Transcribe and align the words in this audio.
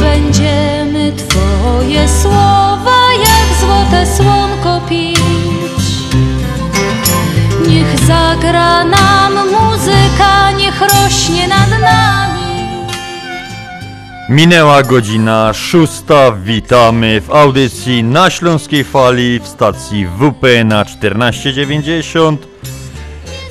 Będziemy 0.00 1.12
Twoje 1.12 2.08
słowa 2.08 2.96
jak 3.12 3.60
złote 3.60 4.06
słonko 4.16 4.80
pić. 4.88 5.20
Niech 7.68 7.98
zagra 8.06 8.84
nam 8.84 9.34
muzyka, 9.34 10.52
niech 10.52 10.80
rośnie 10.80 11.48
nad 11.48 11.70
nami. 11.70 12.40
Minęła 14.28 14.82
godzina 14.82 15.52
szósta, 15.52 16.32
witamy 16.32 17.20
w 17.20 17.30
audycji 17.30 18.04
na 18.04 18.30
Śląskiej 18.30 18.84
Fali 18.84 19.40
w 19.40 19.46
stacji 19.48 20.06
WP 20.06 20.64
na 20.64 20.84
1490 20.84 22.46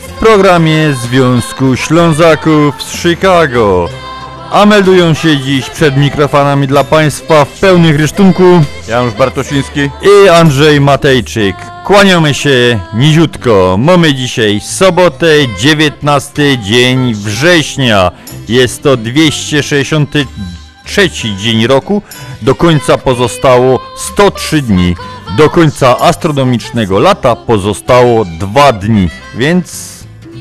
w 0.02 0.12
programie 0.20 0.94
Związku 0.94 1.76
Ślązaków 1.76 2.84
z 2.84 3.02
Chicago. 3.02 3.90
A 4.52 4.66
meldują 4.66 5.14
się 5.14 5.38
dziś 5.38 5.70
przed 5.70 5.98
mikrofonami 5.98 6.68
dla 6.68 6.84
Państwa 6.84 7.46
w 7.46 7.60
pełnych 7.60 7.98
rysztunku 7.98 8.44
Janusz 8.88 9.14
Bartosiński. 9.14 9.80
i 9.82 10.30
Andrzej 10.30 10.82
Matejczyk. 10.82 11.56
Kłaniamy 11.86 12.34
się 12.34 12.80
niziutko. 12.94 13.76
Mamy 13.80 14.14
dzisiaj 14.14 14.60
sobotę, 14.60 15.28
19 15.60 16.58
dzień 16.58 17.14
września. 17.14 18.12
Jest 18.48 18.84
to 18.84 18.98
263 18.98 21.10
dzień 21.38 21.68
roku. 21.68 22.02
Do 22.42 22.56
końca 22.56 22.98
pozostało 22.98 23.80
103 23.98 24.62
dni. 24.62 24.96
Do 25.38 25.50
końca 25.50 26.00
astronomicznego 26.00 27.00
lata 27.00 27.36
pozostało 27.36 28.26
2 28.26 28.74
dni, 28.74 29.10
więc 29.36 29.90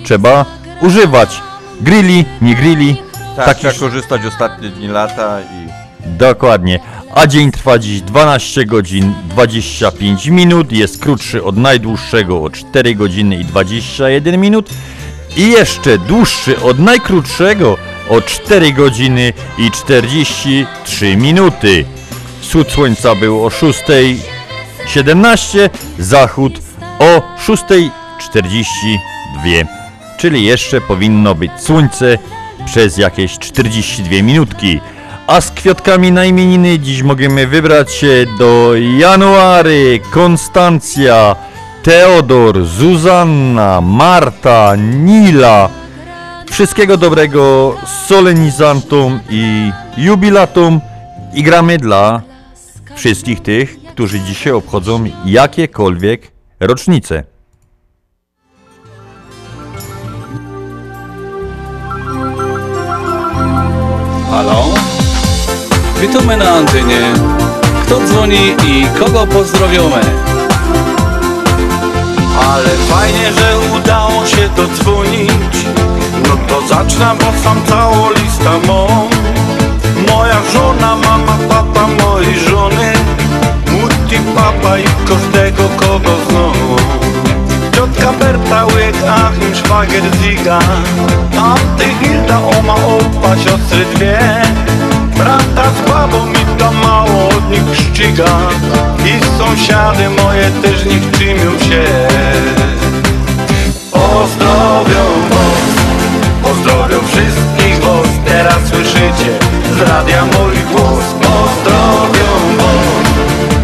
trzeba 0.05 0.45
używać. 0.81 1.42
Grilli, 1.81 2.25
nie 2.42 2.55
grilli. 2.55 3.08
Tak, 3.39 3.47
Taki 3.47 3.61
trzeba 3.61 3.75
korzystać 3.75 4.27
ostatnie 4.27 4.69
dni 4.69 4.89
lata 4.89 5.41
i 5.41 5.69
Dokładnie. 6.06 6.81
A 7.14 7.27
dzień 7.27 7.53
trwa 7.53 7.78
dziś 7.78 8.00
12 8.00 8.67
godzin 8.67 9.14
25 9.28 10.27
minut. 10.27 10.72
Jest 10.72 11.03
krótszy 11.03 11.45
od 11.45 11.56
najdłuższego 11.56 12.42
o 12.42 12.50
4 12.50 12.95
godziny 12.95 13.36
i 13.36 13.45
21 13.45 14.41
minut. 14.41 14.70
I 15.36 15.50
jeszcze 15.50 15.98
dłuższy 15.98 16.61
od 16.61 16.78
najkrótszego 16.78 17.77
o 18.08 18.20
4 18.20 18.72
godziny 18.72 19.33
i 19.58 19.70
43 19.70 21.17
minuty. 21.17 21.84
Wschód 22.40 22.70
słońca 22.70 23.14
był 23.14 23.45
o 23.45 23.48
6.17, 23.48 25.70
zachód 25.98 26.52
o 26.98 27.23
6.42. 27.46 29.67
Czyli 30.18 30.45
jeszcze 30.45 30.80
powinno 30.80 31.34
być 31.34 31.52
słońce 31.61 32.18
przez 32.67 32.98
jakieś 32.98 33.39
42 33.39 34.23
minutki. 34.23 34.80
A 35.27 35.41
z 35.41 35.51
kwiatkami 35.51 36.13
na 36.13 36.24
imieniny 36.24 36.79
dziś 36.79 37.02
możemy 37.02 37.46
wybrać 37.46 37.92
się 37.92 38.24
do 38.39 38.73
January, 38.98 40.01
Konstancja, 40.11 41.36
Teodor, 41.83 42.64
Zuzanna, 42.64 43.80
Marta, 43.80 44.77
Nila. 44.77 45.69
Wszystkiego 46.51 46.96
dobrego 46.96 47.74
solenizantom 48.07 49.20
i 49.30 49.73
jubilatom 49.96 50.80
i 51.35 51.42
gramy 51.42 51.79
dla 51.79 52.23
wszystkich 52.95 53.40
tych, 53.40 53.79
którzy 53.85 54.20
dzisiaj 54.20 54.52
obchodzą 54.52 55.05
jakiekolwiek 55.25 56.33
rocznice. 56.61 57.38
Witamy 66.01 66.36
na 66.36 66.51
antenie. 66.51 67.01
Kto 67.83 68.01
dzwoni 68.01 68.55
i 68.67 68.86
kogo 68.98 69.27
pozdrowiamy? 69.27 70.01
Ale 72.51 72.69
fajnie, 72.69 73.33
że 73.33 73.77
udało 73.77 74.27
się 74.27 74.48
dodzwonić. 74.57 75.67
No 76.29 76.37
to 76.48 76.67
zacznę, 76.69 77.07
bo 77.19 77.42
sam 77.42 77.61
całą 77.67 78.11
lista 78.11 78.51
mam. 78.67 79.08
Moja 80.08 80.41
żona, 80.53 80.97
mama, 80.97 81.39
papa 81.48 81.89
mojej 82.03 82.39
żony. 82.39 82.92
Mutti, 83.73 84.19
papa 84.37 84.79
i 84.79 84.85
każdego 85.08 85.63
kogo 85.77 86.11
znowu. 86.29 86.77
Ciotka 87.75 88.13
Berta, 88.13 88.64
łyk, 88.64 88.97
Achim, 89.08 89.55
szwagier, 89.55 90.03
Ziga. 90.23 90.58
Anty, 91.42 91.85
Hilda, 92.01 92.39
oma, 92.58 92.75
opa, 92.75 93.37
siostry 93.37 93.85
dwie 93.95 94.19
Brata 95.18 95.70
z 95.70 95.90
babą 95.90 96.33
i 96.33 96.58
to 96.58 96.73
mało 96.73 97.29
od 97.29 97.51
nich 97.51 97.77
szczyga 97.77 98.39
I 99.06 99.39
sąsiady 99.39 100.11
moje 100.11 100.51
też 100.62 100.84
niech 100.84 101.11
czymią 101.11 101.58
się. 101.58 101.84
Pozdrowią 103.92 105.05
was, 105.30 105.68
pozdrowią 106.42 106.98
wszystkich 107.07 107.80
was. 107.80 108.08
Teraz 108.24 108.67
słyszycie 108.68 109.33
z 109.77 109.80
radia 109.80 110.24
mój 110.24 110.57
głos. 110.73 111.05
Pozdrowią 111.20 112.30
was, 112.58 113.08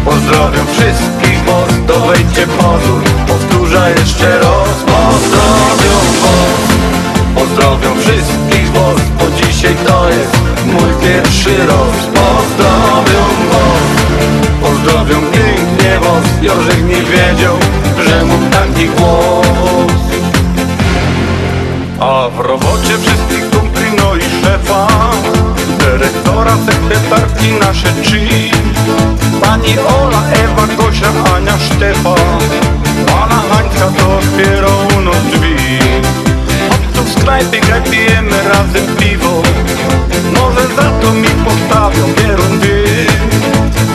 pozdrowią 0.05 0.65
wszystkich 0.65 1.43
was. 1.45 1.73
To 1.87 1.99
wejdźcie 1.99 2.47
pozór, 2.47 3.03
powtórzę 3.27 3.91
jeszcze 3.97 4.39
raz. 4.39 4.77
Pozdrowią 4.85 5.95
was, 6.21 6.61
pozdrowią 7.35 7.99
wszystkich 7.99 8.44
pierwszy 11.05 11.57
raz. 11.57 11.97
Pozdrowią 12.13 13.23
was, 13.51 13.89
pozdrowią 14.61 15.15
pięknie 15.21 15.99
was. 15.99 16.25
Jorzek 16.41 16.83
nie 16.83 17.01
wiedział, 17.01 17.55
że 18.07 18.25
mam 18.25 18.49
taki 18.49 18.85
głos. 18.87 19.87
A 21.99 22.29
w 22.29 22.39
robocie 22.39 22.97
wszystkich 23.01 23.49
kumpli, 23.49 23.85
no 23.97 24.15
i 24.15 24.43
szefa 24.43 24.87
Dyrektora, 25.79 26.57
sekretarki, 26.65 27.51
nasze 27.51 27.87
trzy. 28.03 28.19
Pani 29.41 29.75
Ola, 29.79 30.21
Ewa, 30.43 30.67
Gosia, 30.77 31.07
Ania, 31.35 31.57
Sztefa 31.57 32.15
Pana 33.05 33.41
Hańska 33.49 33.87
to 33.99 34.17
otwiera 34.17 34.67
u 34.97 35.01
nas 35.01 35.23
drzwi 35.31 35.54
Sklepie, 37.25 37.59
graj, 37.59 37.81
pijemy 37.81 38.43
razem 38.43 38.95
piwo. 38.99 39.41
Może 40.33 40.67
za 40.75 40.89
to 41.01 41.13
mi 41.13 41.27
postawią 41.27 42.13
pierun 42.13 42.59
dwie 42.59 43.05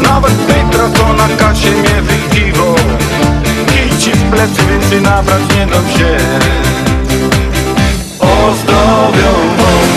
Nawet 0.03 0.33
Petra, 0.33 0.89
co 0.97 1.13
na 1.13 1.29
kasie 1.37 1.71
mnie 1.71 2.03
wykiwo 2.03 2.75
Kij 3.67 3.99
ci 3.99 4.11
w 4.13 4.31
plecy, 4.31 4.63
więcej 4.71 5.01
nabrać 5.01 5.43
nie 5.57 5.67
dam 5.67 5.85
się. 5.99 6.17
Pozdrowią 8.19 9.33
was, 9.59 9.93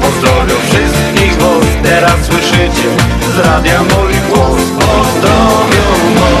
pozdrowią 0.00 0.54
wszystkich 0.68 1.36
was. 1.38 1.66
Teraz 1.82 2.26
słyszycie 2.26 2.88
z 3.34 3.38
radia 3.38 3.80
mój 3.82 4.14
głos. 4.28 4.60
Pozdrowią 4.78 6.39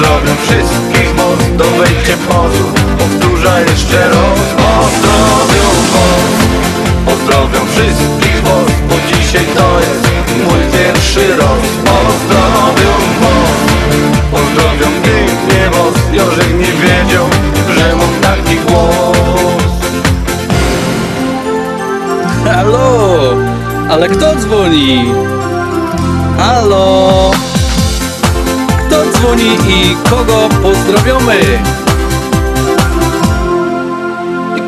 pozdrowią 0.00 0.36
wszystkich 0.36 1.14
was 1.14 1.56
Dowejdźcie 1.56 2.16
pozór, 2.28 2.72
powtórzę 2.98 3.64
jeszcze 3.68 4.08
raz 4.08 4.40
Pozdrowią 4.56 5.68
was, 5.92 6.34
pozdrowią 7.06 7.66
wszystkich 7.66 8.42
was 8.42 8.70
Bo 8.88 8.94
dzisiaj 9.08 9.46
to 9.56 9.80
jest 9.80 10.08
mój 10.48 10.80
pierwszy 10.80 11.36
raz 11.36 11.62
Pozdrowią 11.84 12.92
was, 13.20 13.60
pozdrowią 14.32 14.86
pięknie 15.02 15.70
was 15.70 16.12
Jorzek 16.12 16.50
nie 16.58 16.72
wiedział, 16.72 17.26
że 17.74 17.96
mam 17.96 18.20
taki 18.22 18.56
głos 18.56 19.62
Halo? 22.44 23.36
Ale 23.90 24.08
kto 24.08 24.36
dzwoni? 24.36 25.04
Halo? 26.38 27.30
Dzwoni 29.20 29.58
i 29.68 29.96
kogo 30.10 30.48
pozdrowiamy? 30.62 31.40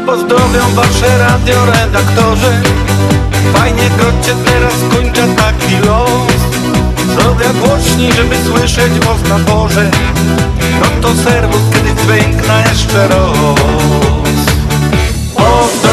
pozdrowią 0.06 0.75
wasze 0.75 1.19
radioredaktorzy 1.19 2.62
Fajnie 3.54 3.90
grocie 3.90 4.34
teraz 4.44 4.75
kończę 4.90 5.28
taki 5.37 5.76
los. 5.87 6.32
Zrobię 7.14 7.60
głośniej, 7.60 8.12
żeby 8.12 8.37
słyszeć 8.37 8.93
was 9.00 9.28
na 9.28 9.38
porze 9.38 9.90
No 10.81 10.87
to 11.02 11.22
serwus, 11.22 11.62
kiedy 11.72 12.02
dźwiękna 12.02 12.60
jeszcze 12.60 13.08
roz 13.08 13.58
Pozdrowią 15.34 15.92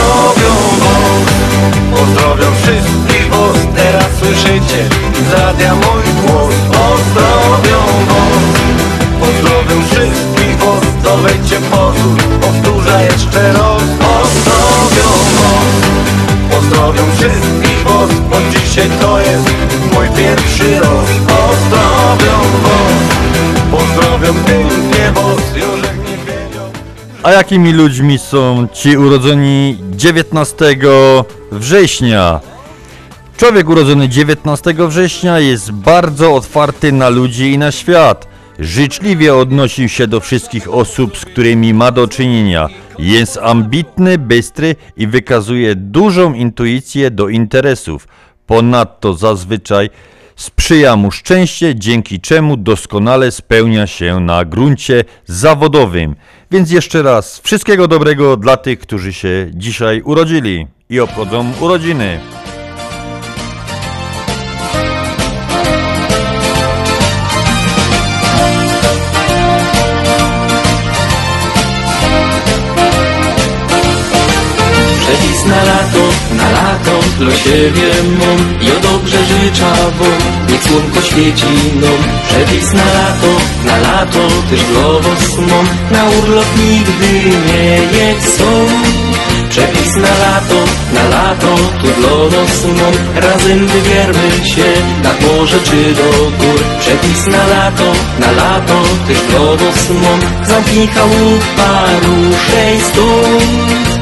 was, 1.62 2.00
pozdrowią 2.00 2.56
wszystkich 2.64 3.30
was 3.30 3.58
Teraz 3.76 4.10
słyszycie. 4.20 4.90
Radia 5.34 5.76
mój 5.76 6.04
głos. 6.26 6.56
Pozdrowią 6.72 7.80
was, 8.10 8.46
pozdrowią 9.20 9.84
wszystkich 9.92 10.58
was 10.58 10.84
To 11.04 11.18
wejdźcie 11.18 11.58
pozór, 11.72 12.18
powtórzę 12.42 13.08
jeszcze 13.12 13.54
raz. 13.54 13.84
Pozdrowią 14.00 15.10
was, 15.40 15.76
pozdrowią 16.52 17.04
wszystkich 17.18 17.84
was 17.84 18.10
Bo 18.30 18.36
dzisiaj 18.52 18.90
to 19.02 19.20
jest 19.20 19.50
mój 19.94 20.08
pierwszy 20.18 20.80
raz. 20.80 21.10
Pozdrowią 21.28 22.38
was, 22.64 23.00
pozdrowią 23.72 24.34
pięknie 24.34 25.12
was 25.14 25.56
Józef 25.56 26.00
A 27.24 27.32
jakimi 27.32 27.74
ludźmi 27.74 28.20
są 28.20 28.68
ci 28.74 28.98
urodzeni 28.98 29.78
19 29.92 30.76
września? 31.52 32.40
Człowiek 33.38 33.70
urodzony 33.70 34.10
19 34.10 34.74
września 34.88 35.40
jest 35.40 35.72
bardzo 35.72 36.36
otwarty 36.36 36.92
na 36.92 37.10
ludzi 37.10 37.52
i 37.52 37.58
na 37.58 37.72
świat. 37.72 38.28
Życzliwie 38.60 39.36
odnosił 39.36 39.90
się 39.90 40.08
do 40.08 40.20
wszystkich 40.20 40.74
osób, 40.74 41.18
z 41.18 41.26
którymi 41.26 41.74
ma 41.74 41.92
do 41.92 42.08
czynienia. 42.08 42.68
Jest 43.00 43.38
ambitny, 43.38 44.18
bystry 44.18 44.76
i 44.98 45.08
wykazuje 45.08 45.76
dużą 45.76 46.34
intuicję 46.34 47.12
do 47.12 47.30
interesów. 47.30 48.08
Ponadto 48.48 49.14
zazwyczaj 49.14 49.90
sprzyja 50.40 50.96
mu 50.96 51.12
szczęście, 51.12 51.76
dzięki 51.76 52.22
czemu 52.22 52.58
doskonale 52.58 53.32
spełnia 53.32 53.88
się 53.88 54.20
na 54.20 54.46
gruncie 54.46 55.04
zawodowym. 55.26 56.16
Więc 56.52 56.72
jeszcze 56.72 57.02
raz 57.04 57.40
wszystkiego 57.40 57.88
dobrego 57.88 58.38
dla 58.38 58.58
tych, 58.58 58.80
którzy 58.80 59.14
się 59.14 59.52
dzisiaj 59.54 60.02
urodzili 60.02 60.68
i 60.90 61.00
obchodzą 61.00 61.54
urodziny. 61.62 62.20
Przepis 75.40 75.56
na 75.56 75.64
lato, 75.64 76.06
na 76.36 76.52
lato 76.52 77.00
dla 77.20 77.32
siebie 77.32 77.90
mom 78.20 78.40
Jo 78.62 78.74
dobrze 78.82 79.18
życzę 79.26 79.72
wam, 80.00 80.50
niech 80.50 80.64
słonko 80.64 81.02
świeci 81.02 81.46
nam. 81.82 82.02
Przepis 82.28 82.74
na 82.74 82.86
lato, 82.86 83.32
na 83.66 83.78
lato 83.78 84.28
też 84.50 84.64
was 85.02 85.38
mom 85.38 85.68
Na 85.92 86.04
urlop 86.10 86.46
nigdy 86.58 87.12
nie 87.48 87.64
jedź 88.00 88.24
Przepis 89.50 89.96
na 89.96 90.14
lato, 90.24 90.60
na 90.94 91.04
lato 91.10 91.56
tu 91.82 91.88
dla 92.02 92.40
nas 92.40 92.66
Razem 93.16 93.68
wybiermy 93.68 94.46
się 94.46 94.70
nad 95.04 95.22
morze 95.22 95.60
czy 95.64 95.94
do 95.94 96.10
gór. 96.40 96.64
Przepis 96.80 97.28
na 97.28 97.48
lato, 97.48 97.92
na 98.20 98.32
lato 98.32 98.82
też 99.08 99.22
dla 99.30 99.40
was 99.40 99.90
mom 99.90 100.20
Zamknij 100.48 100.88
chałupa, 100.88 101.86
ruszej 102.04 102.82
stąd 102.82 103.99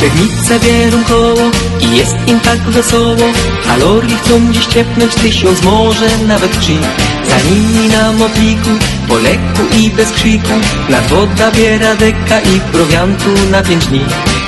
Spewnice 0.00 0.60
bierą 0.60 1.04
koło 1.04 1.50
i 1.80 1.96
jest 1.96 2.16
im 2.26 2.40
tak 2.40 2.58
wesoło. 2.58 3.26
A 3.70 3.76
lorli 3.76 4.16
chcą 4.16 4.52
dziś 4.52 4.66
ciepnąć 4.66 5.14
tysiąc, 5.14 5.62
może 5.62 6.08
nawet 6.26 6.60
trzy. 6.60 6.76
Za 7.28 7.50
nimi 7.50 7.88
na 7.88 8.12
mopliku, 8.12 8.70
po 9.08 9.18
lekku 9.18 9.62
i 9.78 9.90
bez 9.90 10.12
krzyku 10.12 10.52
Nad 10.88 11.06
woda 11.06 11.50
biera 11.50 11.94
deka 11.94 12.40
i 12.40 12.60
prowiantu 12.72 13.30
na 13.50 13.62
pięć 13.62 13.86
dni. 13.86 14.00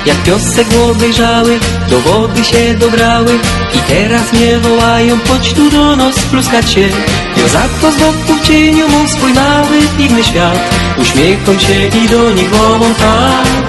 Jak 0.05 0.23
piosek 0.23 0.67
obejrzały, 0.91 1.59
do 1.89 1.99
wody 1.99 2.43
się 2.43 2.73
dobrały 2.73 3.39
I 3.75 3.77
teraz 3.77 4.33
mnie 4.33 4.57
wołają, 4.57 5.17
chodź 5.27 5.53
tu 5.53 5.71
do 5.71 5.95
nos 5.95 6.19
pluskać 6.19 6.71
się. 6.71 6.89
Za 7.47 7.61
to 7.81 7.91
z 7.91 7.95
boku 7.95 8.39
cieniu 8.43 8.89
mą 8.89 9.07
swój 9.07 9.33
mały, 9.33 9.79
piwny 9.97 10.23
świat. 10.23 10.59
Uśmiechną 11.01 11.59
się 11.59 11.87
i 12.03 12.09
do 12.09 12.31
nich 12.31 12.49
wołą 12.49 12.93
tak 12.93 13.62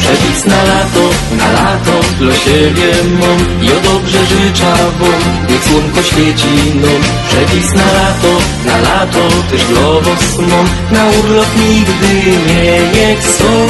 Przepis 0.00 0.44
na 0.44 0.62
lato, 0.62 1.04
na 1.38 1.52
lato 1.52 1.96
dla 2.18 2.34
siebie 2.34 2.90
mam. 3.20 3.38
Jo 3.62 3.74
dobrze 3.84 4.18
życzę 4.18 4.72
wam, 5.00 5.48
niech 5.48 5.64
słonko 5.64 6.02
świeci 6.02 6.74
nam 6.74 7.02
Przepis 7.28 7.72
na 7.72 7.86
lato, 7.98 8.32
na 8.66 8.76
lato 8.78 9.28
też 9.50 9.64
dla 9.64 10.46
mam. 10.50 10.66
Na 10.90 11.18
urlop 11.18 11.48
nigdy 11.56 12.38
nie 12.46 13.00
jedź 13.00 13.24
są 13.24 13.68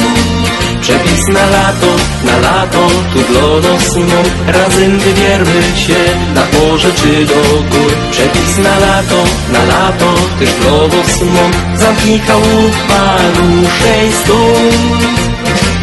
Przepis 0.81 1.27
na 1.27 1.45
lato, 1.45 1.91
na 2.25 2.37
lato 2.37 2.87
tu 3.13 3.19
dla 3.29 3.69
nas 3.69 3.95
mam. 3.95 4.53
Razem 4.55 4.99
wybiermy 4.99 5.61
się 5.75 6.01
na 6.35 6.59
morze 6.59 6.91
czy 6.93 7.25
do 7.25 7.41
gór. 7.71 7.91
Przepis 8.11 8.57
na 8.57 8.79
lato, 8.79 9.23
na 9.51 9.63
lato 9.63 10.13
też 10.39 10.49
dla 10.61 10.87
was 10.87 11.21
mam. 11.21 11.77
Zamknij 11.77 12.19
chałupa, 12.19 13.17
ruszej 13.35 14.11
stąd 14.23 15.18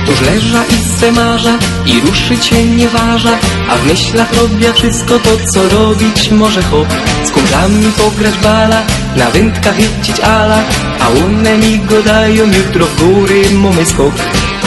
Tuż 0.06 0.20
leża 0.20 0.64
i 0.64 1.00
se 1.00 1.12
marza 1.12 1.58
i 1.87 2.00
ruszyć 2.00 2.47
się 2.47 2.64
nie 2.64 2.88
waża 2.88 3.38
A 3.70 3.76
w 3.76 3.87
myślach 3.87 4.35
robię 4.35 4.73
wszystko 4.73 5.19
to, 5.19 5.31
co 5.53 5.69
robić 5.69 6.31
może 6.31 6.62
hop 6.62 6.88
Z 7.25 7.31
kumplami 7.31 7.93
pograć 7.99 8.35
bala, 8.43 8.82
na 9.17 9.31
wędkach 9.31 9.76
chycić 9.76 10.20
ala 10.20 10.58
A 11.00 11.08
one 11.08 11.58
mi 11.58 11.79
go 11.79 12.03
dają, 12.03 12.47
jutro 12.47 12.87
w 12.87 13.03
góry 13.03 13.43
mamy 13.53 13.87
skok. 13.87 14.14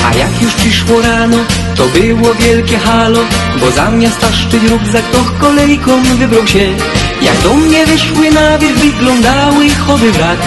A 0.05 0.15
jak 0.15 0.41
już 0.41 0.53
przyszło 0.53 1.01
rano, 1.01 1.37
to 1.75 1.85
było 1.85 2.33
wielkie 2.33 2.77
halo 2.77 3.19
Bo 3.59 3.71
zamiast 3.71 4.19
taszczyć 4.19 4.63
rukzak, 4.63 5.03
to 5.11 5.17
kolejką 5.39 6.03
wybrał 6.03 6.47
się. 6.47 6.67
Jak 7.21 7.41
do 7.43 7.53
mnie 7.53 7.85
wyszły 7.85 8.31
na 8.31 8.57
wierzch, 8.57 8.77
wyglądały 8.77 9.69
chody 9.69 10.11
wrak 10.11 10.39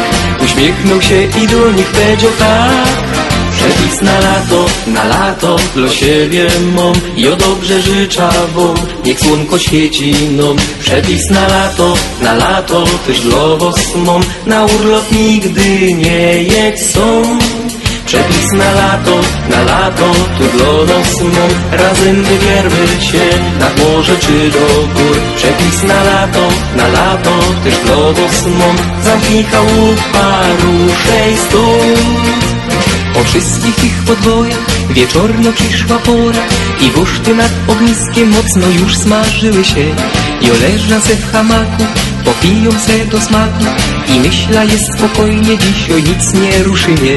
Uśmiechnął 0.45 1.03
się 1.03 1.23
i 1.23 1.47
do 1.47 1.73
nich 1.73 1.87
powiedział 1.87 2.31
tak 2.39 3.22
Przepis 3.63 4.03
na 4.03 4.21
lato, 4.21 4.67
na 4.87 5.05
lato 5.05 5.57
dla 5.75 5.89
siebie 5.89 6.47
mam. 6.75 6.95
Jo 7.17 7.37
dobrze 7.37 7.83
życzę 7.83 8.29
wam, 8.55 8.75
niech 9.05 9.21
słonko 9.21 9.59
świeci 9.59 10.15
nam 10.31 10.57
Przepis 10.81 11.31
na 11.31 11.49
lato, 11.49 11.95
na 12.23 12.35
lato 12.35 12.85
też 13.07 13.21
dla 13.21 13.57
mam. 14.07 14.23
Na 14.47 14.65
urlop 14.65 15.13
nigdy 15.13 15.95
nie 15.95 16.43
jedź 16.43 16.81
Przepis 18.07 18.53
na 18.53 18.73
lato, 18.73 19.21
na 19.51 19.63
lato 19.63 20.13
tu 20.39 20.45
dla 20.57 20.73
mam. 21.37 21.51
Razem 21.81 22.23
wybiermy 22.23 22.87
się 23.01 23.27
nad 23.61 23.79
morze 23.79 24.17
czy 24.21 24.51
do 24.51 24.67
gór. 24.95 25.17
Przepis 25.37 25.83
na 25.83 26.05
lato, 26.05 26.49
na 26.77 26.89
lato 26.89 27.39
też 27.65 27.75
dla 27.79 27.97
was 27.97 28.47
mam. 28.47 28.77
Zamknij 29.05 29.45
chałupa, 29.45 30.43
ruszej 30.63 31.37
stąd 31.37 32.52
po 33.23 33.29
wszystkich 33.29 33.75
tych 33.75 34.03
podwojach. 34.05 34.59
Wieczorno 34.91 35.53
przyszła 35.53 35.99
pora 35.99 36.43
I 36.81 36.91
wuszty 36.91 37.35
nad 37.35 37.53
ogniskiem 37.69 38.31
mocno 38.31 38.67
już 38.81 38.97
smażyły 38.97 39.65
się. 39.65 39.85
I 40.41 40.51
oleża 40.51 41.01
se 41.01 41.17
w 41.17 41.33
hamaku, 41.33 41.85
popiją 42.25 42.71
se 42.73 43.07
do 43.07 43.21
smaku 43.21 43.65
I 44.15 44.21
myśla 44.21 44.65
jest 44.65 44.93
spokojnie, 44.99 45.59
dzisiaj 45.59 46.03
nic 46.03 46.35
nie 46.35 46.63
ruszy 46.63 46.89
mnie. 46.89 47.17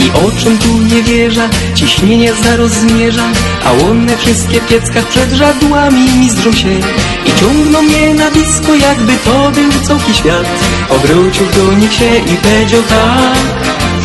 I 0.00 0.10
oczem 0.26 0.58
tu 0.58 0.78
nie 0.78 1.02
wierza, 1.02 1.48
ciśnienie 1.74 2.32
zaraz 2.34 2.72
zmierza 2.72 3.24
A 3.64 3.72
one 3.72 4.16
wszystkie 4.16 4.60
w 4.60 4.66
pieckach 4.66 5.06
przed 5.06 5.32
żadłami 5.32 6.08
mizdrzą 6.18 6.52
się. 6.52 6.78
I 7.26 7.40
ciągną 7.40 7.82
mnie 7.82 8.14
na 8.14 8.30
blisko, 8.30 8.74
jakby 8.74 9.12
to 9.24 9.50
był 9.50 9.70
całki 9.82 10.14
świat. 10.14 10.46
Obrócił 10.88 11.46
do 11.46 11.72
nich 11.72 11.92
się 11.92 12.16
i 12.16 12.36
powiedział 12.36 12.82
tak 12.82 13.59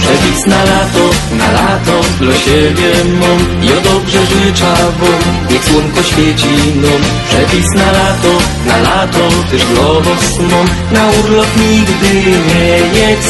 Przepis 0.06 0.46
na 0.46 0.64
lato, 0.64 1.06
na 1.38 1.52
lato 1.52 1.98
dla 2.20 2.36
siebie 2.36 2.92
mam. 3.20 3.64
Jo 3.64 3.82
dobrze 3.82 4.20
życzę 4.26 4.74
wam, 5.00 5.24
niech 5.52 5.66
słonko 5.66 6.04
świeci 6.04 6.56
nam 6.76 7.02
Przepis 7.30 7.70
na 7.76 7.92
lato, 7.92 8.34
na 8.66 8.78
lato 8.78 9.30
też 9.52 9.66
dla 9.66 9.94
was 10.06 10.40
Na 10.92 11.10
urlop 11.20 11.48
nigdy 11.58 12.14
nie 12.48 13.00
jedź 13.00 13.26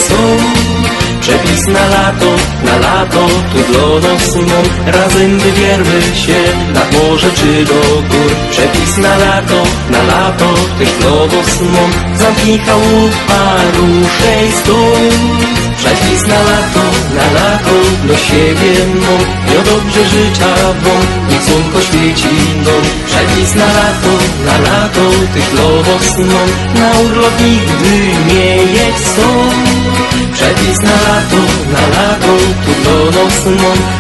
Przepis 1.22 1.68
na 1.68 1.88
lato, 1.88 2.32
na 2.66 2.78
lato 2.78 3.28
tu 3.52 3.60
dla 3.72 4.92
Razem 4.92 5.40
wybiermy 5.40 6.02
się 6.16 6.40
nad 6.74 6.94
morze 6.94 7.32
czy 7.36 7.66
do 7.66 7.82
gór. 8.10 8.32
Przepis 8.52 8.98
na 8.98 9.18
lato, 9.18 9.64
na 9.90 10.04
lato 10.04 10.54
też 10.80 10.92
dla 11.00 11.12
was 11.12 11.62
mam. 11.62 12.18
Zamknij 12.18 12.60
chałupa, 12.60 13.56
ruszej 13.78 14.52
stąd 14.52 15.75
Przycisk 15.86 16.28
na 16.28 16.40
lato, 16.50 16.84
na 17.16 17.26
lato 17.40 17.76
do 18.08 18.18
siebie 18.18 18.74
mą 19.02 19.14
Ja 19.54 19.62
dobrze 19.64 20.06
życzę 20.06 20.56
wam, 20.84 21.30
niech 21.30 21.44
słonko 21.44 21.82
świeci 21.82 22.36
dom 22.66 22.84
Przycisk 23.06 23.56
na 23.56 23.66
lato, 23.66 24.14
na 24.46 24.58
lato 24.58 25.10
tych 25.34 25.54
lowów 25.54 26.06
sną. 26.06 26.42
Na 26.80 27.00
urlop 27.00 27.34
nigdy 27.42 27.94
nie 28.34 28.56
jedź 28.56 28.98
stąd 28.98 29.96
Przepis 30.34 30.82
na 30.82 30.96
lato, 31.08 31.42
na 31.74 31.88
lato, 31.88 32.34
tu 32.66 32.74
do 32.84 33.22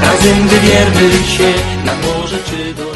Razem 0.01 0.47
gdy 0.47 1.27
się 1.27 1.53
na 1.85 1.93
morze 1.95 2.37
czy 2.49 2.73
do 2.73 2.95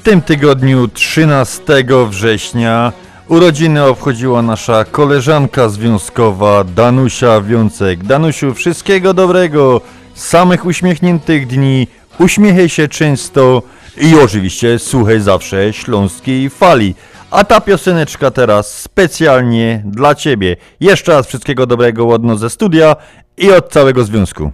w 0.00 0.08
tym 0.08 0.22
tygodniu 0.22 0.88
13 0.88 1.62
września 2.08 2.92
Urodziny 3.28 3.84
obchodziła 3.84 4.42
nasza 4.42 4.84
koleżanka 4.84 5.68
związkowa 5.68 6.64
Danusia 6.64 7.40
Wiącek. 7.40 8.04
Danusiu, 8.04 8.54
wszystkiego 8.54 9.14
dobrego, 9.14 9.80
samych 10.14 10.64
uśmiechniętych 10.66 11.46
dni, 11.46 11.86
uśmiechaj 12.18 12.68
się 12.68 12.88
często 12.88 13.62
i 13.96 14.14
oczywiście 14.24 14.78
słuchaj 14.78 15.20
zawsze 15.20 15.72
śląskiej 15.72 16.50
fali. 16.50 16.94
A 17.30 17.44
ta 17.44 17.60
pioseneczka 17.60 18.30
teraz 18.30 18.78
specjalnie 18.78 19.82
dla 19.84 20.14
Ciebie. 20.14 20.56
Jeszcze 20.80 21.12
raz 21.12 21.26
wszystkiego 21.26 21.66
dobrego, 21.66 22.04
ładno 22.04 22.36
ze 22.36 22.50
studia 22.50 22.96
i 23.36 23.50
od 23.50 23.68
całego 23.68 24.04
związku. 24.04 24.52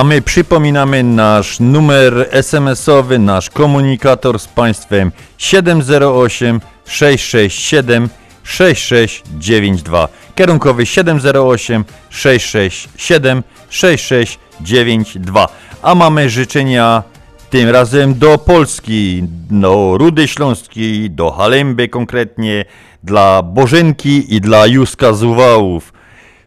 A 0.00 0.04
my 0.04 0.22
przypominamy 0.22 1.02
nasz 1.02 1.60
numer 1.60 2.28
SMS-owy, 2.30 3.18
nasz 3.18 3.50
komunikator 3.50 4.38
z 4.38 4.46
Państwem 4.46 5.12
708 5.38 6.60
667 6.86 8.08
6692. 8.44 10.08
Kierunkowy 10.34 10.86
708 10.86 11.84
667 12.10 13.42
6692. 13.70 15.48
A 15.82 15.94
mamy 15.94 16.30
życzenia 16.30 17.02
tym 17.50 17.68
razem 17.68 18.18
do 18.18 18.38
Polski, 18.38 19.22
do 19.50 19.96
Rudy 19.98 20.28
Śląskiej, 20.28 21.10
do 21.10 21.30
Halemby 21.30 21.88
konkretnie, 21.88 22.64
dla 23.02 23.42
Bożynki 23.42 24.34
i 24.34 24.40
dla 24.40 24.66
Józka 24.66 25.12
Zuwałów. 25.12 25.92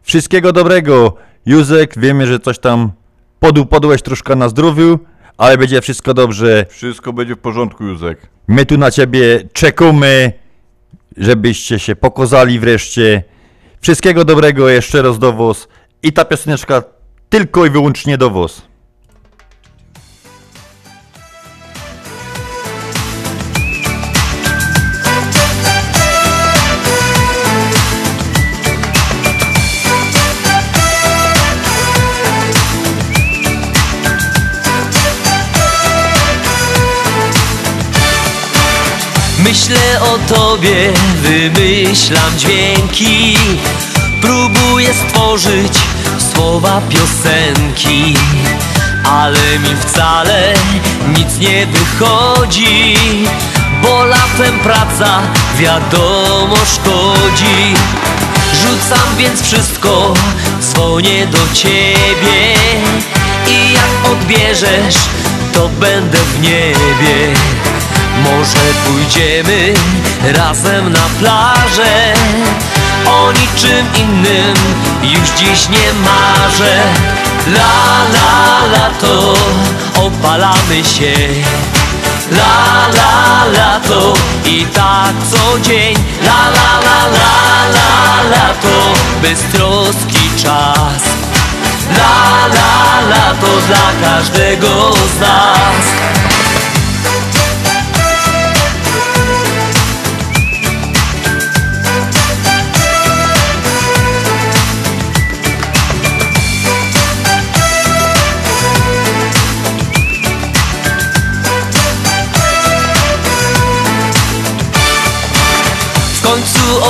Wszystkiego 0.02 0.52
dobrego. 0.52 1.16
Józek, 1.46 1.94
wiemy, 1.96 2.26
że 2.26 2.38
coś 2.38 2.58
tam 2.58 2.92
podupadłeś 3.44 4.02
troszkę 4.02 4.36
na 4.36 4.48
zdrowiu, 4.48 4.98
ale 5.38 5.58
będzie 5.58 5.80
wszystko 5.80 6.14
dobrze. 6.14 6.66
Wszystko 6.68 7.12
będzie 7.12 7.34
w 7.34 7.38
porządku, 7.38 7.84
Józek. 7.84 8.28
My 8.48 8.66
tu 8.66 8.78
na 8.78 8.90
ciebie 8.90 9.42
czekamy, 9.52 10.32
żebyście 11.16 11.78
się 11.78 11.96
pokazali 11.96 12.58
wreszcie. 12.58 13.22
Wszystkiego 13.80 14.24
dobrego 14.24 14.68
jeszcze 14.68 15.02
raz 15.02 15.18
do 15.18 15.32
was. 15.32 15.68
I 16.02 16.12
ta 16.12 16.24
pioseneczka 16.24 16.82
tylko 17.28 17.66
i 17.66 17.70
wyłącznie 17.70 18.18
do 18.18 18.30
was. 18.30 18.62
Myślę 39.54 40.00
o 40.00 40.34
tobie, 40.34 40.92
wymyślam 41.22 42.38
dźwięki. 42.38 43.36
Próbuję 44.20 44.88
stworzyć 44.94 45.72
słowa 46.18 46.80
piosenki 46.88 48.16
Ale 49.04 49.58
mi 49.58 49.76
wcale 49.76 50.54
nic 51.16 51.38
nie 51.38 51.66
wychodzi 51.66 52.96
Bo 53.82 54.04
latem 54.04 54.58
praca 54.62 55.22
wiadomo 55.58 56.56
szkodzi. 56.56 57.74
Rzucam 58.62 59.16
więc 59.18 59.42
wszystko, 59.42 60.14
dzwonię 60.60 61.26
do 61.26 61.54
ciebie 61.54 62.54
I 63.46 63.72
jak 63.72 64.12
odbierzesz, 64.12 64.96
to 65.52 65.68
będę 65.68 66.18
w 66.18 66.40
niebie 66.40 67.34
może 68.22 68.64
pójdziemy 68.86 69.74
razem 70.22 70.92
na 70.92 71.08
plażę? 71.18 72.14
O 73.06 73.32
niczym 73.32 73.86
innym 73.96 74.54
już 75.02 75.30
dziś 75.30 75.68
nie 75.68 75.92
marzę. 75.92 76.82
La 77.46 78.04
la 78.14 78.66
lato, 78.72 79.34
opalamy 79.94 80.84
się. 80.84 81.14
La 82.30 82.88
la 82.94 83.44
lato 83.44 84.14
i 84.44 84.66
tak 84.66 85.14
co 85.30 85.60
dzień. 85.60 85.94
La 86.24 86.50
la 86.56 86.80
la 86.86 87.08
la 87.16 87.68
la 87.74 88.22
lato, 88.30 88.92
beztroski 89.22 90.30
czas. 90.36 91.02
La 91.98 92.46
la 92.46 93.00
lato 93.08 93.60
dla 93.66 94.08
każdego 94.08 94.92
z 95.16 95.20
nas 95.20 96.23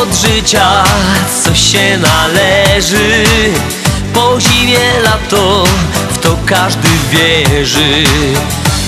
od 0.05 0.15
życia 0.15 0.85
coś 1.45 1.61
się 1.61 1.99
należy. 1.99 3.25
Po 4.15 4.41
zimie 4.41 5.01
lato, 5.03 5.65
w 6.11 6.19
to 6.19 6.37
każdy 6.47 6.89
wierzy. 7.11 8.05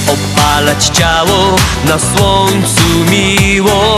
Opalać 0.08 0.84
ciało 0.84 1.56
na 1.84 1.98
słońcu 1.98 3.10
miło. 3.10 3.96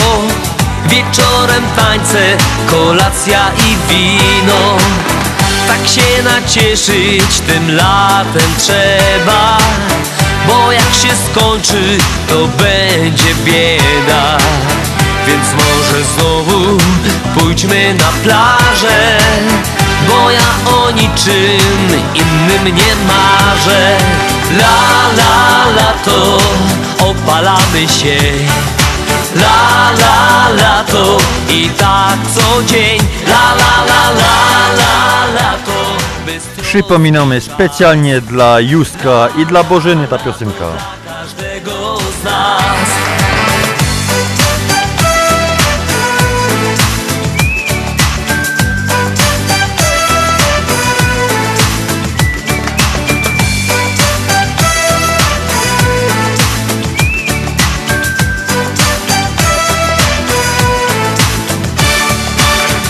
Wieczorem 0.86 1.64
tańce, 1.76 2.36
kolacja 2.66 3.50
i 3.58 3.92
wino. 3.92 4.76
Tak 5.68 5.88
się 5.88 6.22
nacieszyć 6.22 7.40
tym 7.46 7.76
latem 7.76 8.54
trzeba 8.58 9.58
Bo 10.46 10.72
jak 10.72 10.94
się 10.94 11.08
skończy, 11.30 11.98
to 12.28 12.48
będzie 12.48 13.34
bieda 13.44 14.38
więc 15.28 15.46
może 15.52 16.04
znowu 16.04 16.78
pójdźmy 17.38 17.94
na 17.94 18.12
plażę 18.22 19.18
Bo 20.08 20.30
ja 20.30 20.72
o 20.76 20.90
niczym 20.90 21.88
innym 22.14 22.76
nie 22.76 22.92
marzę. 23.08 23.96
La 24.50 25.12
la 25.16 25.66
lato, 25.76 26.38
opalamy 26.98 27.88
się. 27.88 28.18
La 29.36 29.90
la 29.98 30.48
lato 30.62 31.18
i 31.48 31.68
tak 31.68 32.18
co 32.34 32.62
dzień. 32.62 32.98
La 33.26 33.54
la 33.60 33.84
la 33.84 34.10
la 34.20 34.72
la 34.78 35.26
lato 35.34 35.96
bystro 36.26 36.62
Przypominamy 36.62 37.40
specjalnie 37.40 38.20
dla 38.20 38.60
Józka 38.60 39.28
i 39.36 39.46
dla 39.46 39.64
Bożyny 39.64 40.08
ta 40.08 40.18
piosenka. 40.18 40.66
każdego 41.06 41.98
z 42.20 42.24
nas 42.24 42.88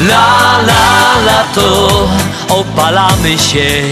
La 0.00 0.60
la 0.62 1.20
lato, 1.26 2.08
opalamy 2.48 3.38
się. 3.38 3.82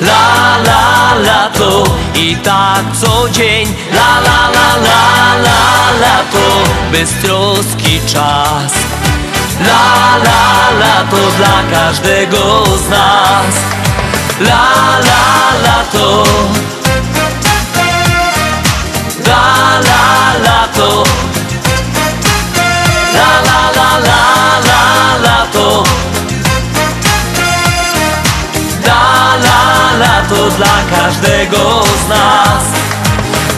La 0.00 0.58
la 0.66 1.14
lato 1.14 1.84
i 2.14 2.36
tak 2.36 2.84
co 3.00 3.28
dzień. 3.28 3.74
La 3.92 4.20
la 4.20 4.50
la 4.56 4.76
la 4.86 5.34
la 5.46 5.92
lato, 6.00 6.46
beztroski 6.92 8.00
czas. 8.06 8.72
La 9.60 10.16
la 10.24 10.70
lato 10.78 11.30
dla 11.36 11.62
każdego 11.70 12.64
z 12.78 12.88
nas. 12.88 13.54
La 14.40 14.98
la 14.98 15.24
lato 15.64 16.24
dla 30.56 30.98
każdego 30.98 31.82
z 32.04 32.08
nas. 32.08 32.64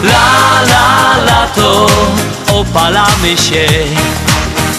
La 0.03 0.61
la 0.71 1.25
lato 1.25 1.87
opalamy 2.53 3.37
się. 3.37 3.67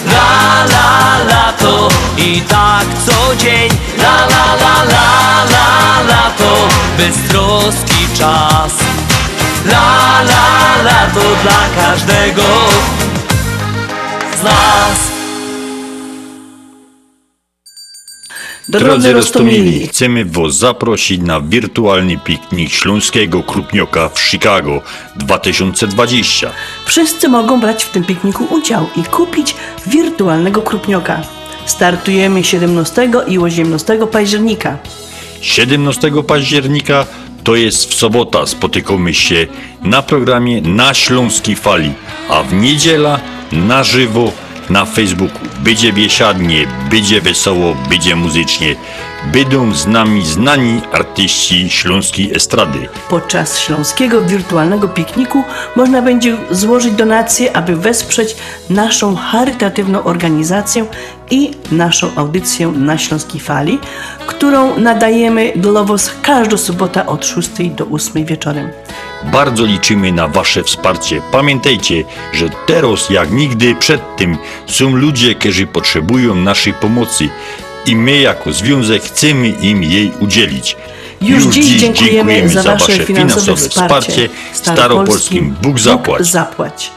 La 0.05 0.63
la 0.73 1.23
lato 1.29 1.87
i 2.17 2.41
tak 2.41 2.85
co 3.05 3.35
dzień. 3.35 3.69
La 3.97 4.17
la 4.33 4.45
la 4.63 4.83
la 4.83 5.43
la 5.53 6.03
lato 6.07 6.67
beztroski 6.97 8.07
czas. 8.13 8.73
La 9.65 10.21
la 10.29 10.83
lato 10.83 11.25
dla 11.43 11.83
każdego 11.83 12.43
z 14.39 14.43
nas 14.43 15.08
Drodzy 18.69 19.13
Rostomili, 19.13 19.87
chcemy 19.87 20.25
Was 20.25 20.57
zaprosić 20.57 21.21
na 21.21 21.41
wirtualny 21.41 22.17
piknik 22.17 22.69
Śląskiego 22.71 23.43
Krupnioka 23.43 24.09
w 24.09 24.19
Chicago 24.19 24.81
2020. 25.15 26.51
Wszyscy 26.85 27.29
mogą 27.29 27.59
brać 27.59 27.83
w 27.83 27.89
tym 27.89 28.03
pikniku 28.03 28.45
udział 28.49 28.85
i 28.95 29.03
kupić 29.03 29.55
wirtualnego 29.87 30.61
krupnioka. 30.61 31.21
Startujemy 31.65 32.43
17 32.43 33.11
i 33.27 33.37
18 33.37 33.99
października. 34.11 34.77
17 35.41 36.11
października 36.27 37.05
to 37.43 37.55
jest 37.55 37.89
w 37.89 37.93
sobota. 37.93 38.45
Spotykamy 38.45 39.13
się 39.13 39.47
na 39.81 40.01
programie 40.01 40.61
na 40.61 40.93
Śląskiej 40.93 41.55
Fali, 41.55 41.93
a 42.29 42.43
w 42.43 42.53
niedziela 42.53 43.19
na 43.51 43.83
żywo 43.83 44.31
na 44.69 44.85
Facebooku. 44.85 45.39
Będzie 45.59 45.93
biesiadnie, 45.93 46.67
będzie 46.91 47.21
wesoło, 47.21 47.75
będzie 47.89 48.15
muzycznie. 48.15 48.75
Będą 49.33 49.73
z 49.73 49.87
nami 49.87 50.25
znani 50.25 50.81
artyści 50.91 51.69
śląskiej 51.69 52.35
estrady. 52.35 52.89
Podczas 53.09 53.59
śląskiego 53.59 54.21
wirtualnego 54.21 54.87
pikniku 54.87 55.43
można 55.75 56.01
będzie 56.01 56.37
złożyć 56.51 56.93
donacje, 56.93 57.57
aby 57.57 57.75
wesprzeć 57.75 58.35
naszą 58.69 59.15
charytatywną 59.15 60.03
organizację 60.03 60.85
i 61.29 61.51
naszą 61.71 62.15
audycję 62.15 62.67
na 62.67 62.97
Śląskiej 62.97 63.41
Fali, 63.41 63.79
którą 64.27 64.77
nadajemy 64.79 65.53
dla 65.55 65.83
Was 65.83 66.11
każdą 66.21 66.57
sobotę 66.57 67.05
od 67.05 67.25
6 67.25 67.49
do 67.75 67.85
8 67.85 68.25
wieczorem. 68.25 68.69
Bardzo 69.31 69.65
liczymy 69.65 70.11
na 70.11 70.27
Wasze 70.27 70.63
wsparcie. 70.63 71.21
Pamiętajcie, 71.31 72.03
że 72.33 72.49
teraz 72.67 73.09
jak 73.09 73.31
nigdy 73.31 73.75
przedtem 73.75 74.37
są 74.67 74.95
ludzie, 74.95 75.35
którzy 75.35 75.67
potrzebują 75.67 76.35
naszej 76.35 76.73
pomocy 76.73 77.29
i 77.85 77.95
my 77.95 78.17
jako 78.17 78.53
związek 78.53 79.03
chcemy 79.03 79.49
im 79.49 79.83
jej 79.83 80.11
udzielić. 80.19 80.77
Już, 81.21 81.43
dziś 81.43 81.65
dziękujemy, 81.65 82.49
za 82.49 82.63
Wasze 82.63 83.05
finansowe 83.05 83.55
wsparcie. 83.55 84.29
Staropolskim 84.53 85.55
Bóg 85.61 85.79
zapłać. 85.79 86.19
Bóg 86.19 86.27
zapłać. 86.27 86.91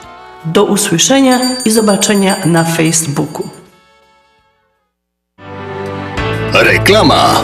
Do 0.45 0.65
usłyszenia 0.65 1.41
i 1.65 1.71
zobaczenia 1.71 2.37
na 2.45 2.65
Facebooku. 2.65 3.62
Reklama. 6.55 7.43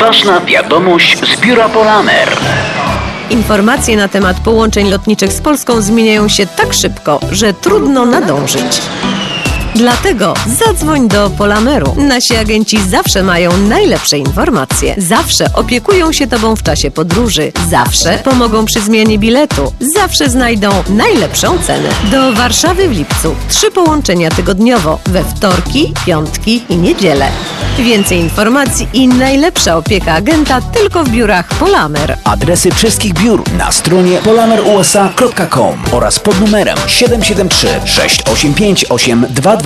Ważna 0.00 0.40
wiadomość 0.40 1.18
z 1.18 1.40
biura 1.40 1.68
Polamer. 1.68 2.28
Informacje 3.30 3.96
na 3.96 4.08
temat 4.08 4.40
połączeń 4.40 4.90
lotniczych 4.90 5.32
z 5.32 5.40
Polską 5.40 5.80
zmieniają 5.80 6.28
się 6.28 6.46
tak 6.46 6.72
szybko, 6.72 7.20
że 7.30 7.54
trudno 7.54 8.06
nadążyć. 8.06 8.82
Dlatego 9.76 10.34
zadzwoń 10.46 11.08
do 11.08 11.30
Polameru. 11.30 11.94
Nasi 11.96 12.36
agenci 12.36 12.78
zawsze 12.88 13.22
mają 13.22 13.56
najlepsze 13.56 14.18
informacje. 14.18 14.94
Zawsze 14.98 15.52
opiekują 15.54 16.12
się 16.12 16.26
Tobą 16.26 16.56
w 16.56 16.62
czasie 16.62 16.90
podróży. 16.90 17.52
Zawsze 17.70 18.18
pomogą 18.24 18.64
przy 18.64 18.80
zmianie 18.80 19.18
biletu. 19.18 19.72
Zawsze 19.94 20.30
znajdą 20.30 20.70
najlepszą 20.88 21.58
cenę. 21.58 21.88
Do 22.10 22.32
Warszawy 22.32 22.88
w 22.88 22.92
lipcu. 22.92 23.34
Trzy 23.48 23.70
połączenia 23.70 24.30
tygodniowo. 24.30 24.98
We 25.06 25.24
wtorki, 25.24 25.92
piątki 26.06 26.62
i 26.68 26.76
niedzielę. 26.76 27.28
Więcej 27.78 28.18
informacji 28.18 28.88
i 28.92 29.08
najlepsza 29.08 29.76
opieka 29.76 30.12
agenta 30.12 30.60
tylko 30.60 31.04
w 31.04 31.08
biurach 31.08 31.48
Polamer. 31.48 32.18
Adresy 32.24 32.70
wszystkich 32.70 33.14
biur 33.14 33.42
na 33.58 33.72
stronie 33.72 34.18
polamerusa.com 34.18 35.78
oraz 35.92 36.18
pod 36.18 36.40
numerem 36.40 36.78
773 36.86 37.68
685 37.84 38.86
8222. 38.88 39.65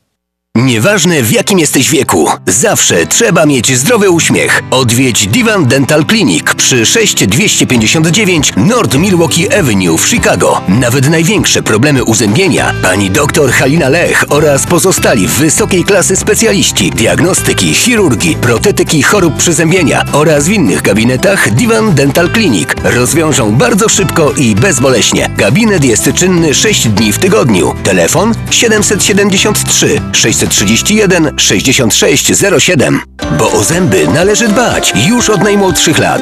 Nieważne 0.55 1.23
w 1.23 1.31
jakim 1.31 1.59
jesteś 1.59 1.89
wieku, 1.89 2.29
zawsze 2.47 3.05
trzeba 3.05 3.45
mieć 3.45 3.77
zdrowy 3.77 4.09
uśmiech. 4.09 4.63
Odwiedź 4.71 5.27
Divan 5.27 5.65
Dental 5.65 6.05
Clinic 6.05 6.43
przy 6.57 6.85
6259 6.85 8.53
North 8.57 8.97
Milwaukee 8.97 9.53
Avenue 9.53 9.97
w 9.97 10.07
Chicago. 10.07 10.61
Nawet 10.67 11.09
największe 11.09 11.63
problemy 11.63 12.03
uzębienia 12.03 12.73
pani 12.81 13.09
dr 13.09 13.51
Halina 13.51 13.89
Lech 13.89 14.25
oraz 14.29 14.67
pozostali 14.67 15.27
wysokiej 15.27 15.83
klasy 15.83 16.15
specjaliści 16.15 16.89
diagnostyki, 16.89 17.73
chirurgii, 17.73 18.35
protetyki 18.35 19.03
chorób 19.03 19.37
przyzębienia 19.37 20.05
oraz 20.13 20.47
w 20.47 20.51
innych 20.51 20.81
gabinetach 20.81 21.51
Divan 21.51 21.93
Dental 21.93 22.29
Clinic 22.33 22.69
rozwiążą 22.83 23.51
bardzo 23.55 23.89
szybko 23.89 24.31
i 24.31 24.55
bezboleśnie. 24.55 25.29
Gabinet 25.37 25.83
jest 25.83 26.13
czynny 26.15 26.53
6 26.53 26.87
dni 26.87 27.13
w 27.13 27.19
tygodniu. 27.19 27.75
Telefon 27.83 28.33
773 28.49 30.01
631 30.41 31.31
6607. 31.37 33.01
Bo 33.37 33.51
o 33.51 33.63
zęby 33.63 34.07
należy 34.07 34.47
dbać 34.47 34.93
już 35.07 35.29
od 35.29 35.43
najmłodszych 35.43 35.97
lat. 35.97 36.21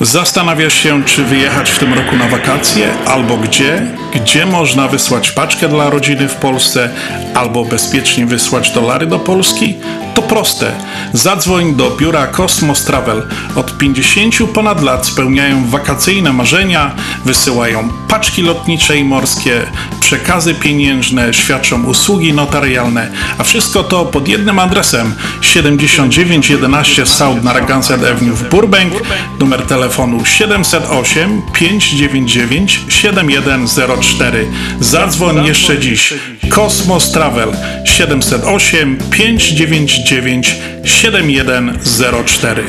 Zastanawiasz 0.00 0.74
się, 0.74 1.04
czy 1.04 1.24
wyjechać 1.24 1.70
w 1.70 1.78
tym 1.78 1.94
roku 1.94 2.16
na 2.16 2.28
wakacje, 2.28 2.88
albo 3.06 3.36
gdzie? 3.36 3.86
Gdzie 4.14 4.46
można 4.46 4.88
wysłać 4.88 5.30
paczkę 5.30 5.68
dla 5.68 5.90
rodziny 5.90 6.28
w 6.28 6.34
Polsce, 6.34 6.90
albo 7.34 7.64
bezpiecznie 7.64 8.26
wysłać 8.26 8.70
dolary 8.70 9.06
do 9.06 9.18
Polski? 9.18 9.74
To 10.14 10.22
proste. 10.22 10.72
Zadzwoń 11.12 11.74
do 11.74 11.90
biura 11.90 12.26
Cosmos 12.26 12.84
Travel. 12.84 13.22
Od 13.56 13.78
50 13.78 14.34
ponad 14.54 14.82
lat 14.82 15.06
spełniają 15.06 15.66
wakacyjne 15.70 16.32
marzenia, 16.32 16.94
wysyłają 17.24 17.88
paczki 18.08 18.42
lotnicze 18.42 18.96
i 18.96 19.04
morskie, 19.04 19.62
przekazy 20.00 20.54
pieniężne, 20.54 21.34
świadczą 21.34 21.84
usługi 21.84 22.32
notarialne, 22.32 23.10
a 23.38 23.44
wszystko 23.44 23.84
to 23.84 24.04
pod 24.04 24.28
jednym 24.28 24.58
adresem 24.58 25.14
7911 25.40 27.06
South 27.06 27.42
Narragansett 27.42 28.04
Avenue 28.04 28.34
w 28.34 28.48
Burbank, 28.48 28.92
numer 29.40 29.62
telefonu 29.62 29.89
708 30.24 31.42
599 31.52 32.84
7104. 32.88 34.46
Zadzwoń 34.80 35.44
jeszcze 35.46 35.78
dziś. 35.78 36.14
Cosmos 36.50 37.12
Travel 37.12 37.52
708 37.84 38.98
599 39.10 40.56
7104. 40.84 42.64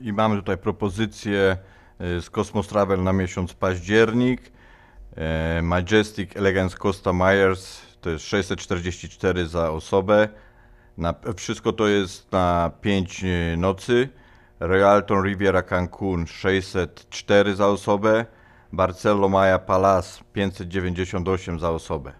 I 0.00 0.12
mamy 0.12 0.36
tutaj 0.36 0.58
propozycję 0.58 1.56
e, 2.00 2.20
z 2.20 2.30
Cosmos 2.30 2.68
Travel 2.68 3.02
na 3.02 3.12
miesiąc 3.12 3.54
październik. 3.54 4.52
E, 5.16 5.60
Majestic 5.62 6.36
Elegance 6.36 6.76
Costa 6.76 7.12
Myers 7.12 7.80
to 8.00 8.10
jest 8.10 8.24
644 8.24 9.46
za 9.46 9.70
osobę. 9.70 10.28
Na, 11.00 11.14
wszystko 11.36 11.72
to 11.72 11.88
jest 11.88 12.32
na 12.32 12.70
5 12.80 13.24
nocy. 13.56 14.08
Royalton 14.60 15.22
Riviera 15.24 15.62
Cancun 15.62 16.26
604 16.26 17.54
za 17.54 17.66
osobę. 17.66 18.26
Barcelo 18.72 19.28
Maya 19.28 19.58
Palace 19.58 20.24
598 20.32 21.60
za 21.60 21.70
osobę. 21.70 22.12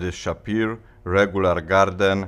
The 0.00 0.12
Shapir 0.12 0.76
Regular 1.04 1.64
Garden 1.64 2.26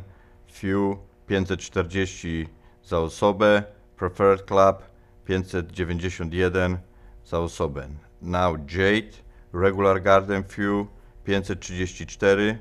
Few 0.52 0.96
540 1.26 2.48
za 2.84 2.98
osobę. 2.98 3.62
Preferred 3.96 4.44
Club 4.46 4.82
591 5.24 6.78
za 7.24 7.38
osobę. 7.38 7.88
Now 8.22 8.56
Jade 8.58 9.16
Regular 9.52 10.02
Garden 10.02 10.42
Few 10.42 10.86
534 11.24 12.58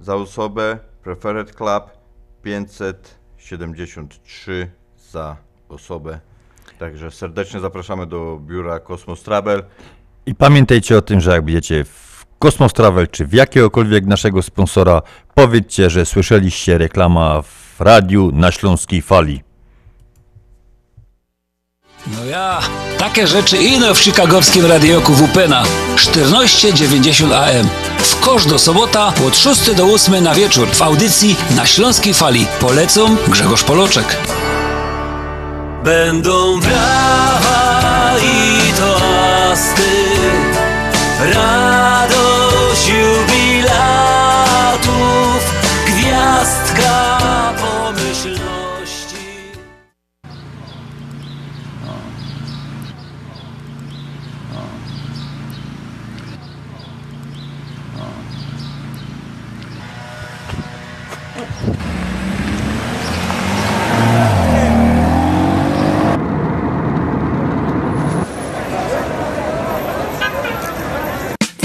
za 0.00 0.14
osobę. 0.14 0.78
Preferred 1.02 1.54
Club 1.56 1.95
573 2.42 4.70
za 5.10 5.36
osobę. 5.68 6.20
Także 6.78 7.10
serdecznie 7.10 7.60
zapraszamy 7.60 8.06
do 8.06 8.40
biura 8.46 8.80
Kosmos 8.80 9.22
Travel. 9.22 9.64
I 10.26 10.34
pamiętajcie 10.34 10.98
o 10.98 11.02
tym, 11.02 11.20
że 11.20 11.30
jak 11.30 11.44
będziecie 11.44 11.84
w 11.84 12.26
Kosmos 12.38 12.72
Travel 12.72 13.08
czy 13.08 13.26
w 13.26 13.32
jakiegokolwiek 13.32 14.06
naszego 14.06 14.42
sponsora, 14.42 15.02
powiedzcie, 15.34 15.90
że 15.90 16.06
słyszeliście 16.06 16.78
reklama 16.78 17.42
w 17.42 17.80
radiu 17.80 18.30
na 18.32 18.50
Śląskiej 18.50 19.02
Fali. 19.02 19.45
No 22.06 22.24
ja, 22.24 22.60
takie 22.98 23.26
rzeczy 23.26 23.56
ino 23.56 23.94
w 23.94 23.98
chicagowskim 23.98 24.66
radioku 24.66 25.14
WPNA 25.14 25.62
1490 25.96 27.32
AM. 27.32 27.68
W 27.98 28.20
kosz 28.20 28.46
do 28.46 28.58
sobota 28.58 29.12
od 29.26 29.36
6 29.36 29.74
do 29.74 29.84
8 29.84 30.24
na 30.24 30.34
wieczór 30.34 30.68
w 30.68 30.82
audycji 30.82 31.36
na 31.56 31.66
Śląskiej 31.66 32.14
Fali. 32.14 32.46
Polecą 32.60 33.16
Grzegorz 33.28 33.62
Poloczek. 33.64 34.16
Będą 35.84 36.60
brawa 36.60 38.14
i 38.22 38.72
toasty, 38.72 39.82
radość 41.34 41.55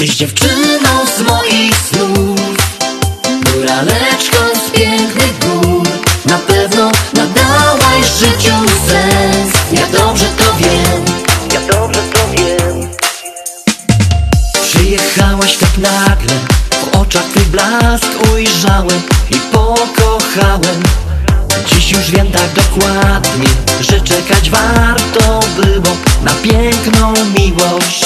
Tyś 0.02 0.16
dziewczyną 0.16 1.06
z 1.18 1.22
moich 1.22 1.76
snów. 1.78 2.40
Góraleczką 3.54 4.38
z 4.68 4.72
pięknych 4.72 5.40
gór. 5.40 5.88
Na 6.26 6.38
pewno 6.38 6.92
nadałaś 7.14 8.06
życiu 8.20 8.54
sens. 8.88 9.54
Ja 9.72 10.00
dobrze 10.00 10.26
to 10.26 10.54
wiem. 10.58 11.06
Ja 11.54 11.74
dobrze 11.74 12.02
to 12.14 12.20
wiem. 12.32 12.90
Przyjechałaś 14.64 15.58
tak 15.58 15.78
nagle. 15.78 16.36
W 16.72 16.96
oczach 16.98 17.24
twój 17.24 17.46
blask 17.46 18.34
ujrzałem 18.34 19.02
I 19.30 19.36
pokochałem. 19.36 20.84
Dziś 21.66 21.92
już 21.92 22.12
wiem 22.12 22.32
tak 22.32 22.54
dokładnie 22.54 23.48
Że 23.82 24.02
czekać 24.02 24.50
warto 24.50 25.40
było 25.56 25.96
Na 26.24 26.32
piękną 26.32 27.14
miłość 27.38 28.01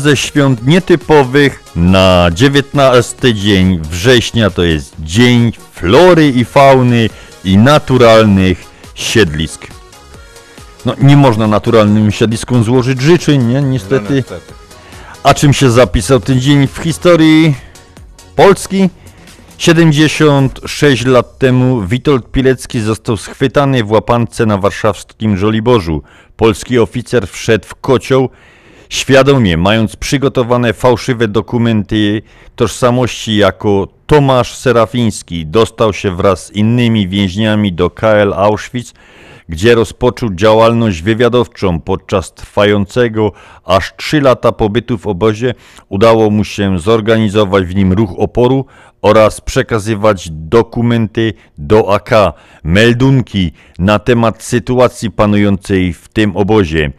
ze 0.00 0.16
świąt 0.16 0.66
nietypowych 0.66 1.62
na 1.76 2.30
19 2.34 3.34
dzień 3.34 3.80
września 3.82 4.50
to 4.50 4.62
jest 4.62 4.94
Dzień 4.98 5.52
Flory 5.72 6.28
i 6.28 6.44
Fauny 6.44 7.10
i 7.44 7.58
Naturalnych 7.58 8.64
Siedlisk. 8.94 9.66
No 10.86 10.94
nie 11.02 11.16
można 11.16 11.46
naturalnym 11.46 12.10
siedliskom 12.10 12.64
złożyć 12.64 13.00
życzeń, 13.00 13.46
nie? 13.46 13.62
Niestety. 13.62 14.14
niestety. 14.14 14.52
A 15.22 15.34
czym 15.34 15.52
się 15.52 15.70
zapisał 15.70 16.20
ten 16.20 16.40
dzień 16.40 16.66
w 16.66 16.78
historii 16.78 17.54
Polski? 18.36 18.90
76 19.58 21.04
lat 21.04 21.38
temu 21.38 21.82
Witold 21.82 22.30
Pilecki 22.30 22.80
został 22.80 23.16
schwytany 23.16 23.84
w 23.84 23.90
łapance 23.90 24.46
na 24.46 24.58
warszawskim 24.58 25.36
Żoliborzu. 25.36 26.02
Polski 26.36 26.78
oficer 26.78 27.28
wszedł 27.28 27.66
w 27.68 27.74
kocioł, 27.74 28.30
świadomie 28.90 29.56
mając 29.56 29.96
przygotowane 29.96 30.72
fałszywe 30.72 31.28
dokumenty 31.28 32.22
tożsamości 32.56 33.36
jako 33.36 33.88
Tomasz 34.06 34.54
Serafiński. 34.54 35.46
Dostał 35.46 35.92
się 35.92 36.16
wraz 36.16 36.46
z 36.46 36.50
innymi 36.50 37.08
więźniami 37.08 37.72
do 37.72 37.90
KL 37.90 38.32
Auschwitz, 38.36 38.92
gdzie 39.48 39.74
rozpoczął 39.74 40.34
działalność 40.34 41.02
wywiadowczą. 41.02 41.80
Podczas 41.80 42.34
trwającego 42.34 43.32
aż 43.64 43.96
3 43.96 44.20
lata 44.20 44.52
pobytu 44.52 44.98
w 44.98 45.06
obozie 45.06 45.54
udało 45.88 46.30
mu 46.30 46.44
się 46.44 46.78
zorganizować 46.78 47.64
w 47.64 47.74
nim 47.74 47.92
ruch 47.92 48.10
oporu 48.18 48.66
oraz 49.02 49.40
przekazywać 49.40 50.28
dokumenty 50.30 51.34
do 51.58 51.94
AK, 51.94 52.10
meldunki 52.64 53.52
na 53.78 53.98
temat 53.98 54.42
sytuacji 54.42 55.10
panującej 55.10 55.92
w 55.92 56.08
tym 56.08 56.36
obozie. 56.36 56.90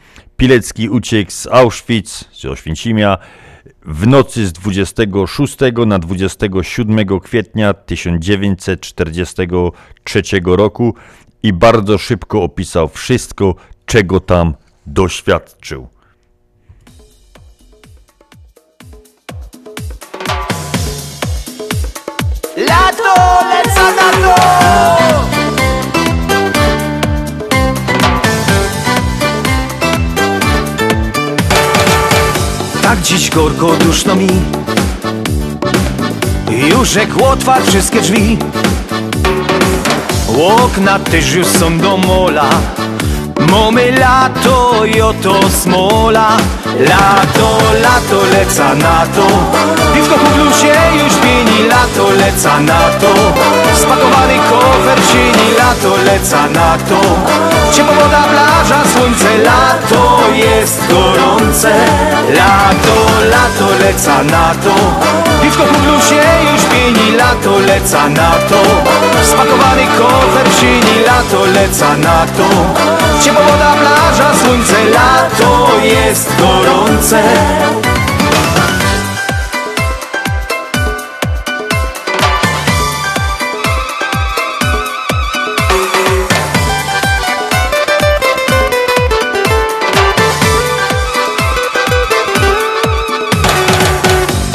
Pilecki 0.41 0.89
uciekł 0.89 1.31
z 1.31 1.47
Auschwitz, 1.47 2.25
z 2.31 2.45
Oświęcimia, 2.45 3.17
w 3.85 4.07
nocy 4.07 4.47
z 4.47 4.53
26 4.53 5.57
na 5.87 5.99
27 5.99 7.19
kwietnia 7.19 7.73
1943 7.73 10.21
roku 10.45 10.95
i 11.43 11.53
bardzo 11.53 11.97
szybko 11.97 12.43
opisał 12.43 12.89
wszystko, 12.89 13.55
czego 13.85 14.19
tam 14.19 14.53
doświadczył. 14.87 15.87
Dziś 33.21 33.29
gorko 33.29 33.73
duszno 33.73 34.15
mi. 34.15 34.27
Już 36.69 36.95
jak 36.95 37.21
otwarł 37.21 37.65
wszystkie 37.65 38.01
drzwi. 38.01 38.37
Okna 40.63 40.99
też 40.99 41.33
już 41.33 41.47
są 41.47 41.77
do 41.79 41.97
mola 41.97 42.49
Mamy 43.49 43.91
lato 43.91 44.85
i 44.85 45.01
oto 45.01 45.39
smola. 45.49 46.37
Lato, 46.79 47.49
lato, 47.81 48.25
leca 48.33 48.75
na 48.75 49.05
to. 49.15 49.27
Piwko 49.93 50.15
w 50.17 50.59
się 50.59 50.73
już 51.03 51.13
pieni 51.15 51.67
Lato, 51.67 52.09
leca 52.09 52.59
na 52.59 52.79
to. 53.01 53.13
Spakowany 53.75 54.37
kofer 54.49 54.99
cieni 55.11 55.55
Lato, 55.57 55.97
leca 56.05 56.49
na 56.49 56.77
to. 56.77 57.01
Ciepła 57.73 57.93
woda, 57.95 58.23
plaża, 58.23 58.83
słońce 58.93 59.37
Lato 59.37 60.19
jest 60.33 60.87
gorące. 60.87 61.71
Lato, 62.29 62.95
lato, 63.29 63.67
leca 63.83 64.23
na 64.23 64.55
to. 64.63 64.75
Piwko 65.41 65.63
w 65.63 66.09
się 66.09 66.23
już 66.51 66.61
pieni 66.65 67.17
Lato, 67.17 67.59
leca 67.59 68.09
na 68.09 68.31
to. 68.49 68.61
Spakowany 69.23 69.87
kofer 69.97 70.47
cieni 70.59 71.03
Lato, 71.05 71.45
leca 71.45 71.97
na 71.97 72.25
to 72.37 73.10
Ciepła 73.23 73.41
woda, 73.41 73.73
plaża, 73.73 74.31
słońce, 74.43 74.85
lato 74.85 75.69
jest 75.83 76.29
gorące. 76.39 77.23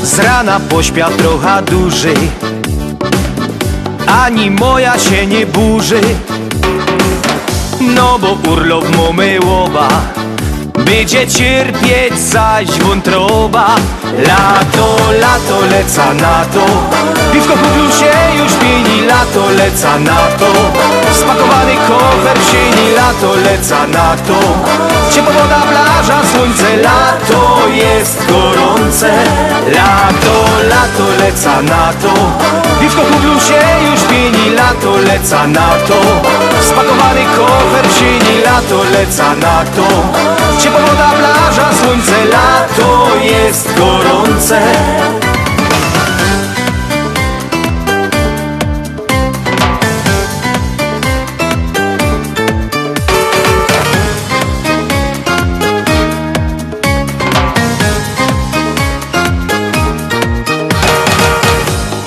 Z 0.02 0.18
rana 0.18 0.60
pośpia 0.60 1.08
trochę 1.10 1.62
duży 1.62 2.14
Ani 4.06 4.50
moja 4.50 4.98
się 4.98 5.26
nie 5.26 5.46
burzy 5.46 6.00
no 7.80 8.18
bo 8.18 8.50
urlop 8.50 8.96
mamy 8.96 9.38
łoba 9.40 9.88
Będzie 10.86 11.26
cierpieć 11.26 12.18
zaś 12.18 12.66
wątroba. 12.78 13.66
Lato, 14.18 14.96
lato, 15.20 15.60
leca 15.70 16.14
na 16.14 16.44
to. 16.44 16.66
Piwko 17.32 17.52
kupił 17.52 17.90
się 17.98 18.42
już 18.42 18.52
pieni 18.52 19.06
Lato, 19.06 19.50
leca 19.50 19.98
na 19.98 20.16
to. 20.38 20.52
Spakowany 21.12 21.74
kofer 21.88 22.38
w 22.38 22.50
sieni 22.50 22.90
Lato, 22.96 23.34
leca 23.34 23.86
na 23.86 24.16
to. 24.16 24.38
Ciepła 25.10 25.32
woda, 25.32 25.60
plaża, 25.70 26.20
słońce 26.32 26.76
Lato 26.76 27.68
jest 27.68 28.26
gorące. 28.28 29.10
Lato, 29.66 30.34
lato, 30.68 31.06
leca 31.24 31.62
na 31.62 31.92
to. 32.02 32.14
Piwko 32.80 33.02
kupił 33.02 33.40
się 33.40 33.90
już 33.90 34.00
pieni 34.02 34.50
Lato, 34.50 34.96
leca 34.96 35.46
na 35.46 35.68
to. 35.88 35.98
Spakowany 36.62 37.24
kofer 37.36 37.88
w 37.88 37.98
sieni 37.98 38.42
Lato, 38.44 38.84
leca 38.92 39.34
na 39.34 39.64
to 39.76 40.45
Ciepła 40.66 40.80
woda, 40.80 41.10
plaża, 41.10 41.70
słońce 41.82 42.24
Lato 42.24 43.08
jest 43.24 43.78
gorące. 43.78 44.60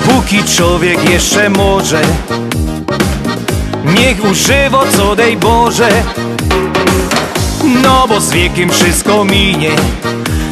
Póki 0.08 0.44
człowiek 0.44 1.10
jeszcze 1.10 1.50
może 1.50 2.02
Niech 3.84 4.24
używa 4.24 4.84
co 4.96 5.16
dej 5.16 5.36
Boże 5.36 5.88
No 7.64 8.06
bo 8.08 8.20
z 8.20 8.30
wiekiem 8.30 8.70
wszystko 8.70 9.24
minie. 9.24 9.70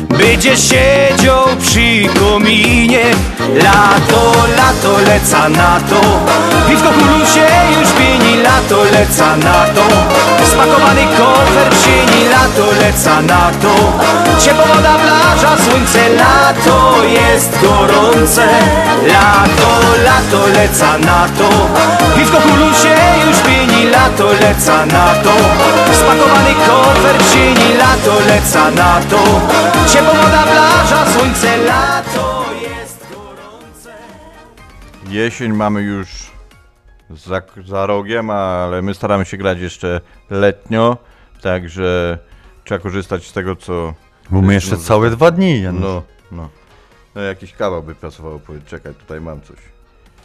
Będzie 0.09 0.57
siedział 0.57 1.47
przy 1.63 2.05
kominie 2.21 3.03
Lato, 3.55 4.33
lato, 4.57 4.99
leca 5.07 5.49
na 5.49 5.81
to. 5.89 6.01
Piwko 6.69 6.89
kulu 6.89 7.27
się 7.27 7.47
już 7.81 7.89
pieni 7.93 8.43
Lato, 8.43 8.85
leca 8.85 9.37
na 9.37 9.65
to. 9.75 9.85
Spakowany 10.53 11.05
kofer 11.17 11.71
w 11.71 11.85
sieni 11.85 12.29
Lato, 12.29 12.67
leca 12.81 13.23
na 13.23 13.51
to. 13.63 13.75
Ciepła 14.41 14.65
woda, 14.67 14.95
plaża, 14.95 15.57
słońce 15.65 16.09
Lato 16.09 17.05
jest 17.05 17.51
gorące. 17.63 18.47
Lato, 19.13 19.71
lato, 20.05 20.47
leca 20.47 20.99
na 20.99 21.29
to. 21.39 21.49
Piwko 22.17 22.39
kulu 22.41 22.75
się 22.75 22.97
już 23.27 23.39
pieni 23.39 23.91
Lato, 23.91 24.27
leca 24.33 24.87
na 24.87 25.15
to. 25.25 25.33
Spakowany 25.93 26.55
kofer 26.67 27.17
w 27.19 27.33
sieni 27.33 27.75
Lato, 27.79 28.15
leca 28.27 28.71
na 28.71 29.01
to. 29.11 29.19
Ciepła 29.93 30.15
woda, 30.15 30.43
plaża, 30.43 31.13
słońce 31.13 31.57
Lato 31.57 31.98
Jesień 35.09 35.53
mamy 35.53 35.83
już 35.83 36.31
za, 37.11 37.43
za 37.67 37.87
rogiem, 37.87 38.31
ale 38.31 38.83
my 38.83 38.95
staramy 38.95 39.25
się 39.25 39.37
grać 39.37 39.59
jeszcze 39.59 40.01
letnio, 40.31 40.97
także 41.43 42.19
trzeba 42.65 42.79
korzystać 42.81 43.27
z 43.27 43.33
tego, 43.33 43.57
co... 43.57 43.95
Mamy 44.31 44.55
jeszcze 44.55 44.77
całe 44.77 45.11
dwa 45.11 45.31
dni, 45.31 45.63
Janusz. 45.63 45.83
No, 45.83 46.03
no. 46.33 46.49
No 47.15 47.21
jakiś 47.21 47.53
kawał 47.53 47.83
by 47.83 47.95
pasowało 47.95 48.39
powiedzieć, 48.39 48.69
czekaj, 48.69 48.95
tutaj 48.95 49.21
mam 49.21 49.41
coś. 49.41 49.57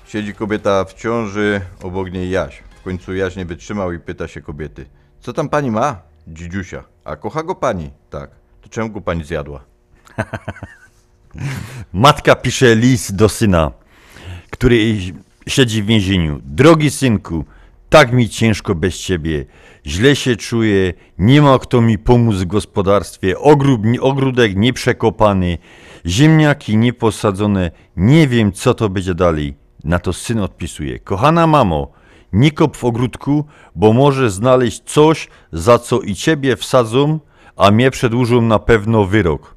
Siedzi 0.06 0.34
kobieta 0.34 0.86
w 0.86 0.94
ciąży, 0.94 1.62
obok 1.84 2.12
niej 2.12 2.30
Jaś. 2.30 2.64
W 2.80 2.84
końcu 2.84 3.16
Jaś 3.16 3.36
nie 3.36 3.46
wytrzymał 3.46 3.92
i 3.92 4.00
pyta 4.00 4.28
się 4.28 4.42
kobiety. 4.42 4.86
Co 5.20 5.34
tam 5.34 5.50
pani 5.50 5.72
ma? 5.72 6.02
Dzidziusia. 6.28 6.84
A 7.04 7.16
kocha 7.16 7.44
go 7.44 7.56
pani? 7.56 7.92
Tak. 8.10 8.30
To 8.62 8.70
czemu 8.70 8.90
go 8.90 9.02
pani 9.02 9.24
zjadła? 9.24 9.64
Matka 11.94 12.36
pisze 12.36 12.76
list 12.76 13.16
do 13.16 13.30
syna, 13.30 13.72
który 14.64 14.98
siedzi 15.48 15.84
w 15.84 15.86
więzieniu. 15.86 16.40
Drogi 16.44 16.90
synku, 16.90 17.46
tak 17.90 18.14
mi 18.14 18.30
ciężko 18.30 18.76
bez 18.76 18.98
ciebie. 19.00 19.46
Źle 19.86 20.16
się 20.16 20.36
czuję, 20.36 20.94
nie 21.18 21.42
ma 21.42 21.60
kto 21.60 21.82
mi 21.82 21.98
pomóc 21.98 22.36
w 22.36 22.46
gospodarstwie. 22.46 23.40
Ogród, 23.40 23.82
ogródek 24.02 24.56
nieprzekopany, 24.56 25.58
ziemniaki 26.06 26.78
nieposadzone. 26.78 27.72
Nie 27.98 28.28
wiem, 28.28 28.52
co 28.52 28.74
to 28.74 28.90
będzie 28.90 29.16
dalej. 29.16 29.54
Na 29.84 30.00
to 30.00 30.14
syn 30.14 30.40
odpisuje. 30.40 31.00
Kochana 31.00 31.48
mamo, 31.48 31.92
nie 32.34 32.52
kop 32.52 32.78
w 32.78 32.84
ogródku, 32.84 33.46
bo 33.76 33.94
może 33.94 34.32
znaleźć 34.32 34.82
coś, 34.86 35.28
za 35.52 35.80
co 35.80 36.00
i 36.00 36.16
ciebie 36.16 36.56
wsadzą, 36.56 37.20
a 37.56 37.72
mnie 37.72 37.92
przedłużą 37.92 38.42
na 38.42 38.60
pewno 38.60 39.06
wyrok. 39.06 39.53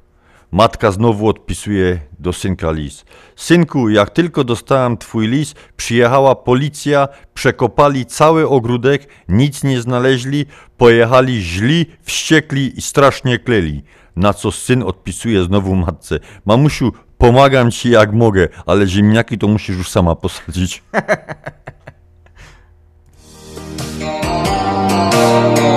Matka 0.51 0.91
znowu 0.91 1.27
odpisuje 1.27 1.99
do 2.19 2.33
synka 2.33 2.71
list. 2.71 3.05
Synku, 3.35 3.89
jak 3.89 4.09
tylko 4.09 4.43
dostałem 4.43 4.97
twój 4.97 5.27
list, 5.27 5.55
przyjechała 5.77 6.35
policja, 6.35 7.07
przekopali 7.33 8.05
cały 8.05 8.49
ogródek, 8.49 9.07
nic 9.27 9.63
nie 9.63 9.81
znaleźli, 9.81 10.45
pojechali 10.77 11.41
źli, 11.41 11.85
wściekli 12.01 12.77
i 12.77 12.81
strasznie 12.81 13.39
kleli. 13.39 13.83
Na 14.15 14.33
co 14.33 14.51
syn 14.51 14.83
odpisuje 14.83 15.43
znowu 15.43 15.75
matce. 15.75 16.19
Mamusiu, 16.45 16.91
pomagam 17.17 17.71
ci 17.71 17.89
jak 17.89 18.13
mogę, 18.13 18.47
ale 18.65 18.87
ziemniaki 18.87 19.37
to 19.37 19.47
musisz 19.47 19.77
już 19.77 19.89
sama 19.89 20.15
posadzić. 20.15 20.83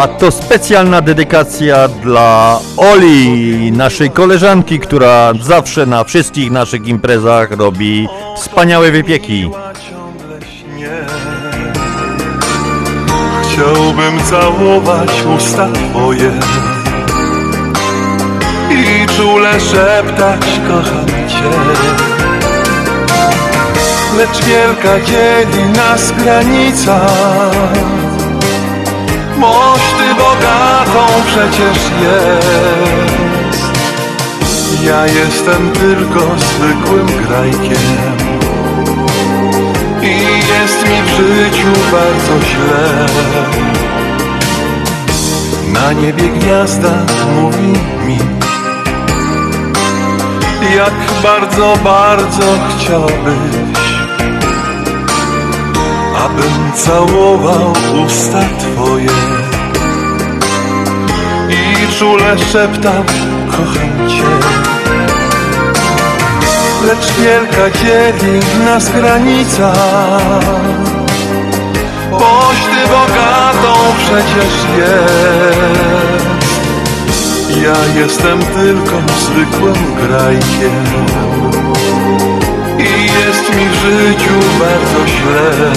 A 0.00 0.08
to 0.08 0.30
specjalna 0.30 1.00
dedykacja 1.00 1.88
dla 1.88 2.58
Oli, 2.76 3.72
naszej 3.72 4.10
koleżanki, 4.10 4.78
która 4.78 5.32
zawsze 5.42 5.86
na 5.86 6.04
wszystkich 6.04 6.50
naszych 6.50 6.86
imprezach 6.86 7.50
robi 7.50 8.08
wspaniałe 8.36 8.90
wypieki. 8.90 9.50
Chciałbym 13.42 14.22
całować 14.30 15.10
usta 15.36 15.68
twoje 15.72 16.32
I 18.70 19.06
czule 19.16 19.60
szeptać 19.60 20.60
kocham 20.68 21.06
cię 21.28 21.50
Lecz 24.18 24.44
wielka 24.44 25.00
dzieli 25.06 25.64
nas 25.72 26.12
granica 26.12 27.00
ty 29.40 29.89
bogatą 30.40 31.06
przecież 31.26 31.78
jest. 32.02 33.64
Ja 34.84 35.06
jestem 35.06 35.70
tylko 35.70 36.20
zwykłym 36.36 37.06
grajkiem. 37.06 38.16
I 40.02 40.18
jest 40.52 40.88
mi 40.88 41.02
w 41.02 41.08
życiu 41.08 41.72
bardzo 41.92 42.46
źle. 42.46 43.06
Na 45.72 45.92
niebie 45.92 46.28
gwiazda 46.28 47.06
mówi 47.34 47.72
mi 48.06 48.18
Jak 50.76 50.94
bardzo, 51.22 51.76
bardzo 51.84 52.42
chciałbyś 52.68 53.90
Abym 56.16 56.72
całował 56.76 57.72
usta 58.06 58.40
twoje 58.58 59.39
I 61.50 61.98
czule 61.98 62.38
szeptał 62.52 63.04
kocham 63.50 64.08
cię 64.08 64.24
Lecz 66.86 67.12
wielka 67.12 67.78
dzieli 67.78 68.40
nas 68.64 68.90
granica 68.90 69.72
Boś 72.10 72.56
ty 72.56 72.88
bogatą 72.88 73.74
przecież 73.98 74.54
jest 74.78 76.30
Ja 77.62 78.00
jestem 78.00 78.38
tylko 78.38 78.96
zwykłym 79.20 79.96
grajkiem 79.96 80.84
I 82.78 83.04
jest 83.04 83.56
mi 83.56 83.68
w 83.68 83.74
życiu 83.74 84.34
bardzo 84.58 85.06
źle 85.06 85.70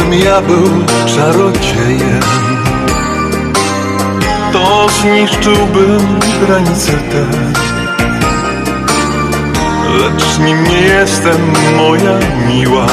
gdybym 0.00 0.20
ja 0.20 0.40
był 0.40 0.68
czarodziejem 1.06 2.20
To 4.52 4.86
zniszczyłbym 5.00 6.18
granice 6.46 6.92
te. 6.92 7.26
Lecz 9.98 10.38
nim 10.38 10.64
nie 10.64 10.80
jestem 10.80 11.52
moja 11.76 12.18
miła. 12.48 12.86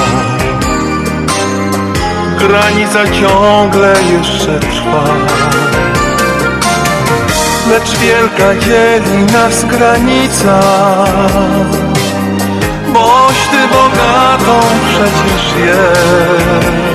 Granica 2.40 3.04
ciągle 3.12 3.94
jeszcze 4.12 4.60
trwa. 4.60 5.04
Lecz 7.70 7.98
wielka 8.00 8.66
dzieli 8.66 9.24
nas 9.34 9.66
granica. 9.66 10.60
Boś 12.94 13.38
ty 13.52 13.68
bogatą 13.68 14.60
przecież 14.90 15.66
jest 15.66 16.87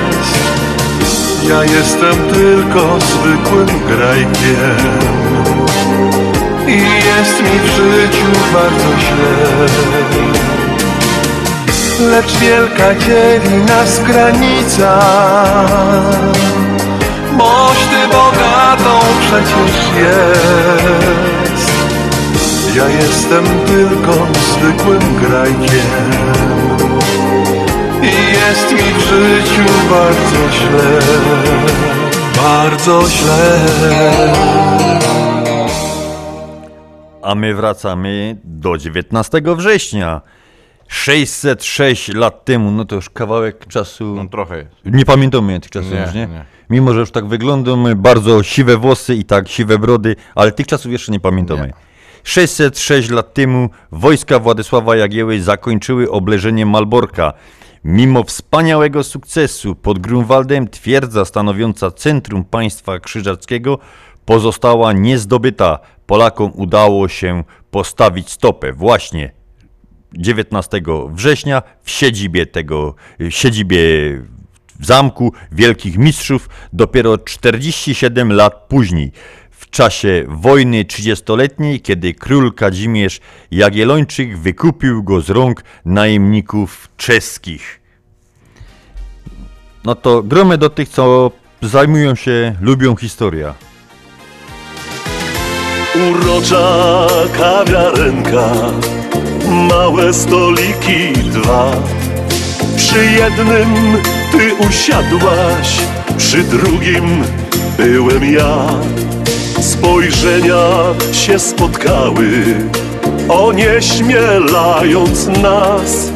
Ja 1.49 1.63
jestem 1.63 2.15
tylko 2.33 2.99
zwykłym 2.99 3.67
grajkiem. 3.87 4.77
I 6.67 6.81
jest 6.81 7.41
mi 7.43 7.59
w 7.59 7.65
życiu 7.65 8.25
bardzo 8.53 8.99
źle. 8.99 9.67
Lecz 12.09 12.37
wielka 12.37 12.95
dzieli 12.95 13.57
nas 13.57 13.99
granica. 14.03 14.99
Boś 17.37 17.77
ty 17.77 18.07
bogatą 18.07 18.99
przecież 19.19 19.75
jest. 19.95 21.71
Ja 22.75 22.87
jestem 22.87 23.45
tylko 23.65 24.27
zwykłym 24.53 25.15
grajkiem 25.15 26.13
jest 28.63 28.73
mi 28.73 28.93
w 28.93 28.99
życiu 28.99 29.63
bardzo 29.89 30.51
źle 30.51 30.99
Bardzo 32.35 33.09
źle 33.09 33.65
A 37.21 37.35
my 37.35 37.53
wracamy 37.53 38.37
do 38.43 38.77
19 38.77 39.41
września. 39.57 40.21
606 40.87 42.13
lat 42.13 42.45
temu, 42.45 42.71
no 42.71 42.85
to 42.85 42.95
już 42.95 43.09
kawałek 43.09 43.67
czasu. 43.67 44.15
No 44.15 44.29
trochę 44.29 44.57
jest. 44.57 44.69
Nie 44.85 45.05
pamiętamy 45.05 45.59
tych 45.59 45.71
czasów 45.71 45.91
Nie, 45.91 45.99
już, 45.99 46.13
nie? 46.13 46.27
nie. 46.27 46.45
Mimo, 46.69 46.93
że 46.93 46.99
już 46.99 47.11
tak 47.11 47.27
wyglądamy, 47.27 47.95
bardzo 47.95 48.43
siwe 48.43 48.77
włosy 48.77 49.15
i 49.15 49.23
tak 49.23 49.47
siwe 49.47 49.79
brody, 49.79 50.15
ale 50.35 50.51
tych 50.51 50.67
czasów 50.67 50.91
jeszcze 50.91 51.11
nie 51.11 51.19
pamiętamy. 51.19 51.73
606 52.23 53.09
lat 53.09 53.33
temu 53.33 53.69
wojska 53.91 54.39
Władysława 54.39 54.95
Jagieły 54.95 55.41
zakończyły 55.41 56.11
obleżenie 56.11 56.65
Malborka. 56.65 57.33
Mimo 57.83 58.23
wspaniałego 58.23 59.03
sukcesu 59.03 59.75
pod 59.75 59.99
Grunwaldem 59.99 60.67
twierdza 60.67 61.25
stanowiąca 61.25 61.91
centrum 61.91 62.43
państwa 62.43 62.99
krzyżackiego 62.99 63.79
pozostała 64.25 64.93
niezdobyta. 64.93 65.79
Polakom 66.05 66.51
udało 66.55 67.07
się 67.07 67.43
postawić 67.71 68.29
stopę 68.29 68.73
właśnie 68.73 69.31
19 70.13 70.81
września 71.09 71.61
w 71.83 71.91
siedzibie 71.91 72.45
tego, 72.45 72.95
siedzibie 73.29 73.77
w 74.79 74.85
zamku 74.85 75.33
Wielkich 75.51 75.97
Mistrzów 75.97 76.49
dopiero 76.73 77.17
47 77.17 78.33
lat 78.33 78.65
później, 78.67 79.11
w 79.63 79.69
czasie 79.69 80.25
wojny 80.27 80.83
30-letniej, 80.83 81.81
kiedy 81.81 82.13
król 82.13 82.53
Kazimierz 82.53 83.19
Jagiellończyk 83.51 84.37
wykupił 84.37 85.03
go 85.03 85.21
z 85.21 85.29
rąk 85.29 85.63
najemników 85.85 86.89
czeskich. 86.97 87.79
No 89.85 89.95
to 89.95 90.23
gromy 90.23 90.57
do 90.57 90.69
tych, 90.69 90.89
co 90.89 91.31
zajmują 91.61 92.15
się, 92.15 92.55
lubią 92.61 92.95
historia. 92.95 93.53
Urocza 96.09 97.07
kawiarenka 97.37 98.51
Małe 99.69 100.13
stoliki 100.13 101.13
dwa 101.13 101.71
Przy 102.77 103.05
jednym 103.05 103.97
ty 104.31 104.67
usiadłaś 104.67 105.79
Przy 106.17 106.43
drugim 106.43 107.23
byłem 107.77 108.33
ja 108.33 108.67
Spojrzenia 109.63 110.65
się 111.11 111.39
spotkały. 111.39 112.29
Onieśmielając 113.29 115.27
nas 115.27 116.11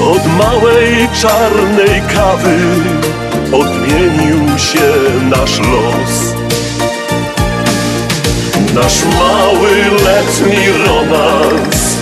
Od 0.00 0.26
małej 0.38 1.08
czarnej 1.20 2.02
kawy 2.14 2.58
Odmienił 3.52 4.58
się 4.58 4.92
nasz 5.30 5.58
los. 5.58 6.34
Nasz 8.74 9.04
mały 9.04 9.70
letni 10.04 10.68
romans 10.86 11.96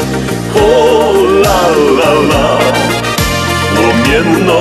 O 0.56 1.12
la 1.42 1.62
la 1.98 2.12
la 2.30 2.58
Płomienną 3.76 4.60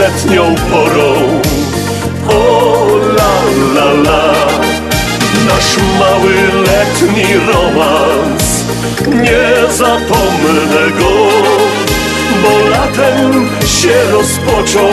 letnią 0.00 0.54
porą 0.54 1.12
O 2.28 2.86
la 3.16 3.34
la 3.74 3.92
la 3.92 4.51
Nasz 5.62 5.76
mały 5.98 6.34
letni 6.62 7.24
romans. 7.46 8.64
Nie 9.06 9.72
zapomnę 9.72 10.90
go 10.98 11.10
Bo 12.42 12.68
latem 12.68 13.48
się 13.66 14.10
rozpoczął 14.12 14.92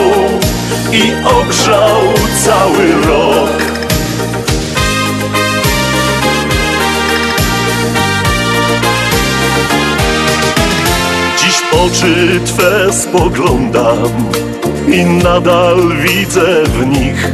I 0.92 1.12
ogrzał 1.26 2.02
cały 2.46 2.92
rok. 3.08 3.70
Oczy 11.72 12.40
Twe 12.46 12.94
spoglądam 12.94 14.32
i 14.88 15.06
nadal 15.06 15.78
widzę 16.04 16.64
w 16.64 16.88
nich 16.88 17.32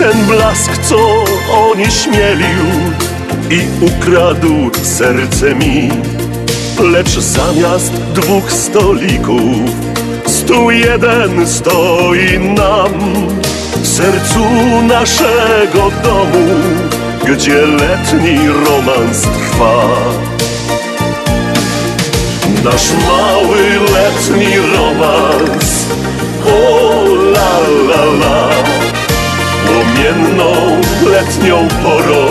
ten 0.00 0.26
blask, 0.26 0.78
co 0.82 1.24
onieśmielił 1.70 2.64
i 3.50 3.84
ukradł 3.84 4.70
serce 4.82 5.54
mi. 5.54 5.90
Lecz 6.92 7.18
zamiast 7.18 7.92
dwóch 7.92 8.52
stolików, 8.52 9.70
stół 10.26 10.70
jeden 10.70 11.46
stoi 11.46 12.38
nam 12.38 12.92
w 13.82 13.88
sercu 13.88 14.44
naszego 14.82 15.90
domu, 16.02 16.48
gdzie 17.24 17.66
letni 17.66 18.48
romans 18.48 19.22
trwa. 19.22 19.84
Nasz 22.64 22.92
mały 23.08 23.62
letni 23.92 24.56
romans, 24.58 25.86
o 26.46 27.04
la 27.04 27.58
la 27.88 28.04
la, 28.04 28.59
płomienną 30.10 30.52
letnią 31.10 31.68
porą, 31.82 32.26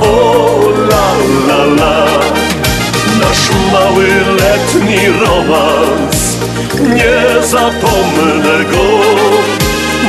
o 0.00 0.60
la 0.90 1.12
la 1.46 1.64
la. 1.64 2.06
Nasz 3.20 3.50
mały 3.72 4.06
letni 4.40 5.08
romans, 5.20 6.36
nie 6.80 7.46
zapomnę 7.46 8.64
go, 8.64 8.88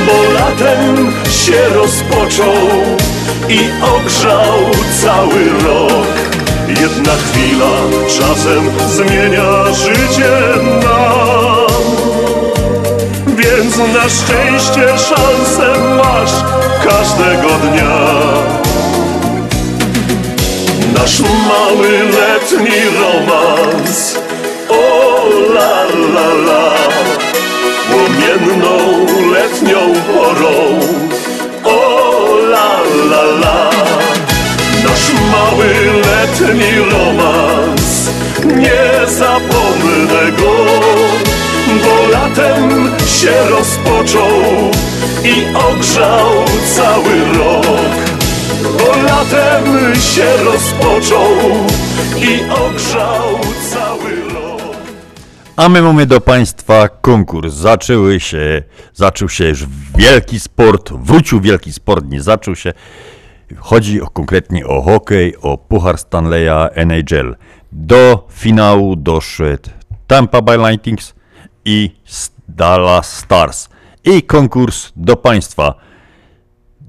bo 0.05 0.33
latem 0.33 1.11
się 1.31 1.69
rozpoczął 1.75 2.55
i 3.49 3.59
ogrzał 3.95 4.59
cały 5.01 5.49
rok. 5.63 6.07
Jedna 6.67 7.13
chwila 7.13 7.71
czasem 8.07 8.69
zmienia 8.87 9.73
życie 9.73 10.31
więc 13.61 13.77
na 13.77 14.09
szczęście 14.09 14.97
szansę 14.97 15.73
masz 15.97 16.31
każdego 16.83 17.47
dnia. 17.47 17.97
Nasz 20.93 21.19
mały 21.19 21.89
letni 21.89 22.79
romans, 22.99 24.19
o 24.69 25.25
la 25.53 25.83
la 26.13 26.33
la, 26.47 26.73
płomienną 27.89 28.77
letnią 29.31 29.93
porą, 30.07 30.79
o 31.63 32.35
la 32.35 32.79
la 33.09 33.21
la. 33.21 33.69
Nasz 34.83 35.11
mały 35.31 35.67
letni 35.93 36.79
romans, 36.91 38.09
nie 38.45 39.07
zapomnę 39.07 40.31
go, 40.37 40.55
bo 41.79 42.07
latem 42.11 42.91
się 43.07 43.49
rozpoczął 43.49 44.31
i 45.23 45.55
ogrzał 45.55 46.29
cały 46.75 47.37
rok. 47.37 47.65
Bo 48.63 49.03
latem 49.03 49.95
się 49.95 50.43
rozpoczął 50.43 51.31
i 52.17 52.51
ogrzał 52.51 53.39
cały 53.69 54.33
rok. 54.33 54.75
A 55.55 55.69
my 55.69 55.81
mamy 55.81 56.05
do 56.05 56.21
Państwa 56.21 56.87
konkurs. 56.87 57.53
Zaczęły 57.53 58.19
się, 58.19 58.63
zaczął 58.93 59.29
się 59.29 59.47
już 59.47 59.65
wielki 59.97 60.39
sport, 60.39 60.93
wrócił 60.93 61.41
wielki 61.41 61.73
sport, 61.73 62.05
nie 62.05 62.21
zaczął 62.21 62.55
się. 62.55 62.73
Chodzi 63.57 64.01
o, 64.01 64.07
konkretnie 64.07 64.67
o 64.67 64.81
hokej, 64.81 65.37
o 65.41 65.57
Puchar 65.57 65.97
Stanleya 65.97 66.69
NHL. 66.73 67.35
Do 67.71 68.27
finału 68.31 68.95
doszedł 68.95 69.69
Tampa 70.07 70.41
Bay 70.41 70.57
Lightnings 70.57 71.13
i 71.65 71.91
Dallas 72.47 73.17
Stars. 73.17 73.69
I 74.03 74.23
konkurs 74.23 74.91
do 74.95 75.15
Państwa. 75.15 75.75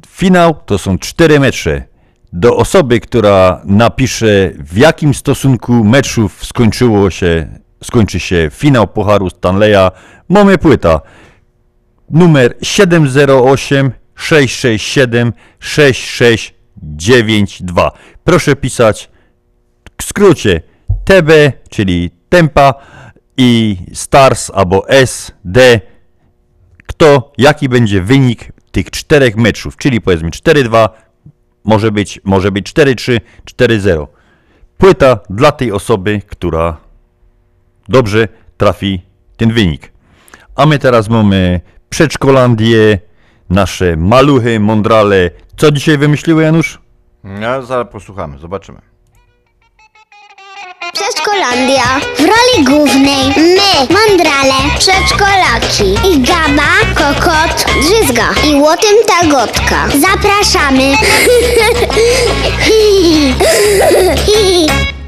Finał 0.08 0.54
to 0.66 0.78
są 0.78 0.98
cztery 0.98 1.40
mecze. 1.40 1.84
Do 2.32 2.56
osoby, 2.56 3.00
która 3.00 3.60
napisze 3.64 4.50
w 4.58 4.76
jakim 4.76 5.14
stosunku 5.14 5.84
meczów 5.84 6.44
skończyło 6.44 7.10
się, 7.10 7.58
skończy 7.84 8.20
się 8.20 8.50
finał 8.52 8.88
Pucharu 8.88 9.30
Stanleya, 9.30 9.90
mamy 10.28 10.58
płyta. 10.58 11.00
Numer 12.10 12.54
708 12.62 13.92
667 14.14 15.32
6692. 15.60 17.92
Proszę 18.24 18.56
pisać 18.56 19.10
w 19.98 20.04
skrócie 20.04 20.60
TB, 21.04 21.52
czyli 21.68 22.10
Tempa 22.28 22.74
i 23.37 23.76
Stars 23.93 24.51
albo 24.55 24.89
SD. 24.89 25.80
Kto, 26.87 27.33
jaki 27.39 27.68
będzie 27.68 28.03
wynik 28.03 28.53
tych 28.70 28.91
czterech 28.91 29.37
meczów, 29.37 29.76
czyli 29.76 30.01
powiedzmy 30.01 30.30
4-2, 30.30 30.89
może 31.64 31.93
być, 31.93 32.20
może 32.24 32.53
być 32.53 32.72
4-3, 32.72 33.20
4-0. 33.45 34.07
Płyta 34.78 35.18
dla 35.30 35.53
tej 35.53 35.72
osoby, 35.72 36.20
która 36.26 36.76
dobrze 37.89 38.28
trafi 38.57 39.03
ten 39.37 39.53
wynik. 39.53 39.93
A 40.57 40.66
my 40.66 40.78
teraz 40.78 41.09
mamy 41.09 41.61
przedszkolandię, 41.89 42.99
nasze 43.51 43.97
maluchy, 43.97 44.61
mądrale. 44.61 45.30
Co 45.57 45.70
dzisiaj 45.70 45.99
wymyśliły, 45.99 46.43
Janusz? 46.43 46.80
Ja 47.41 47.62
zaraz 47.62 47.93
posłuchamy, 47.93 48.39
zobaczymy. 48.39 48.91
Przedszkolandia. 51.12 52.00
W 52.16 52.20
roli 52.20 52.64
głównej 52.64 53.28
my, 53.36 53.94
mądrale, 53.94 54.54
przedszkolaki 54.78 56.08
i 56.08 56.20
Gaba, 56.20 56.72
Kokot, 56.94 57.64
Drzyzga 57.80 58.34
i 58.44 58.54
Łotem 58.54 58.96
Tagotka. 59.06 59.88
Zapraszamy. 60.00 60.92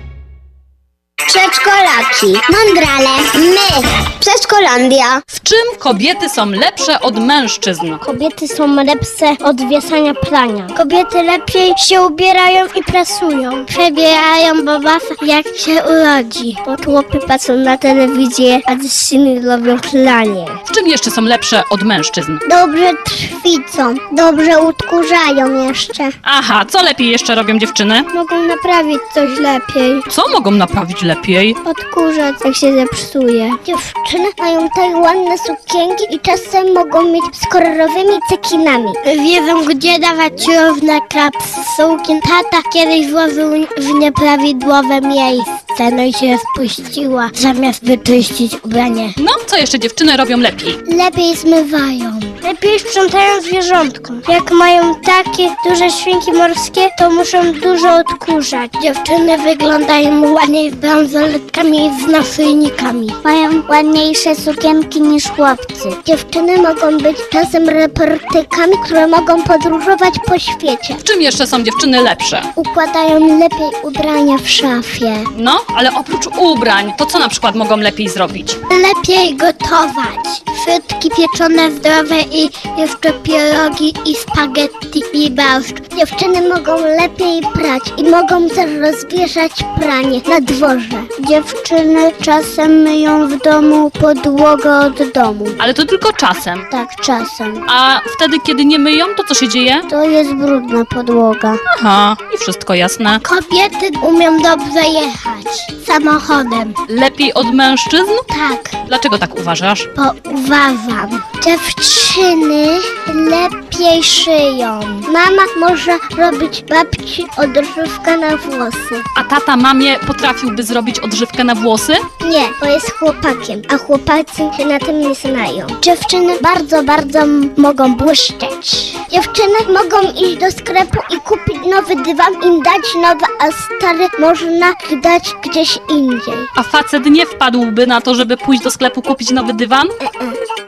Przedszkolaki, 1.17 2.27
mądrale, 2.53 3.09
my, 3.35 3.89
Przedszkolandia. 4.21 5.23
W 5.27 5.43
czym 5.43 5.79
kobiety 5.79 6.29
są 6.29 6.47
lepsze 6.51 7.01
od 7.01 7.19
mężczyzn? 7.19 7.99
Kobiety 7.99 8.49
są 8.49 8.75
lepsze 8.85 9.37
od 9.45 9.69
wieszania 9.69 10.15
prania. 10.15 10.67
Kobiety 10.77 11.23
lepiej 11.23 11.73
się 11.77 12.03
ubierają 12.03 12.67
i 12.77 12.83
prasują. 12.85 13.67
Przebierają 13.67 14.65
babasa 14.65 15.15
jak 15.23 15.47
się 15.57 15.73
urodzi. 15.85 16.57
Bo 16.67 16.85
chłopy 16.85 17.19
patrzą 17.29 17.57
na 17.57 17.79
telewizję, 17.79 18.61
a 18.67 18.77
dziewczyny 18.77 19.41
robią 19.51 19.77
pranie. 19.81 20.45
W 20.67 20.73
czym 20.73 20.87
jeszcze 20.87 21.11
są 21.11 21.23
lepsze 21.23 21.63
od 21.71 21.83
mężczyzn? 21.83 22.39
Dobrze 22.51 22.91
trwicą, 23.05 23.95
dobrze 24.13 24.63
utkurzają 24.63 25.65
jeszcze. 25.69 26.09
Aha, 26.23 26.65
co 26.69 26.83
lepiej 26.83 27.11
jeszcze 27.11 27.35
robią 27.35 27.59
dziewczyny? 27.59 28.03
Mogą 28.15 28.45
naprawić 28.45 29.01
coś 29.15 29.39
lepiej. 29.39 30.01
Co 30.11 30.23
mogą 30.33 30.51
naprawić 30.51 31.03
lepiej? 31.05 31.55
Odkurzać, 31.65 32.35
jak 32.45 32.55
się 32.55 32.75
zepsuje. 32.75 33.51
Dziewczyny 33.65 34.29
mają 34.39 34.69
tak 34.69 34.95
ładne 35.03 35.39
sukienki 35.39 36.05
i 36.11 36.21
czasem 36.21 36.75
mogą 36.75 37.03
mieć 37.13 37.25
z 37.33 37.47
kolorowymi 37.47 38.19
cekinami. 38.29 38.93
Wiedzą, 39.05 39.65
gdzie 39.65 39.99
dawać 39.99 40.33
równe 40.67 41.01
kapsułki. 41.01 42.13
Tata 42.23 42.63
kiedyś 42.73 43.11
włożył 43.11 43.51
w 43.77 43.95
nieprawidłowe 43.95 45.01
miejsce, 45.01 45.91
no 45.93 46.03
i 46.03 46.13
się 46.13 46.37
spuściła, 46.39 47.31
zamiast 47.35 47.85
wyczyścić 47.85 48.57
ubranie. 48.63 49.13
No, 49.17 49.33
co 49.47 49.57
jeszcze 49.57 49.79
dziewczyny 49.79 50.17
robią 50.17 50.39
lepiej? 50.39 50.79
Lepiej 50.97 51.37
zmywają. 51.37 52.21
Lepiej 52.43 52.79
sprzątają 52.79 53.41
zwierzątko. 53.41 54.13
Jak 54.29 54.51
mają 54.53 54.95
takie 54.95 55.55
duże 55.69 55.91
świnki 55.91 56.33
morskie, 56.33 56.89
to 56.99 57.11
muszą 57.11 57.53
dużo 57.53 57.95
odkurzać. 57.97 58.71
Dziewczyny 58.83 59.39
wyglądają 59.39 60.33
ładniej 60.33 60.71
z 60.71 60.75
bransoletkami 60.95 61.87
i 61.87 62.03
z 62.03 62.07
naszyjnikami. 62.07 63.07
Mają 63.25 63.63
ładniejsze 63.69 64.35
sukienki 64.35 65.01
niż 65.01 65.29
chłopcy. 65.29 65.89
Dziewczyny 66.05 66.63
mogą 66.63 66.99
być 66.99 67.17
czasem 67.33 67.69
reportykami, 67.69 68.73
które 68.85 69.07
mogą 69.07 69.43
podróżować 69.43 70.15
po 70.27 70.39
świecie. 70.39 70.95
W 70.99 71.05
czym 71.05 71.23
jeszcze 71.23 71.47
są 71.47 71.63
dziewczyny 71.63 72.03
lepsze? 72.03 72.43
Układają 72.57 73.39
lepiej 73.39 73.71
ubrania 73.83 74.39
w 74.39 74.51
szafie. 74.51 75.15
No, 75.37 75.61
ale 75.77 75.95
oprócz 75.95 76.27
ubrań, 76.39 76.93
to 76.99 77.07
co 77.07 77.19
na 77.19 77.29
przykład 77.29 77.55
mogą 77.55 77.77
lepiej 77.77 78.09
zrobić? 78.09 78.57
Lepiej 78.71 79.37
gotować. 79.37 80.25
frytki 80.65 81.11
pieczone 81.17 81.71
zdrowe 81.71 82.21
i 82.33 82.51
jeszcze 82.79 83.13
pierogi 83.13 83.95
i 84.07 84.15
spaghetti 84.15 85.03
i 85.13 85.31
barszcz. 85.31 85.75
Dziewczyny 85.99 86.49
mogą 86.49 86.77
lepiej 86.77 87.41
prać 87.55 87.83
i 87.97 88.05
mogą 88.05 88.49
też 88.49 88.71
rozwieszać 88.81 89.53
pranie 89.81 90.21
na 90.29 90.41
dworze. 90.41 90.84
Dziewczyny 91.29 92.13
czasem 92.23 92.71
myją 92.83 93.29
w 93.29 93.43
domu 93.43 93.91
podłogę 93.91 94.77
od 94.79 95.13
domu. 95.13 95.45
Ale 95.59 95.75
to 95.75 95.85
tylko 95.87 96.13
czasem. 96.13 96.61
Tak, 96.71 96.89
czasem. 97.03 97.65
A 97.69 98.01
wtedy, 98.17 98.37
kiedy 98.47 98.65
nie 98.65 98.79
myją, 98.79 99.07
to 99.17 99.25
co 99.25 99.35
się 99.35 99.49
dzieje? 99.49 99.81
To 99.91 100.05
jest 100.05 100.35
brudna 100.35 100.85
podłoga. 100.85 101.55
Aha, 101.79 102.17
i 102.35 102.39
wszystko 102.39 102.75
jasne. 102.75 103.21
Kobiety 103.21 103.99
umieją 104.03 104.43
dobrze 104.43 104.81
jechać 104.81 105.47
samochodem. 105.87 106.75
Lepiej 106.89 107.35
od 107.35 107.55
mężczyzn? 107.55 108.11
Tak. 108.29 108.87
Dlaczego 108.87 109.19
tak 109.19 109.39
uważasz? 109.39 109.89
Bo 109.97 110.31
uważam, 110.31 111.23
dziewczyny 111.45 112.67
lepiej 113.15 114.03
szyją. 114.03 114.81
Mama 115.13 115.43
może 115.61 115.99
robić 116.19 116.63
babci 116.63 117.27
odżywkę 117.37 118.17
na 118.19 118.37
włosy. 118.37 119.03
A 119.21 119.25
tata 119.25 119.57
mamie 119.57 119.99
potrafiłby 120.07 120.63
zrobić 120.75 121.01
odżywkę 121.01 121.45
na 121.45 121.55
włosy? 121.55 121.93
Nie, 122.31 122.49
bo 122.61 122.67
jest 122.67 122.91
chłopakiem, 122.91 123.63
a 123.69 123.79
chłopacy 123.79 124.43
się 124.57 124.67
na 124.67 124.79
tym 124.79 125.01
nie 125.01 125.15
znają. 125.15 125.67
Dziewczyny 125.81 126.33
bardzo, 126.43 126.83
bardzo 126.83 127.19
mogą 127.57 127.97
błyszczeć. 127.97 128.95
Dziewczyny 129.11 129.59
mogą 129.69 130.13
iść 130.13 130.37
do 130.37 130.51
sklepu 130.51 130.99
i 131.11 131.21
kupić 131.21 131.57
nowy 131.71 131.97
dywan 131.97 132.35
i 132.35 132.63
dać 132.63 132.95
nowy, 132.95 133.25
a 133.41 133.47
stary 133.53 134.09
można 134.19 134.73
dać 135.03 135.35
gdzieś 135.43 135.79
indziej. 135.91 136.35
A 136.57 136.63
facet 136.63 137.07
nie 137.07 137.27
wpadłby 137.27 137.87
na 137.87 138.01
to, 138.01 138.15
żeby 138.15 138.37
pójść 138.37 138.63
do 138.63 138.71
sklepu 138.71 139.03
kupić 139.03 139.31
nowy 139.31 139.55
dywan? 139.55 139.89
Mój 140.21 140.64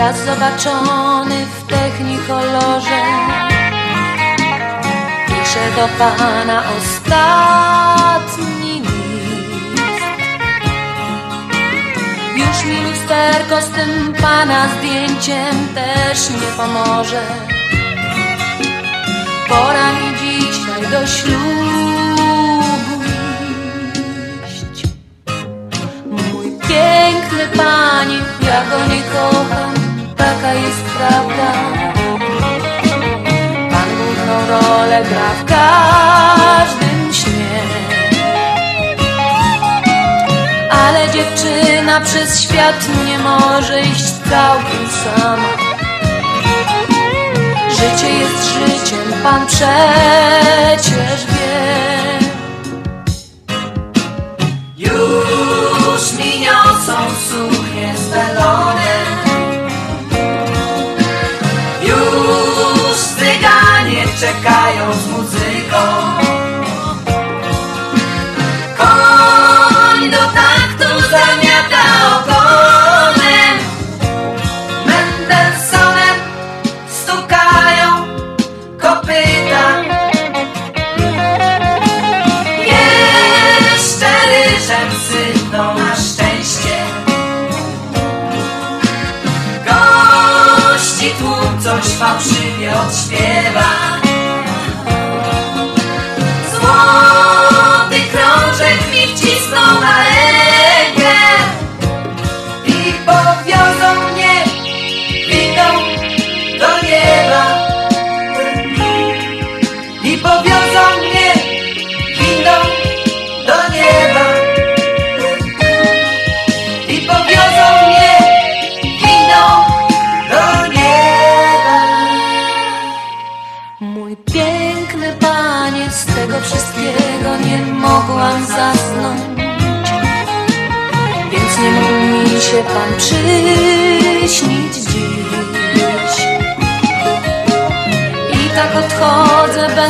raz 0.00 0.16
zobaczony 0.24 1.46
w 1.46 1.66
technikolorze. 1.66 3.00
Piszę 5.26 5.60
do 5.76 5.88
pana 5.98 6.62
ostatni 6.78 8.80
list. 8.80 10.04
Już 12.36 12.64
mi 12.64 12.84
lusterko 12.84 13.60
z 13.60 13.68
tym 13.70 14.14
pana 14.22 14.68
zdjęciem 14.68 15.68
też 15.74 16.30
nie 16.30 16.46
pomoże. 16.56 17.22
Pora 19.48 19.92
mi 19.92 20.16
dzisiaj 20.18 20.90
do 20.90 21.06
ślubu 21.06 21.70
iść. 24.46 24.84
Mój 26.06 26.46
piękny 26.68 27.46
panie, 27.56 28.18
ja 28.42 28.64
go 28.70 28.94
nie 28.94 29.02
kocham, 29.02 29.39
jest 30.54 30.82
prawda. 30.82 31.52
Pan 33.70 33.88
główną 33.96 34.46
rolę 34.48 35.02
gra 35.08 35.30
w 35.40 35.44
każdym 35.44 37.14
śnie. 37.14 37.62
Ale 40.70 41.10
dziewczyna 41.10 42.00
przez 42.00 42.40
świat 42.40 42.88
nie 43.06 43.18
może 43.18 43.80
iść 43.80 44.04
całkiem 44.30 44.88
sama. 45.04 45.48
Życie 47.70 48.08
jest 48.08 48.44
życiem, 48.44 49.12
pan 49.22 49.46
przecież 49.46 51.26
wie. 51.26 51.80
Już 54.76 56.12
mi 56.12 56.40
niosą 56.40 56.96
suknie 57.30 57.94
z 57.96 58.08
welonem 58.08 58.79
cyganie 64.20 64.40
czekają 64.42 64.59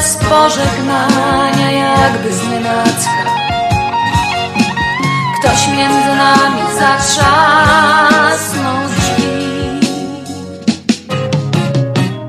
bez 0.00 0.16
pożegnania, 0.16 1.70
jakby 1.70 2.32
z. 2.32 3.06
Ktoś 5.40 5.68
między 5.68 6.16
nami 6.16 6.62
zatrzasnął 6.78 8.08
drzwi. 8.88 9.32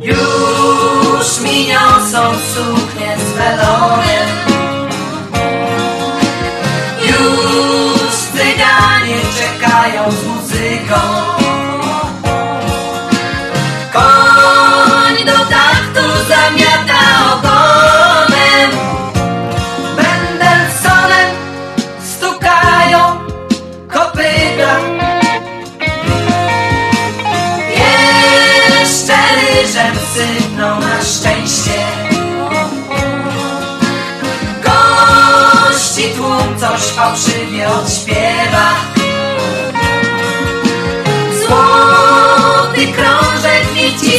Już 0.02 1.40
mi 1.40 1.68
niosą 1.68 2.22
suknię 2.54 3.18
z 3.18 3.32
welonem. 3.38 4.30
Już 7.02 8.12
cyganie 8.12 9.18
czekają 9.38 10.12
z 10.12 10.31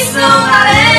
krążek 0.03 0.19
mi 0.19 0.23
cisną 0.23 0.29
na 0.29 0.65
rękę 0.65 0.92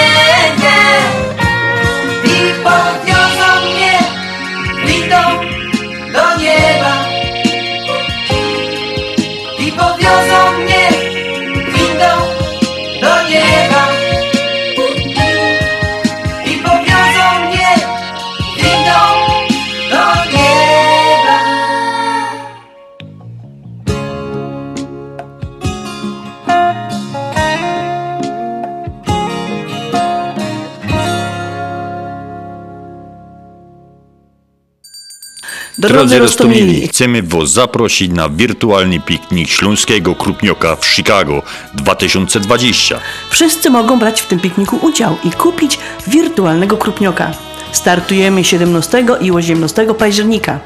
Drodzy 35.93 36.19
Rostomili, 36.19 36.87
chcemy 36.87 37.23
Was 37.23 37.51
zaprosić 37.51 38.11
na 38.11 38.29
wirtualny 38.29 38.99
piknik 38.99 39.49
Śląskiego 39.49 40.15
Krupnioka 40.15 40.75
w 40.75 40.85
Chicago 40.85 41.41
2020. 41.73 42.99
Wszyscy 43.29 43.69
mogą 43.69 43.99
brać 43.99 44.21
w 44.21 44.27
tym 44.27 44.39
pikniku 44.39 44.79
udział 44.81 45.17
i 45.23 45.31
kupić 45.31 45.79
wirtualnego 46.07 46.77
krupnioka. 46.77 47.31
Startujemy 47.71 48.43
17 48.43 49.05
i 49.21 49.31
18 49.31 49.93
października. 49.97 50.59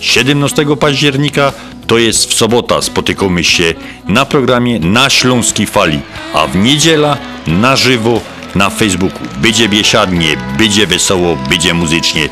17 0.00 0.66
października 0.80 1.52
to 1.86 1.98
jest 1.98 2.30
w 2.30 2.34
sobota. 2.34 2.82
Spotykamy 2.82 3.44
się 3.44 3.74
na 4.08 4.26
programie 4.26 4.80
na 4.80 5.10
Śląskiej 5.10 5.66
Fali, 5.66 6.00
a 6.34 6.46
w 6.46 6.56
niedziela 6.56 7.16
na 7.46 7.76
żywo 7.76 8.20
na 8.54 8.70
Facebooku. 8.70 9.20
Będzie 9.36 9.68
biesiadnie, 9.68 10.36
będzie 10.58 10.86
wesoło, 10.86 11.36
będzie 11.48 11.74
muzycznie. 11.74 12.28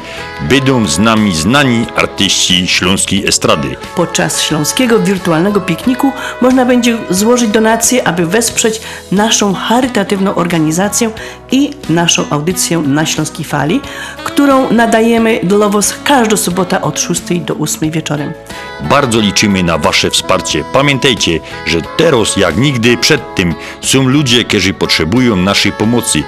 Będą 0.48 0.86
z 0.86 0.98
nami 0.98 1.34
znani 1.34 1.86
artyści 1.96 2.66
śląskiej 2.66 3.26
estrady. 3.26 3.76
Podczas 3.96 4.42
śląskiego 4.42 4.98
wirtualnego 4.98 5.60
pikniku 5.60 6.12
można 6.40 6.64
będzie 6.64 6.98
złożyć 7.10 7.50
donacje, 7.50 8.08
aby 8.08 8.26
wesprzeć 8.26 8.80
naszą 9.12 9.54
charytatywną 9.54 10.34
organizację 10.34 11.10
i 11.52 11.70
naszą 11.88 12.24
audycję 12.30 12.78
na 12.78 13.06
Śląskiej 13.06 13.44
Fali, 13.44 13.80
którą 14.24 14.72
nadajemy 14.72 15.40
dla 15.42 15.68
Was 15.68 15.94
każdą 16.04 16.36
sobotę 16.36 16.82
od 16.82 17.00
6 17.00 17.22
do 17.46 17.54
8 17.54 17.90
wieczorem. 17.90 18.32
Bardzo 18.80 19.20
liczymy 19.20 19.62
na 19.62 19.78
Wasze 19.78 20.10
wsparcie. 20.10 20.64
Pamiętajcie, 20.72 21.40
że 21.66 21.80
teraz 21.96 22.36
jak 22.36 22.56
nigdy 22.56 22.96
przedtem 22.96 23.54
są 23.80 24.08
ludzie, 24.08 24.44
którzy 24.44 24.74
potrzebują 24.74 25.36
naszej 25.36 25.72
pomocy 25.72 26.22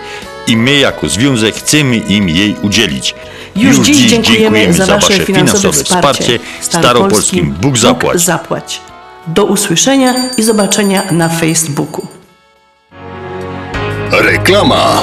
i 0.46 0.56
my 0.56 0.78
jako 0.78 1.08
związek 1.08 1.54
chcemy 1.54 1.96
im 1.96 2.28
jej 2.28 2.56
udzielić. 2.62 3.14
Już, 3.56 3.78
dziś 3.78 4.10
dziękujemy, 4.10 4.72
za 4.72 4.86
Wasze 4.86 5.24
finansowe 5.24 5.72
wsparcie. 5.72 6.38
Staropolskim 6.60 7.52
Bóg 7.60 7.78
zapłać. 7.78 8.20
zapłać. 8.20 8.80
Do 9.26 9.44
usłyszenia 9.44 10.14
i 10.36 10.42
zobaczenia 10.42 11.02
na 11.10 11.28
Facebooku. 11.28 12.06
Reklama. 14.10 15.02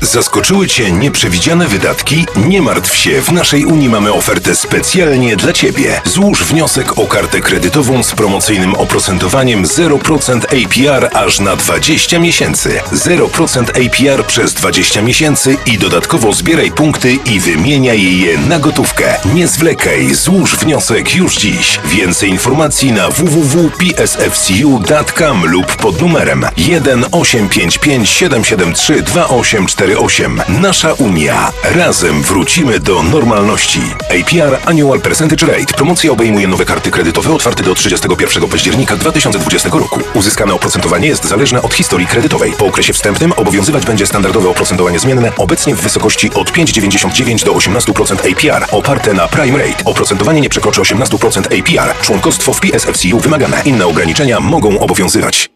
Zaskoczyły 0.00 0.66
Cię 0.66 0.92
nieprzewidziane 0.92 1.68
wydatki? 1.68 2.26
Nie 2.36 2.62
martw 2.62 2.96
się, 2.96 3.22
w 3.22 3.32
naszej 3.32 3.64
Unii 3.64 3.88
mamy 3.88 4.12
ofertę 4.12 4.54
specjalnie 4.54 5.36
dla 5.36 5.52
Ciebie. 5.52 6.00
Złóż 6.04 6.44
wniosek 6.44 6.98
o 6.98 7.06
kartę 7.06 7.40
kredytową 7.40 8.02
z 8.02 8.12
promocyjnym 8.12 8.74
oprocentowaniem 8.74 9.64
0% 9.64 10.40
APR 10.44 11.10
aż 11.16 11.40
na 11.40 11.56
20 11.56 12.18
miesięcy. 12.18 12.80
0% 12.92 13.70
APR 13.70 14.26
przez 14.26 14.54
20 14.54 15.02
miesięcy 15.02 15.56
i 15.66 15.78
dodatkowo 15.78 16.32
zbieraj 16.32 16.72
punkty 16.72 17.18
i 17.24 17.40
wymieniaj 17.40 18.18
je 18.18 18.38
na 18.38 18.58
gotówkę. 18.58 19.14
Nie 19.34 19.48
zwlekaj, 19.48 20.14
złóż 20.14 20.56
wniosek 20.56 21.14
już 21.14 21.36
dziś. 21.36 21.80
Więcej 21.84 22.30
informacji 22.30 22.92
na 22.92 23.10
www.psfcu.com 23.10 25.46
lub 25.46 25.76
pod 25.76 26.00
numerem 26.00 26.46
1 26.56 27.04
855 27.12 28.10
773 28.10 29.02
2848. 29.86 30.60
Nasza 30.60 30.92
Unia. 30.92 31.52
Razem 31.64 32.22
wrócimy 32.22 32.80
do 32.80 33.02
normalności. 33.02 33.80
APR 34.00 34.58
Annual 34.64 35.00
Percentage 35.00 35.46
Rate. 35.46 35.74
Promocja 35.76 36.12
obejmuje 36.12 36.48
nowe 36.48 36.64
karty 36.64 36.90
kredytowe 36.90 37.32
otwarte 37.34 37.62
do 37.62 37.74
31 37.74 38.48
października 38.48 38.96
2020 38.96 39.68
roku. 39.68 40.00
Uzyskane 40.14 40.54
oprocentowanie 40.54 41.08
jest 41.08 41.24
zależne 41.24 41.62
od 41.62 41.74
historii 41.74 42.06
kredytowej. 42.06 42.52
Po 42.52 42.66
okresie 42.66 42.92
wstępnym 42.92 43.32
obowiązywać 43.32 43.86
będzie 43.86 44.06
standardowe 44.06 44.48
oprocentowanie 44.48 44.98
zmienne, 44.98 45.32
obecnie 45.36 45.74
w 45.74 45.80
wysokości 45.80 46.30
od 46.34 46.52
5,99 46.52 47.44
do 47.44 47.52
18% 47.52 48.14
APR, 48.32 48.66
oparte 48.70 49.14
na 49.14 49.28
Prime 49.28 49.58
Rate. 49.58 49.84
Oprocentowanie 49.84 50.40
nie 50.40 50.48
przekroczy 50.48 50.80
18% 50.80 51.40
APR. 51.40 51.94
Członkostwo 52.02 52.52
w 52.52 52.60
PSFCU 52.60 53.20
wymagane. 53.20 53.62
Inne 53.64 53.86
ograniczenia 53.86 54.40
mogą 54.40 54.78
obowiązywać. 54.78 55.55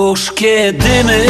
Gorzkie 0.00 0.72
dymy 0.72 1.24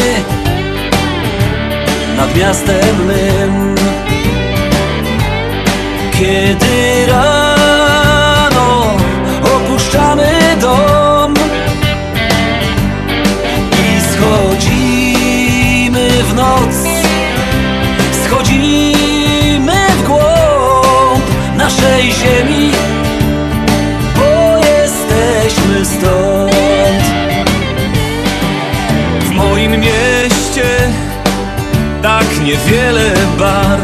nad 2.16 2.36
miastem 2.36 3.06
mym 3.06 3.74
Kiedy 6.12 7.06
rano 7.06 8.96
opuszczamy 9.56 10.56
dom 10.60 11.34
I 13.72 14.00
schodzimy 14.12 16.08
w 16.22 16.34
noc 16.34 16.74
Schodzimy 18.24 19.78
w 19.98 20.06
głąb 20.06 21.24
naszej 21.56 22.12
ziemi 22.12 22.59
niewiele 32.50 33.14
barw 33.38 33.79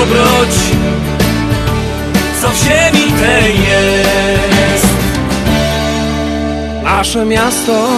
dobroć, 0.00 0.54
co 2.42 2.48
w 2.48 2.56
ziemi 2.56 3.12
tej 3.12 3.54
jest. 3.54 4.86
Nasze 6.84 7.26
miasto 7.26 7.88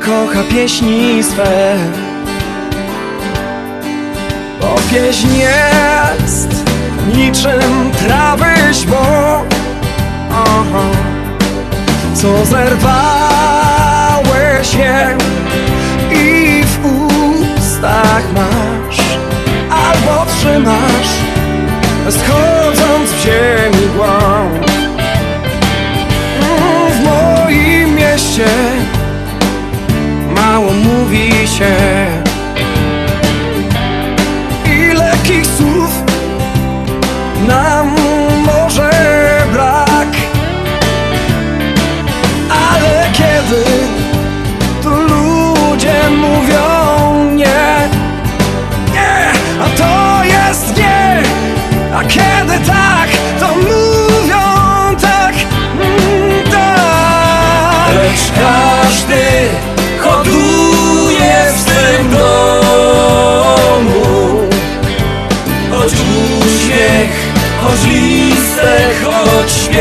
kocha 0.00 0.42
pieśni 0.50 1.22
swe 1.22 1.76
Bo 4.60 4.74
pieśń 4.90 5.28
jest 5.36 6.48
niczym 7.14 7.90
trawy 8.06 8.74
Aha. 10.32 10.84
Co 12.14 12.44
zerwałeś 12.44 13.54
je 14.74 15.16
i 16.12 16.64
w 16.64 16.78
ustach 16.86 18.24
masz 18.34 18.79
Albo 20.00 20.26
trzymasz 20.30 21.12
schodząc 22.08 23.10
w 23.10 23.22
ziemi 23.22 23.86
głąb. 23.96 24.70
W 26.90 27.04
moim 27.04 27.94
mieście 27.94 28.46
mało 30.34 30.72
mówi 30.72 31.48
się 31.48 31.99
uśmiech, 66.90 67.10
choć 67.62 67.84
listek, 67.84 69.04
choć 69.04 69.52
śpiew 69.52 69.80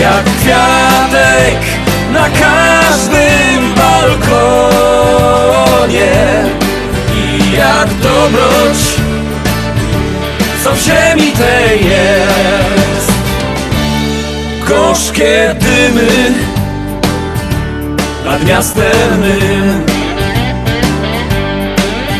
Jak 0.00 0.24
kwiatek 0.24 1.60
na 2.12 2.28
każdym 2.30 3.74
balkonie. 3.76 4.20
I 7.14 7.52
jak 7.56 7.88
dobroć, 8.02 8.78
co 10.64 10.72
w 10.72 10.78
ziemi 10.78 11.32
tej 11.32 11.84
jest. 11.84 13.12
Gorzkie 14.68 15.54
dymy 15.60 16.32
nad 18.24 18.44
miastem 18.44 19.20
mym. 19.20 19.84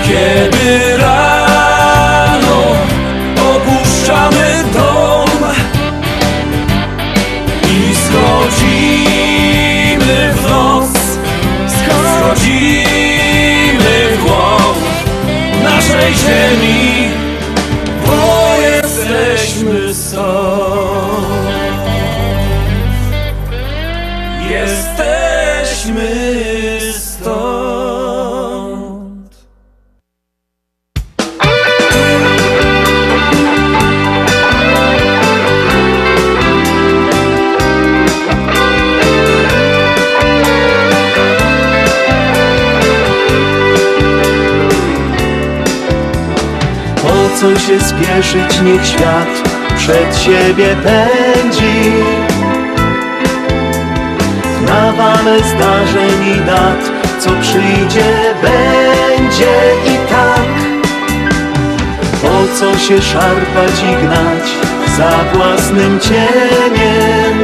Kiedy 0.04 0.96
rano 0.96 1.39
opuszczamy 4.30 4.64
dom 4.72 5.40
I 7.68 7.94
schodzimy 7.96 9.32
w 10.34 10.42
noc. 10.48 10.90
Schodzimy 11.68 12.86
w 14.16 14.18
głąb 14.24 14.78
naszej 15.64 16.14
ziemi 16.14 16.69
się 47.70 47.80
spieszyć, 47.80 48.60
niech 48.60 48.86
świat 48.86 49.28
przed 49.76 50.16
siebie 50.16 50.76
pędzi. 50.84 51.92
W 54.58 54.62
nawale 54.62 55.38
zdarzeń 55.38 56.36
i 56.36 56.46
dat, 56.46 56.90
co 57.18 57.30
przyjdzie, 57.40 58.34
będzie 58.42 59.54
i 59.86 60.08
tak. 60.08 60.50
Po 62.22 62.56
co 62.56 62.78
się 62.78 63.02
szarpać 63.02 63.82
i 63.92 64.06
gnać 64.06 64.50
za 64.96 65.10
własnym 65.34 66.00
cieniem? 66.00 67.38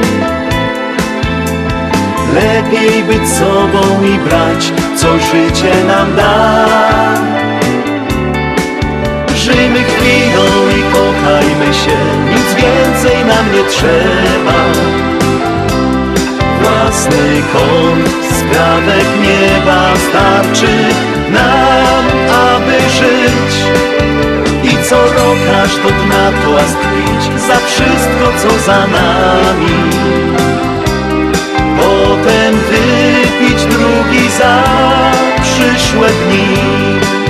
Lepiej 2.35 3.05
być 3.05 3.29
sobą 3.29 4.03
i 4.05 4.19
brać, 4.19 4.73
co 4.97 5.19
życie 5.19 5.85
nam 5.85 6.17
da 6.17 7.36
Żyjmy 9.47 9.85
chwilą 9.85 10.47
i 10.79 10.83
kochajmy 10.93 11.75
się, 11.75 11.99
nic 12.31 12.55
więcej 12.55 13.25
nam 13.25 13.53
nie 13.53 13.65
trzeba. 13.65 14.59
Własny 16.63 17.43
kąt, 17.53 18.09
skrawek 18.39 19.07
nieba 19.23 19.93
starczy 20.09 20.73
nam, 21.33 22.05
aby 22.47 22.81
żyć. 22.91 23.55
I 24.65 24.85
co 24.89 24.97
rok 25.03 25.39
aż 25.65 25.77
do 25.77 25.91
dna 25.91 26.33
pić 26.33 27.41
za 27.41 27.57
wszystko, 27.57 28.33
co 28.43 28.59
za 28.59 28.79
nami. 28.79 29.77
Potem 31.77 32.55
wypić 32.55 33.65
drugi 33.65 34.31
za 34.39 34.63
przyszłe 35.43 36.09
dni. 36.09 37.26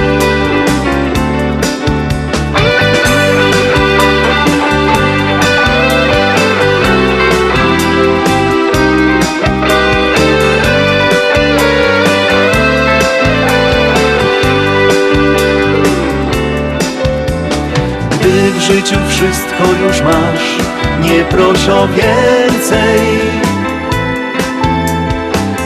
Życiu 18.67 18.97
wszystko 19.09 19.65
już 19.87 20.01
masz, 20.03 20.59
nie 21.01 21.25
proś 21.25 21.69
o 21.69 21.89
więcej. 21.89 23.01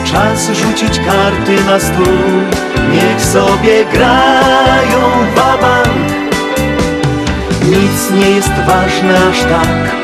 Czas 0.04 0.50
rzucić 0.52 0.98
karty 0.98 1.64
na 1.66 1.80
stół, 1.80 2.30
niech 2.92 3.24
sobie 3.24 3.84
grają 3.84 5.00
wabank. 5.36 6.12
Nic 7.64 8.10
nie 8.10 8.30
jest 8.30 8.52
ważne 8.66 9.18
aż 9.30 9.40
tak, 9.40 9.94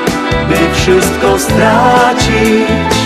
by 0.49 0.75
wszystko 0.75 1.39
stracić. 1.39 2.97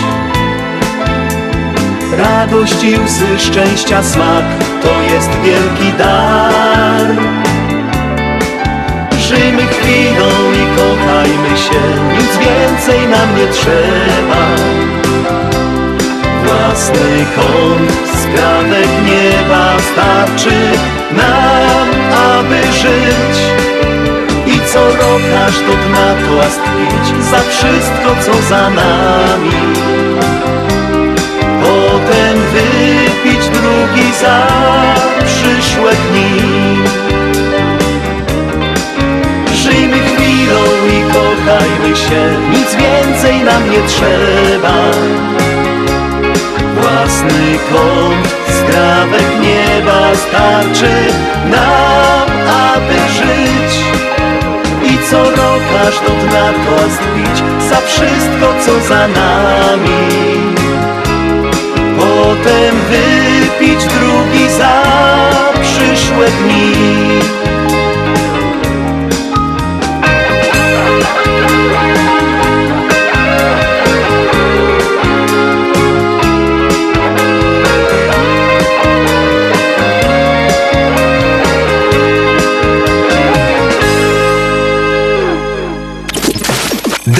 Radość 2.17 2.83
i 2.83 2.99
łzy 2.99 3.39
szczęścia 3.39 4.03
smak, 4.03 4.45
to 4.83 5.01
jest 5.13 5.29
wielki 5.43 5.97
dar. 5.97 7.40
Żyjmy 9.35 9.67
chwilą 9.67 10.29
i 10.51 10.77
kochajmy 10.77 11.57
się, 11.57 11.81
nic 12.13 12.37
więcej 12.37 13.07
nam 13.07 13.37
nie 13.37 13.47
trzeba. 13.47 14.43
Własny 16.45 17.25
kąt, 17.35 17.91
skrawek 18.21 18.89
nieba 19.05 19.73
starczy 19.93 20.57
nam, 21.11 21.87
aby 22.35 22.73
żyć. 22.73 23.37
I 24.47 24.59
co 24.73 24.85
rok 24.85 25.21
aż 25.47 25.55
do 25.59 25.73
dna 25.73 26.15
pić 26.55 27.25
za 27.25 27.39
wszystko, 27.49 28.15
co 28.25 28.41
za 28.49 28.69
nami. 28.69 29.51
Potem 31.61 32.39
wypić 32.53 33.47
drugi 33.47 34.13
za 34.21 34.47
przyszłe 35.25 35.91
dni. 35.91 36.60
Życie, 41.61 42.37
nic 42.51 42.75
więcej 42.75 43.43
nam 43.43 43.71
nie 43.71 43.81
trzeba. 43.87 44.75
Własny 46.81 47.59
kąt, 47.71 48.35
skrawek 48.59 49.29
nieba 49.41 50.15
starczy 50.15 50.93
nam, 51.51 52.27
aby 52.47 52.93
żyć. 52.93 53.81
I 54.83 55.09
co 55.09 55.23
rok 55.23 55.63
aż 55.87 55.99
do 55.99 56.27
dna 56.27 56.53
toast 56.65 56.99
pić 57.15 57.43
za 57.69 57.81
wszystko, 57.81 58.53
co 58.65 58.87
za 58.87 59.07
nami. 59.07 60.07
Potem 61.97 62.75
wypić 62.89 63.85
drugi 63.85 64.49
za 64.57 64.83
przyszłe 65.61 66.27
dni. 66.27 66.81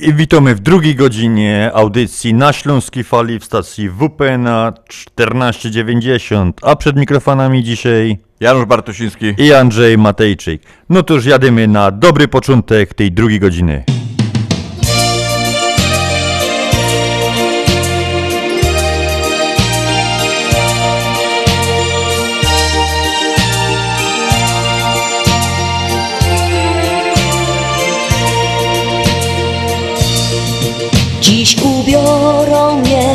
I 0.00 0.14
witamy 0.14 0.54
w 0.54 0.60
drugiej 0.60 0.94
godzinie 0.94 1.70
audycji 1.74 2.34
na 2.34 2.52
Śląskiej 2.52 3.04
Fali 3.04 3.38
w 3.38 3.44
stacji 3.44 3.90
WPNA 3.90 4.72
1490, 4.88 6.60
a 6.62 6.76
przed 6.76 6.96
mikrofonami 6.96 7.64
dzisiaj 7.64 8.18
Janusz 8.40 8.64
Bartosiński 8.64 9.34
i 9.38 9.52
Andrzej 9.52 9.98
Matejczyk. 9.98 10.62
No 10.88 11.02
to 11.02 11.14
już 11.14 11.24
jadymy 11.24 11.68
na 11.68 11.90
dobry 11.90 12.28
początek 12.28 12.94
tej 12.94 13.12
drugiej 13.12 13.40
godziny. 13.40 13.97
Dziś 31.28 31.56
ubiorą 31.62 32.80
mnie 32.80 33.08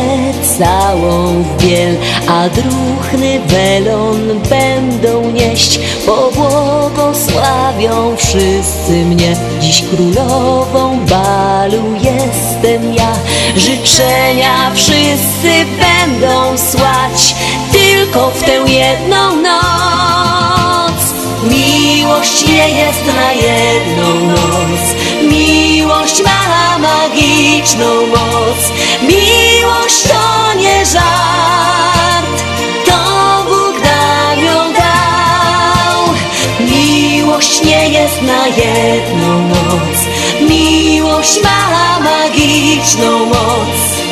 całą 0.59 1.43
w 1.43 1.63
biel, 1.63 1.97
a 2.27 2.49
druhny 2.49 3.39
welon 3.39 4.39
będą 4.49 5.31
nieść, 5.31 5.79
pobłogosławią 6.05 8.15
wszyscy 8.17 9.05
mnie. 9.05 9.35
Dziś 9.61 9.83
królową 9.83 11.05
balu 11.05 11.83
jestem 11.93 12.93
ja, 12.93 13.13
życzenia 13.55 14.71
wszyscy 14.73 15.65
będą 15.79 16.57
słać, 16.57 17.35
tylko 17.71 18.31
w 18.31 18.43
tę 18.43 18.71
jedną 18.71 19.35
noc. 19.35 21.13
Miłość 21.43 22.47
nie 22.47 22.69
jest 22.69 23.05
na 23.05 23.31
jedną 23.31 24.27
noc, 24.27 24.95
miłość 25.29 26.23
ma 26.23 26.43
magiczną 27.63 28.07
moc. 28.07 28.71
Miłość 29.01 30.03
to 30.03 30.53
nie 30.59 30.85
żart, 30.85 32.43
to 32.85 33.43
Bóg 33.43 33.83
nam 33.83 34.45
ją 34.45 34.73
dał. 34.73 36.13
Miłość 36.59 37.63
nie 37.63 37.89
jest 37.89 38.21
na 38.21 38.47
jedną 38.47 39.47
noc, 39.47 39.97
miłość 40.49 41.39
ma 41.43 41.99
magiczną 41.99 43.25
moc. 43.25 44.02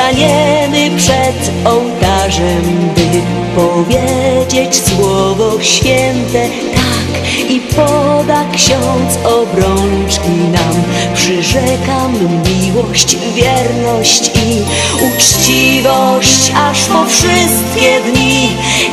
Staniemy 0.00 0.96
przed 0.96 1.50
ołtarzem, 1.64 2.90
by 2.94 3.22
powiedzieć 3.56 4.82
słowo 4.88 5.62
święte, 5.62 6.48
tak 6.74 7.50
i 7.50 7.60
poda 7.60 8.44
ksiądz 8.54 9.18
obrączki 9.24 10.30
nam. 10.52 10.82
Przyrzekam 11.14 12.12
miłość, 12.48 13.16
wierność 13.34 14.26
i 14.28 14.62
uczciwość, 15.06 16.52
aż 16.56 16.84
po 16.84 17.06
wszystkie 17.06 18.00
dni 18.00 18.48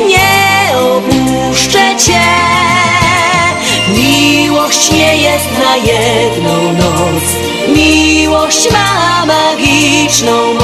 nie 0.08 0.78
opuszczę 0.78 1.96
Cię. 2.06 2.28
Miłość 3.98 4.92
nie 4.92 5.18
jest 5.18 5.50
na 5.60 5.76
jedną 5.76 6.74
noc, 6.74 7.24
miłość 7.76 8.72
ma 8.72 9.26
magiczną. 9.26 10.57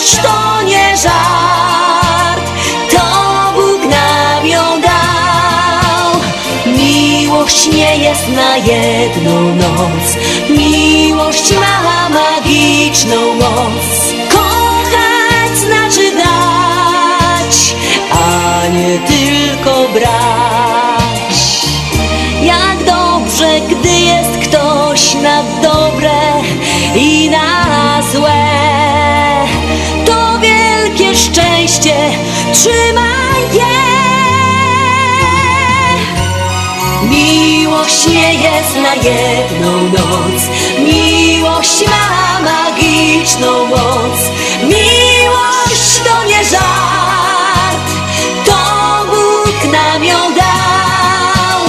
Miłość 0.00 0.16
to 0.22 0.62
nie 0.62 0.96
żart, 0.96 2.50
to 2.90 3.52
Bóg 3.54 3.90
nam 3.90 4.46
ją 4.46 4.80
dał. 4.80 6.20
Miłość 6.66 7.66
nie 7.66 7.96
jest 7.96 8.28
na 8.28 8.56
jedną 8.56 9.54
noc, 9.54 10.16
miłość 10.50 11.52
ma 11.52 12.08
magiczną 12.08 13.34
moc. 13.34 14.14
Kochać 14.28 15.58
znaczy 15.58 16.12
dać, 16.16 17.74
a 18.12 18.66
nie 18.68 18.98
tylko 18.98 19.88
brać. 19.92 20.49
Trzymaj 32.52 33.42
je. 33.52 33.80
Miłość 37.10 38.06
nie 38.06 38.34
jest 38.34 38.76
na 38.76 38.94
jedną 38.94 39.82
noc, 39.82 40.42
miłość 40.78 41.84
ma 41.86 42.40
magiczną 42.40 43.66
moc. 43.66 44.18
Miłość 44.62 46.00
to 46.04 46.24
nie 46.28 46.44
żart, 46.44 47.88
to 48.46 48.56
Bóg 49.06 49.72
nam 49.72 50.04
ją 50.04 50.18
dał. 50.34 51.60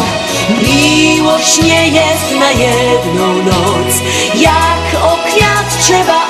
Miłość 0.63 1.61
nie 1.61 1.87
jest 1.87 2.31
na 2.39 2.51
jedną 2.51 3.43
noc, 3.43 3.95
jak 4.35 5.03
o 5.03 5.17
kwiat 5.27 5.81
trzeba 5.81 6.20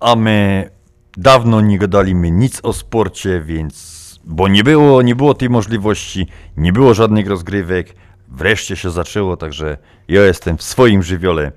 A 0.00 0.16
my 0.16 0.70
dawno 1.16 1.60
nie 1.60 1.78
gadaliśmy 1.78 2.30
nic 2.30 2.60
o 2.62 2.72
sporcie, 2.72 3.40
więc. 3.40 3.98
Bo 4.24 4.48
nie 4.48 4.64
było, 4.64 5.02
nie 5.02 5.16
było 5.16 5.34
tej 5.34 5.50
możliwości, 5.50 6.26
nie 6.56 6.72
było 6.72 6.94
żadnych 6.94 7.26
rozgrywek. 7.26 7.94
Wreszcie 8.28 8.76
się 8.76 8.90
zaczęło, 8.90 9.36
także 9.36 9.76
ja 10.08 10.22
jestem 10.22 10.56
w 10.56 10.62
swoim 10.62 11.02
żywiole. 11.02 11.52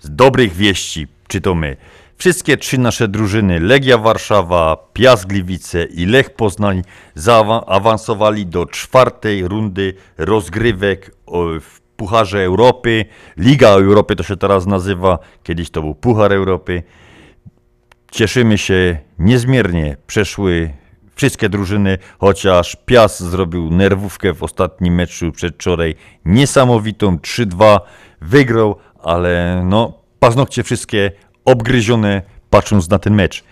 Z 0.00 0.14
dobrych 0.14 0.52
wieści, 0.52 1.06
czy 1.28 1.40
to 1.40 1.54
my. 1.54 1.76
Wszystkie 2.16 2.56
trzy 2.56 2.78
nasze 2.78 3.08
drużyny, 3.08 3.60
Legia 3.60 3.98
Warszawa, 3.98 4.76
Piast 4.92 5.26
Gliwice 5.26 5.84
i 5.84 6.06
Lech 6.06 6.30
Poznań, 6.30 6.82
zaawansowali 7.14 8.46
do 8.46 8.66
czwartej 8.66 9.48
rundy 9.48 9.94
rozgrywek 10.18 11.16
w 11.60 11.80
Pucharze 11.96 12.44
Europy. 12.44 13.04
Liga 13.36 13.68
Europy 13.68 14.16
to 14.16 14.22
się 14.22 14.36
teraz 14.36 14.66
nazywa, 14.66 15.18
kiedyś 15.42 15.70
to 15.70 15.80
był 15.80 15.94
Puchar 15.94 16.32
Europy. 16.32 16.82
Cieszymy 18.12 18.58
się 18.58 18.98
niezmiernie. 19.18 19.96
Przeszły 20.06 20.70
wszystkie 21.14 21.48
drużyny, 21.48 21.98
chociaż 22.18 22.76
Piast 22.86 23.20
zrobił 23.20 23.70
nerwówkę 23.70 24.34
w 24.34 24.42
ostatnim 24.42 24.94
meczu 24.94 25.32
przedwczoraj 25.32 25.94
niesamowitą 26.24 27.16
3-2, 27.16 27.80
wygrał, 28.20 28.76
ale 29.02 29.62
no 29.64 29.98
paznokcie 30.18 30.62
wszystkie 30.62 31.12
obgryzione 31.44 32.22
patrząc 32.50 32.90
na 32.90 32.98
ten 32.98 33.14
mecz. 33.14 33.44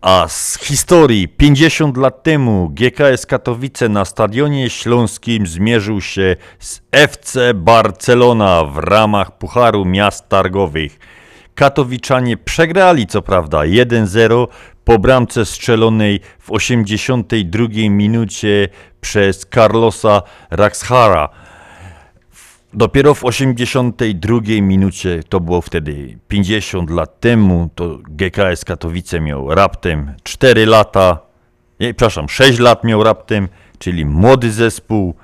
A 0.00 0.28
z 0.28 0.58
historii 0.58 1.28
50 1.28 1.96
lat 1.96 2.22
temu 2.22 2.70
GKS 2.70 3.26
Katowice 3.26 3.88
na 3.88 4.04
Stadionie 4.04 4.70
Śląskim 4.70 5.46
zmierzył 5.46 6.00
się 6.00 6.36
z 6.58 6.80
FC 6.92 7.54
Barcelona 7.54 8.64
w 8.64 8.78
ramach 8.78 9.38
Pucharu 9.38 9.84
Miast 9.84 10.28
Targowych. 10.28 10.98
Katowiczanie 11.54 12.36
przegrali 12.36 13.06
co 13.06 13.22
prawda 13.22 13.58
1-0 13.58 14.46
po 14.84 14.98
bramce 14.98 15.44
strzelonej 15.44 16.20
w 16.38 16.50
82 16.50 17.66
minucie 17.90 18.68
przez 19.00 19.46
Carlosa 19.54 20.22
Raxhara. 20.50 21.28
Dopiero 22.74 23.14
w 23.14 23.24
82 23.24 24.38
minucie, 24.62 25.22
to 25.28 25.40
było 25.40 25.60
wtedy 25.60 26.18
50 26.28 26.90
lat 26.90 27.20
temu, 27.20 27.70
to 27.74 27.98
GKS 28.08 28.64
Katowice 28.64 29.20
miał 29.20 29.54
raptem 29.54 30.14
4 30.22 30.66
lata, 30.66 31.18
nie, 31.80 31.94
przepraszam, 31.94 32.28
6 32.28 32.58
lat 32.58 32.84
miał 32.84 33.04
raptem, 33.04 33.48
czyli 33.78 34.06
młody 34.06 34.52
zespół 34.52 35.14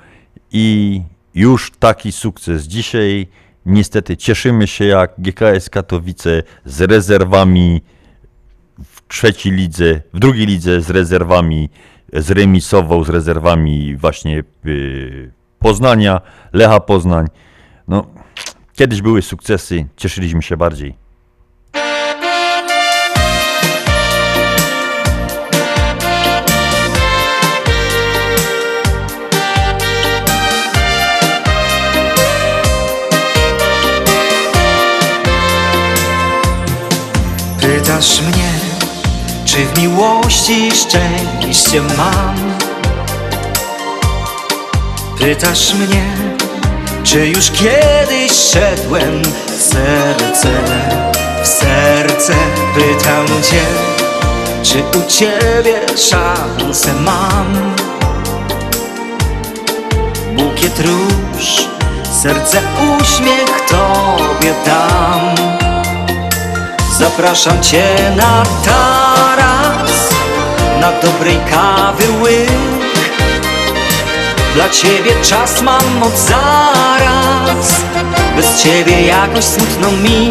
i 0.53 1.03
już 1.35 1.71
taki 1.79 2.13
sukces. 2.13 2.65
Dzisiaj 2.65 3.27
niestety 3.67 4.17
cieszymy 4.17 4.67
się 4.67 4.85
jak 4.85 5.15
GKS 5.19 5.71
Katowice 5.71 6.43
z 6.65 6.81
rezerwami 6.81 7.83
w 8.85 9.09
trzeciej 9.09 9.53
lidze, 9.53 10.01
w 10.15 10.19
drugiej 10.19 10.47
lidze 10.47 10.81
z 10.81 10.91
rezerwami, 10.91 11.71
zremisował 12.13 13.05
z 13.05 13.09
rezerwami 13.09 13.97
właśnie 13.97 14.43
yy, 14.65 15.33
Poznania, 15.59 16.21
Lecha 16.53 16.81
Poznań. 16.81 17.27
No, 17.89 18.07
kiedyś 18.75 19.03
były 19.03 19.23
sukcesy, 19.23 19.87
cieszyliśmy 19.97 20.43
się 20.43 20.57
bardziej. 20.57 21.08
Pytasz 37.99 38.21
mnie, 38.21 38.51
czy 39.45 39.57
w 39.67 39.79
miłości 39.79 40.71
szczęście 40.71 41.83
mam? 41.83 42.57
Pytasz 45.19 45.75
mnie, 45.75 46.05
czy 47.05 47.27
już 47.27 47.51
kiedyś 47.51 48.33
szedłem 48.33 49.23
w 49.47 49.63
serce, 49.63 50.49
w 51.43 51.47
serce 51.47 52.35
pytam 52.75 53.27
cię, 53.27 53.65
czy 54.63 54.99
u 54.99 55.11
ciebie 55.11 55.81
szansę 55.97 56.95
mam? 56.95 57.75
Bukiet 60.37 60.81
róż, 60.81 61.69
serce 62.23 62.61
uśmiech 63.01 63.61
tobie 63.69 64.55
dam. 64.67 65.68
Zapraszam 66.99 67.63
cię 67.63 67.85
na 68.17 68.43
taras, 68.65 69.91
na 70.81 70.93
dobrej 70.93 71.39
kawy 71.51 72.05
łyk. 72.23 72.49
Dla 74.55 74.69
ciebie 74.69 75.13
czas 75.23 75.63
mam 75.63 76.03
od 76.03 76.19
zaraz 76.19 77.81
Bez 78.37 78.63
ciebie 78.63 79.03
jakoś 79.03 79.45
smutno 79.45 79.91
mi. 79.91 80.31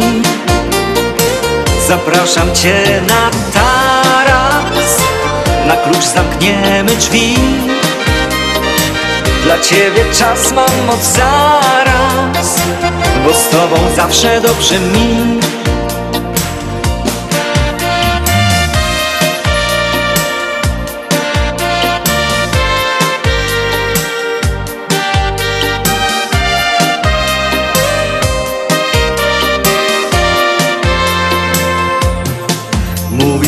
Zapraszam 1.88 2.54
cię 2.54 3.02
na 3.08 3.30
taras 3.54 4.96
Na 5.66 5.76
klucz 5.76 6.04
zamkniemy 6.04 6.96
drzwi. 6.96 7.34
Dla 9.44 9.58
ciebie 9.58 10.04
czas 10.18 10.52
mam 10.52 10.90
od 10.90 11.04
zaraz 11.04 12.60
Bo 13.24 13.34
z 13.34 13.48
tobą 13.48 13.76
zawsze 13.96 14.40
dobrze 14.40 14.78
mi 14.78 15.37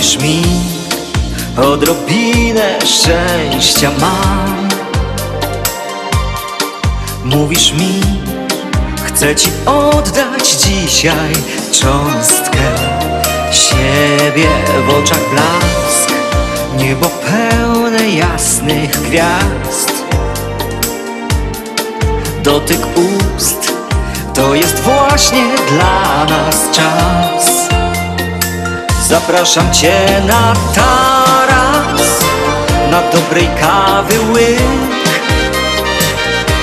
Mówisz 0.00 0.18
mi, 0.18 0.42
odrobinę 1.56 2.78
szczęścia 2.86 3.90
mam. 4.00 4.68
Mówisz 7.24 7.72
mi, 7.72 8.00
chcę 9.04 9.36
ci 9.36 9.50
oddać 9.66 10.48
dzisiaj 10.48 11.32
cząstkę 11.72 12.58
Siebie 13.52 14.48
w 14.86 14.90
oczach 14.90 15.30
blask, 15.30 16.12
niebo 16.76 17.06
pełne 17.06 18.10
jasnych 18.10 18.90
gwiazd. 18.90 19.92
Dotyk 22.42 22.80
ust, 23.36 23.72
to 24.34 24.54
jest 24.54 24.80
właśnie 24.80 25.44
dla 25.68 26.24
nas 26.24 26.56
czas 26.72 27.69
Zapraszam 29.10 29.72
cię 29.72 30.22
na 30.26 30.54
taras 30.74 32.08
Na 32.90 33.02
dobrej 33.02 33.48
kawy 33.60 34.20
łyk. 34.32 34.60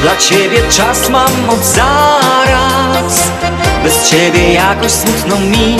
Dla 0.01 0.17
ciebie 0.17 0.61
czas 0.69 1.09
mam 1.09 1.49
od 1.49 1.65
zaraz 1.65 3.31
Bez 3.83 4.09
ciebie 4.09 4.53
jakoś 4.53 4.91
smutno 4.91 5.35
mi. 5.39 5.77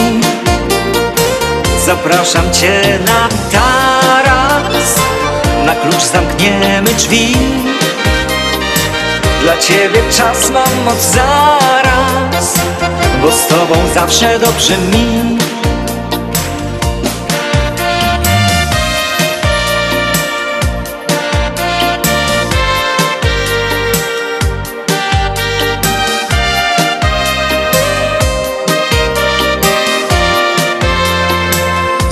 Zapraszam 1.86 2.52
cię 2.52 2.98
na 3.06 3.28
taras 3.52 4.94
Na 5.66 5.74
klucz 5.74 6.02
zamkniemy 6.02 6.94
drzwi. 6.94 7.36
Dla 9.42 9.58
ciebie 9.58 10.02
czas 10.10 10.50
mam 10.50 10.88
od 10.88 11.02
zaraz 11.02 12.54
Bo 13.22 13.32
z 13.32 13.46
tobą 13.46 13.74
zawsze 13.94 14.38
dobrze 14.38 14.78
mi 14.78 15.37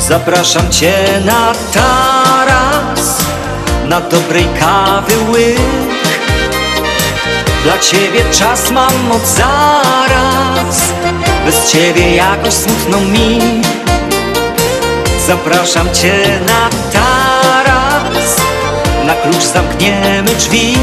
Zapraszam 0.08 0.70
cię 0.70 0.94
na 1.24 1.52
taras 1.74 3.18
Na 3.84 4.00
dobrej 4.00 4.48
kawy 4.60 5.14
łyk. 5.30 5.58
Dla 7.64 7.78
ciebie 7.78 8.24
czas 8.32 8.70
mam 8.70 9.12
od 9.12 9.26
zaraz 9.26 10.92
Bez 11.44 11.72
ciebie 11.72 12.16
jakoś 12.16 12.54
smutno 12.54 13.00
mi. 13.00 13.40
Zapraszam 15.26 15.94
cię 15.94 16.40
na 16.46 16.70
taras 16.92 18.36
Na 19.04 19.14
klucz 19.14 19.44
zamkniemy 19.44 20.30
drzwi. 20.38 20.78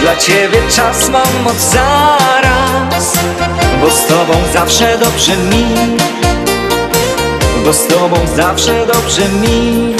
Dla 0.00 0.16
ciebie 0.16 0.58
czas 0.76 1.08
mam 1.08 1.46
od 1.46 1.60
zaraz 1.60 3.12
Bo 3.80 3.90
z 3.90 4.06
tobą 4.06 4.34
zawsze 4.52 4.98
dobrze 4.98 5.36
mi 5.36 5.64
bo 7.64 7.72
z 7.72 7.86
tobą 7.86 8.16
zawsze 8.26 8.86
dobrze 8.86 9.28
mi. 9.28 9.94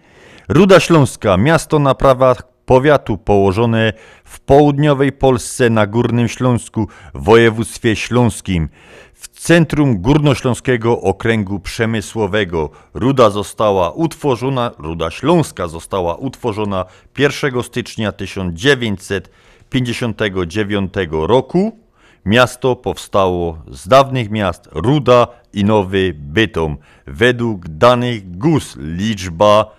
Ruda 0.49 0.81
Śląska, 0.81 1.37
miasto 1.37 1.79
na 1.79 1.95
prawach 1.95 2.43
powiatu 2.67 3.19
położone 3.19 3.93
w 4.25 4.41
południowej 4.41 5.13
Polsce 5.13 5.71
na 5.71 5.87
Górnym 5.87 6.29
Śląsku 6.29 6.89
w 7.15 7.25
województwie 7.25 7.97
śląskim. 7.97 8.69
W 9.15 9.29
centrum 9.29 10.03
Górnośląskiego 10.03 11.01
Okręgu 11.01 11.61
Przemysłowego 11.61 12.71
Ruda 12.95 13.31
została 13.31 13.91
utworzona, 13.91 14.71
Ruda 14.79 15.11
Śląska 15.11 15.69
została 15.69 16.15
utworzona 16.15 16.85
1 17.19 17.63
stycznia 17.63 18.13
1959 18.13 20.95
roku. 21.11 21.79
Miasto 22.25 22.77
powstało 22.77 23.59
z 23.71 23.89
dawnych 23.89 24.31
miast 24.31 24.69
Ruda 24.73 25.27
i 25.53 25.65
Nowy 25.65 26.15
Bytom. 26.19 26.77
Według 27.07 27.69
danych 27.69 28.39
GUS 28.39 28.77
liczba 28.81 29.77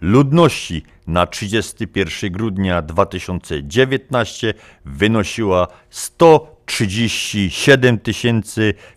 ludności 0.00 0.82
na 1.06 1.26
31 1.26 2.32
grudnia 2.32 2.82
2019 2.82 4.54
wynosiła 4.84 5.68
137 5.90 7.98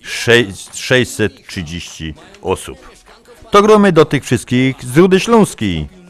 630 0.04 2.14
osób. 2.42 2.90
To 3.52 3.62
gromy 3.62 3.92
do 3.92 4.06
tych 4.06 4.24
wszystkich 4.24 4.86
z 4.86 4.98
Rudy 4.98 5.20
Śląskiej. 5.20 6.03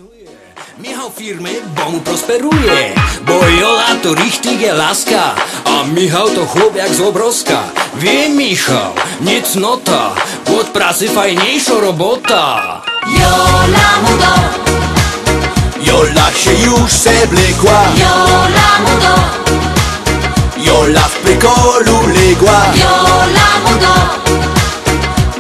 Michał 0.80 1.12
firmy, 1.12 1.50
bo 1.76 1.92
mu 1.92 2.00
prosperuje. 2.00 2.94
Bo 3.26 3.48
Jola 3.62 3.96
to 4.04 4.14
richtige 4.14 4.74
laska. 4.74 5.36
A 5.66 5.84
Michał 5.84 6.30
to 6.30 6.46
chłop 6.46 6.76
jak 6.76 6.94
z 6.94 7.02
obroska. 7.02 7.64
Wie 7.96 8.30
Michał, 8.30 8.94
nie 9.22 9.42
cnota 9.42 10.16
Od 10.60 10.68
pracy 10.68 11.10
fajniejsza 11.10 11.74
robota. 11.82 12.82
Jola 13.08 13.90
mu 14.02 14.18
do, 14.18 14.34
Jola 15.92 16.32
się 16.32 16.54
już 16.54 16.92
zeblekła 16.92 17.84
Jola 17.98 18.80
mu 18.80 19.00
do, 19.02 19.16
Jola 20.64 21.02
w 21.02 21.12
prykolu 21.12 22.08
legła. 22.08 22.62
Jola 22.76 23.50
mu 23.64 23.80
do, 23.80 23.96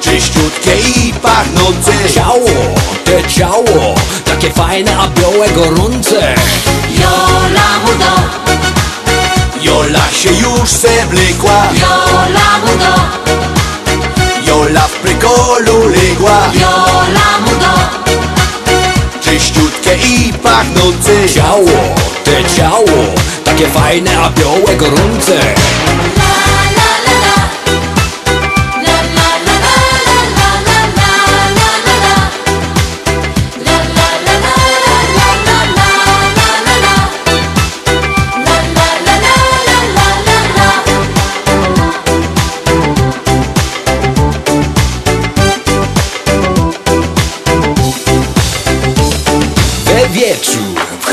Czyściutkie 0.01 0.75
i 0.95 1.13
pachnące 1.13 1.91
Ciało, 2.13 2.49
te 3.05 3.23
ciało 3.23 3.95
Takie 4.43 4.55
fajne, 4.55 4.97
a 4.97 5.07
białe, 5.07 5.49
gorące. 5.49 6.35
Jola 6.99 7.79
mu 7.83 7.93
do, 7.99 8.13
Jola 9.61 10.11
się 10.11 10.29
już 10.29 10.69
zeblekła 10.69 11.67
Jola 11.81 12.59
mu 12.65 12.77
do, 12.77 12.95
Jola 14.47 14.81
w 14.81 14.91
prykolu 14.91 15.87
legła. 15.87 16.51
Jola 16.53 17.39
mu 17.45 17.51
do, 17.59 17.73
Czyściutkie 19.21 19.95
i 19.95 20.33
pachnące. 20.33 21.29
Ciało, 21.35 21.95
te 22.23 22.43
ciało 22.55 23.13
Takie 23.45 23.67
fajne, 23.67 24.19
a 24.19 24.29
białe, 24.29 24.75
gorące 24.77 25.55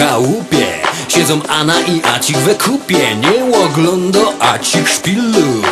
chałupie. 0.00 0.66
Siedzą 1.08 1.40
Anna 1.48 1.80
i 1.80 2.02
Acik 2.14 2.36
we 2.36 2.54
kupie. 2.54 3.16
Nie 3.16 3.58
ogląda 3.64 4.20
Acik 4.40 4.88
szpilu. 4.88 5.62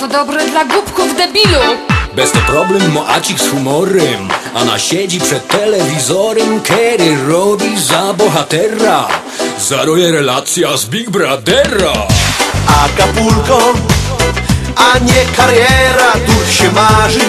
To 0.00 0.08
dobre 0.08 0.46
dla 0.50 0.64
głupków 0.64 1.16
debilu. 1.16 1.60
Bez 2.16 2.32
to 2.32 2.38
problem 2.38 2.92
ma 2.92 3.06
Acik 3.06 3.40
z 3.40 3.48
humorem. 3.48 4.28
Anna 4.54 4.78
siedzi 4.78 5.20
przed 5.20 5.48
telewizorem 5.48 6.60
Kerry 6.60 7.16
robi 7.28 7.80
za 7.80 8.12
bohatera. 8.12 9.08
Zaruje 9.58 10.12
relacja 10.12 10.76
z 10.76 10.86
Big 10.86 11.10
Brothera. 11.10 11.92
Acapulco, 12.84 13.58
a 14.76 14.98
nie 14.98 15.22
kariera, 15.36 16.12
tu 16.26 16.52
się 16.52 16.72
marzy. 16.72 17.26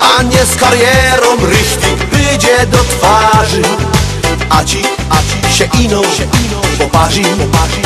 A 0.00 0.22
nie 0.22 0.44
z 0.44 0.56
karierą 0.56 1.46
richtig 1.46 1.96
będzie 2.10 2.66
do 2.66 2.78
twarzy 2.78 3.62
A 4.50 4.64
ci, 4.64 4.82
a 5.10 5.16
ci 5.48 5.56
się 5.56 5.68
ino, 5.80 6.02
poparzy, 6.78 7.22
poparzy 7.22 7.80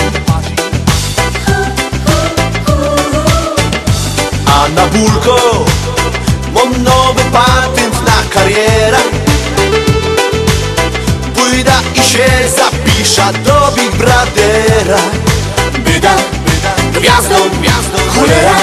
A 4.47 4.69
na 4.69 4.87
bulko 4.87 5.65
mam 6.55 6.83
nowy 6.83 7.23
patent 7.33 8.07
na 8.07 8.23
karierę. 8.31 8.99
Pójdę 11.35 11.73
i 11.95 12.03
się 12.03 12.29
zapiszę 12.57 13.33
do 13.45 13.73
Big 13.77 13.97
Brothera. 13.97 14.99
Byda, 15.85 16.17
byda, 16.47 16.99
gwiazdą, 17.01 17.35
gwiazdą, 17.61 17.99
cholera, 18.09 18.57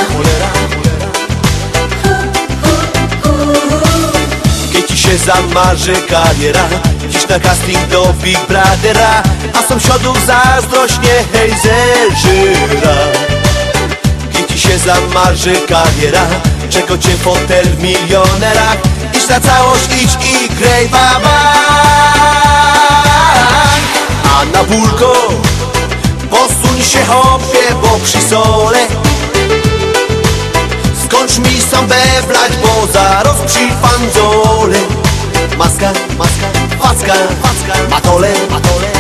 Kiedy 4.74 4.88
ci 4.88 4.98
się 4.98 5.18
zamarzy 5.18 5.94
kariera 6.10 6.91
na 7.32 7.40
casting 7.40 7.88
do 7.88 8.14
Big 8.22 8.38
Brothera 8.48 9.24
A 9.54 9.68
sąsiadów 9.68 10.26
zazdrość 10.26 11.00
niechaj 11.00 11.50
zeżyra 11.64 12.96
Kiedy 14.34 14.54
ci 14.54 14.60
się 14.60 14.78
zamarzy 14.78 15.56
kariera 15.68 16.28
Czego 16.70 16.98
cię 16.98 17.18
fotel 17.18 17.66
w 17.66 17.84
milionerach. 17.84 18.78
Idź 19.14 19.28
na 19.28 19.40
całość, 19.40 19.90
idź 20.04 20.12
i 20.26 20.50
graj 20.56 20.88
baba 20.90 21.54
A 24.36 24.46
na 24.54 24.64
bulko 24.64 25.14
Posuń 26.30 26.82
się 26.82 27.06
hopie, 27.06 27.76
bo 27.82 28.00
przy 28.04 28.22
sole. 28.22 28.80
Skończ 31.06 31.38
mi 31.38 31.62
sam 31.62 31.88
bewlać, 31.88 32.52
bo 32.64 32.88
zaraz 32.94 33.36
przy 33.48 33.68
fanzole 33.82 34.80
Maska, 35.58 35.94
maska, 36.18 36.61
facka 36.92 37.90
Matole, 37.90 38.34
matole, 38.50 38.92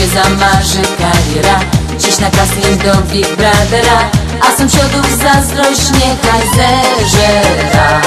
się 0.00 0.06
zamarzy 0.06 0.82
kariera 0.98 1.79
Na 2.20 2.30
casting 2.30 2.76
do 2.82 2.92
Big 3.12 3.26
Brothera 3.36 4.10
A 4.40 4.56
sąsiadów 4.56 5.06
zazdrość 5.18 5.90
niechaj 5.90 6.42
zeżera 6.56 8.00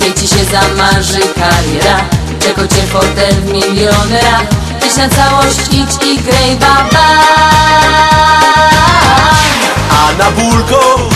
Kiedy 0.00 0.20
się 0.20 0.44
zamarzy 0.44 1.20
kariera 1.20 2.00
Czego 2.40 2.68
cię 2.68 2.82
fotel 2.82 3.34
milionera. 3.44 4.40
Idź 4.86 4.96
na 4.96 5.08
całość, 5.08 5.58
idź 5.72 6.06
i 6.06 6.18
graj 6.18 6.56
baba 6.56 7.08
A 9.90 10.12
na 10.18 10.30
bulko 10.30 11.08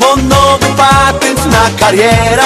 Mam 0.00 0.28
nowy 0.28 0.66
patent 0.76 1.46
na 1.46 1.70
karierę. 1.80 2.44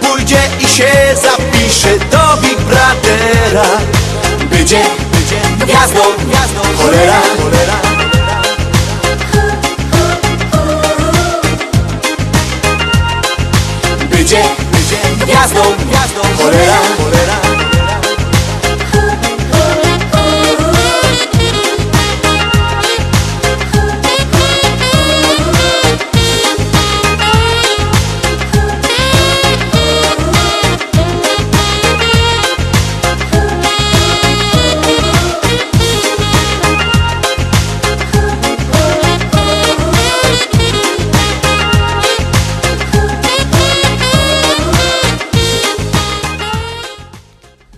Pójdzie 0.00 0.40
i 0.60 0.66
się 0.66 0.92
zapisze 1.22 1.98
do 2.10 2.42
Big 2.42 2.58
Brothera 2.60 3.64
będzie 4.50 5.09
gwiazdą, 5.60 6.00
gwiazdą. 6.26 6.60
Cholera, 6.78 7.20
cholera 7.42 7.80
Będzie, 14.10 14.42
będzie 14.72 15.24
gwiazdą, 15.26 15.60
gwiazdą. 15.86 16.20
Cholera, 16.42 16.78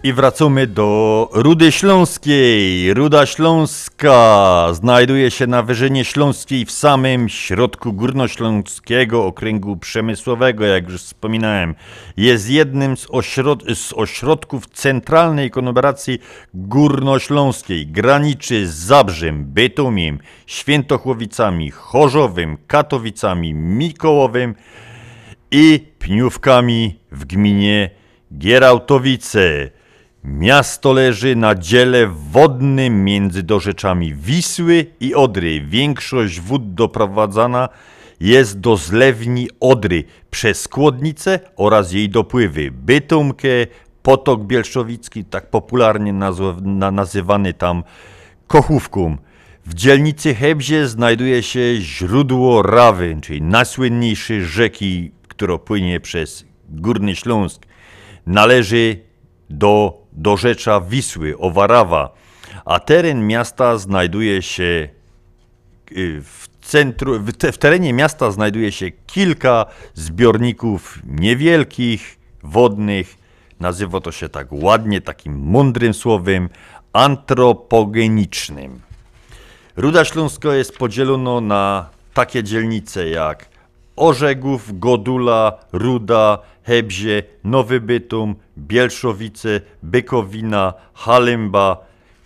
I 0.05 0.13
wracamy 0.13 0.67
do 0.67 1.29
Rudy 1.33 1.73
Śląskiej. 1.73 2.95
Ruda 2.95 3.27
Śląska 3.27 4.69
znajduje 4.73 5.31
się 5.31 5.47
na 5.47 5.63
Wyżynie 5.63 6.05
Śląskiej 6.05 6.65
w 6.65 6.71
samym 6.71 7.29
środku 7.29 7.93
Górnośląskiego 7.93 9.25
Okręgu 9.25 9.77
Przemysłowego, 9.77 10.65
jak 10.65 10.89
już 10.89 11.03
wspominałem. 11.03 11.75
Jest 12.17 12.51
jednym 12.51 12.97
z, 12.97 13.07
ośrod- 13.07 13.75
z 13.75 13.93
ośrodków 13.93 14.67
centralnej 14.67 15.51
konglomeracji 15.51 16.19
górnośląskiej. 16.55 17.87
Graniczy 17.87 18.67
z 18.67 18.75
Zabrzem, 18.75 19.45
Bytomiem, 19.45 20.19
Świętochłowicami, 20.47 21.71
Chorzowem, 21.71 22.59
Katowicami, 22.67 23.55
Mikołowem 23.55 24.55
i 25.51 25.87
Pniówkami 25.99 26.99
w 27.13 27.25
gminie 27.25 27.91
Gierałtowice. 28.39 29.71
Miasto 30.25 30.93
leży 30.93 31.37
na 31.37 31.55
dziele 31.55 32.07
wodnym 32.07 33.05
między 33.05 33.43
dorzeczami 33.43 34.15
Wisły 34.15 34.87
i 35.01 35.15
Odry. 35.15 35.61
Większość 35.61 36.41
wód 36.41 36.75
doprowadzana 36.75 37.69
jest 38.21 38.61
do 38.61 38.77
zlewni 38.77 39.49
Odry 39.61 40.05
przez 40.31 40.69
Kłodnicę 40.69 41.41
oraz 41.57 41.93
jej 41.93 42.09
dopływy 42.09 42.71
Bytomkę, 42.71 43.49
Potok 44.03 44.45
Bielszowicki, 44.45 45.25
tak 45.25 45.51
popularnie 45.51 46.13
nazywany 46.93 47.53
tam 47.55 47.83
Kochówką. 48.47 49.17
W 49.67 49.75
dzielnicy 49.75 50.35
Hebzie 50.35 50.89
znajduje 50.89 51.43
się 51.43 51.61
źródło 51.81 52.63
Rawy, 52.63 53.19
czyli 53.23 53.43
najsłynniejszej 53.43 54.45
rzeki, 54.45 55.11
która 55.29 55.59
płynie 55.59 56.01
przez 56.01 56.45
Górny 56.69 57.17
Śląsk. 57.17 57.67
Należy 58.27 58.99
do 59.51 60.02
dorzecza 60.13 60.81
Wisły, 60.81 61.39
Owarawa, 61.39 62.15
a 62.65 62.81
teren 62.81 63.27
miasta 63.27 63.79
znajduje 63.79 64.43
się 64.43 64.89
y, 65.93 66.23
w 66.23 66.49
centrum, 66.61 67.25
w, 67.25 67.33
te, 67.33 67.53
w 67.53 67.59
terenie 67.59 67.93
miasta 67.93 68.31
znajduje 68.31 68.73
się 68.73 68.91
kilka 68.91 69.67
zbiorników 69.95 70.99
niewielkich, 71.07 72.19
wodnych. 72.43 73.17
Nazywa 73.61 74.01
to 74.01 74.13
się 74.13 74.29
tak 74.29 74.47
ładnie, 74.51 75.01
takim 75.01 75.39
mądrym 75.39 75.95
słowem, 75.95 76.49
antropogenicznym. 76.93 78.81
Ruda 79.77 80.05
Śląska 80.05 80.55
jest 80.55 80.79
podzielona 80.79 81.41
na 81.41 81.91
takie 82.15 82.43
dzielnice 82.43 83.09
jak 83.09 83.52
Orzegów, 83.97 84.79
Godula, 84.79 85.59
Ruda, 85.73 86.39
Hebzie, 86.63 87.23
Nowy 87.45 87.81
Bytum, 87.81 88.35
Bielszowice, 88.59 89.61
Bykowina, 89.83 90.75
Halemba, 90.95 91.77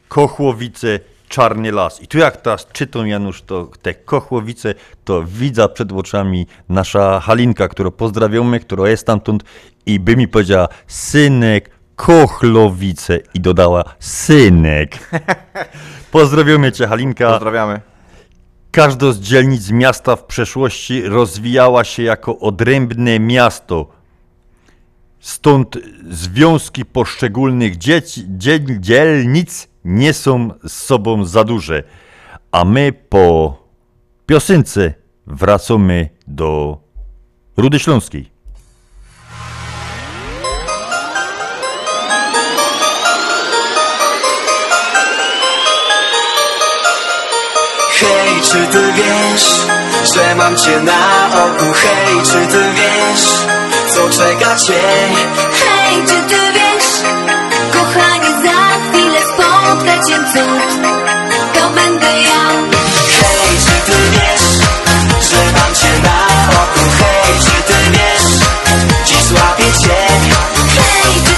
Kochłowice, 0.09 1.01
Czarny 1.29 1.73
Las. 1.73 2.03
I 2.03 2.07
tu 2.07 2.19
jak 2.19 2.37
teraz 2.37 2.67
czytam 2.73 3.07
Janusz 3.07 3.43
to 3.43 3.71
te 3.83 3.95
Kochłowice, 3.95 4.75
to 5.05 5.23
widza 5.23 5.69
przed 5.69 5.93
oczami 5.93 6.47
nasza 6.69 7.21
Halinka, 7.21 7.69
którą 7.69 7.91
pozdrawiamy, 7.91 8.61
która 8.61 8.89
jest 8.89 9.03
stamtąd 9.03 9.45
i 9.87 10.01
by 10.01 10.17
mi 10.17 10.29
powiedziała 10.29 10.69
synek 10.87 11.71
Kochlowice 11.97 13.19
i 13.35 13.41
dodała 13.41 13.85
synek. 13.99 15.11
Pozdrawiamy 16.13 16.73
cię 16.73 16.87
Halinka. 16.87 17.31
Pozdrawiamy. 17.31 17.96
Każda 18.71 19.13
z 19.13 19.21
dzielnic 19.21 19.71
miasta 19.71 20.17
w 20.17 20.25
przeszłości 20.25 21.03
rozwijała 21.03 21.85
się 21.85 22.03
jako 22.03 22.39
odrębne 22.39 23.21
miasto. 23.21 23.89
Stąd 25.21 25.79
związki 26.11 26.85
poszczególnych 26.85 27.79
dzieci, 27.79 28.25
dziel, 28.29 28.81
dzielnic 28.81 29.69
nie 29.85 30.13
są 30.13 30.51
z 30.67 30.73
sobą 30.73 31.25
za 31.25 31.45
duże. 31.45 31.83
A 32.53 32.65
my 32.65 32.93
po 33.09 33.59
piosence 34.27 34.95
wracamy 35.27 36.09
do 36.27 36.79
Rudy 37.57 37.79
Śląskiej. 37.79 38.36
Hej, 48.01 48.41
czy 48.43 48.67
ty 48.73 48.93
wiesz, 48.93 49.67
że 50.15 50.35
mam 50.35 50.57
cię 50.57 50.81
na 50.81 51.29
oku? 51.45 51.73
Hej, 51.75 52.23
czy 52.25 52.53
ty 52.53 52.63
wiesz, 52.73 53.25
co 53.95 54.09
czeka 54.11 54.57
cię? 54.57 54.83
Hej, 55.61 55.97
czy 56.07 56.35
ty 56.35 56.41
wiesz, 56.53 56.91
kochanie, 57.73 58.31
za 58.45 58.91
chwilę 58.91 59.21
spotka 59.23 60.07
cię 60.07 60.17
cud 60.33 60.83
To 61.55 61.71
będę 61.71 62.21
ja 62.23 62.43
Hej, 63.21 63.59
czy 63.67 63.93
ty 63.93 63.99
wiesz, 64.11 64.47
że 65.31 65.53
mam 65.53 65.75
cię 65.75 66.03
na 66.03 66.27
oku? 66.63 66.81
Hej, 66.99 67.41
czy 67.41 67.63
ty 67.73 67.91
wiesz, 67.91 68.41
dziś 69.05 69.23
złapię 69.23 69.65
cię? 69.83 69.97
Hej, 70.77 71.36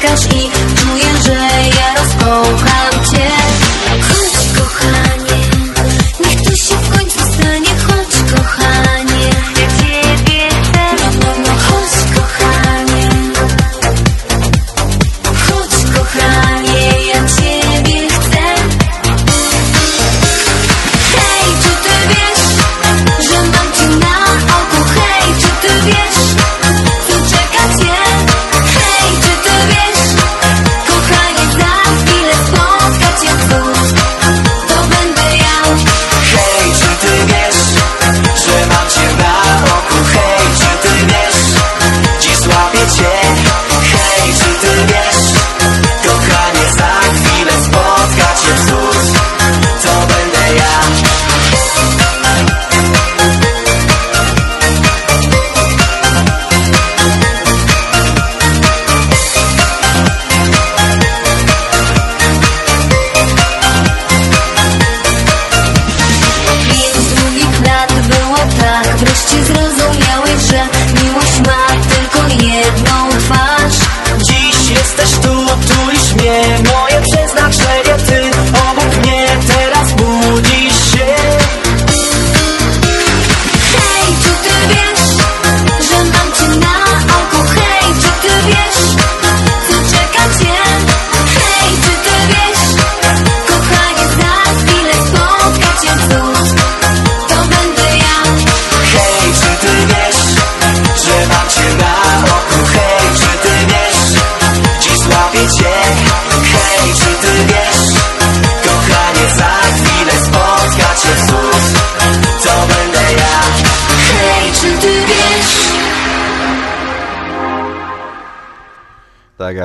czekasz 0.00 0.26
i 0.26 0.50
czuję, 0.76 1.22
że 1.24 1.32
ja 1.78 1.94
rozkocham 1.94 3.04
cię. 3.04 3.39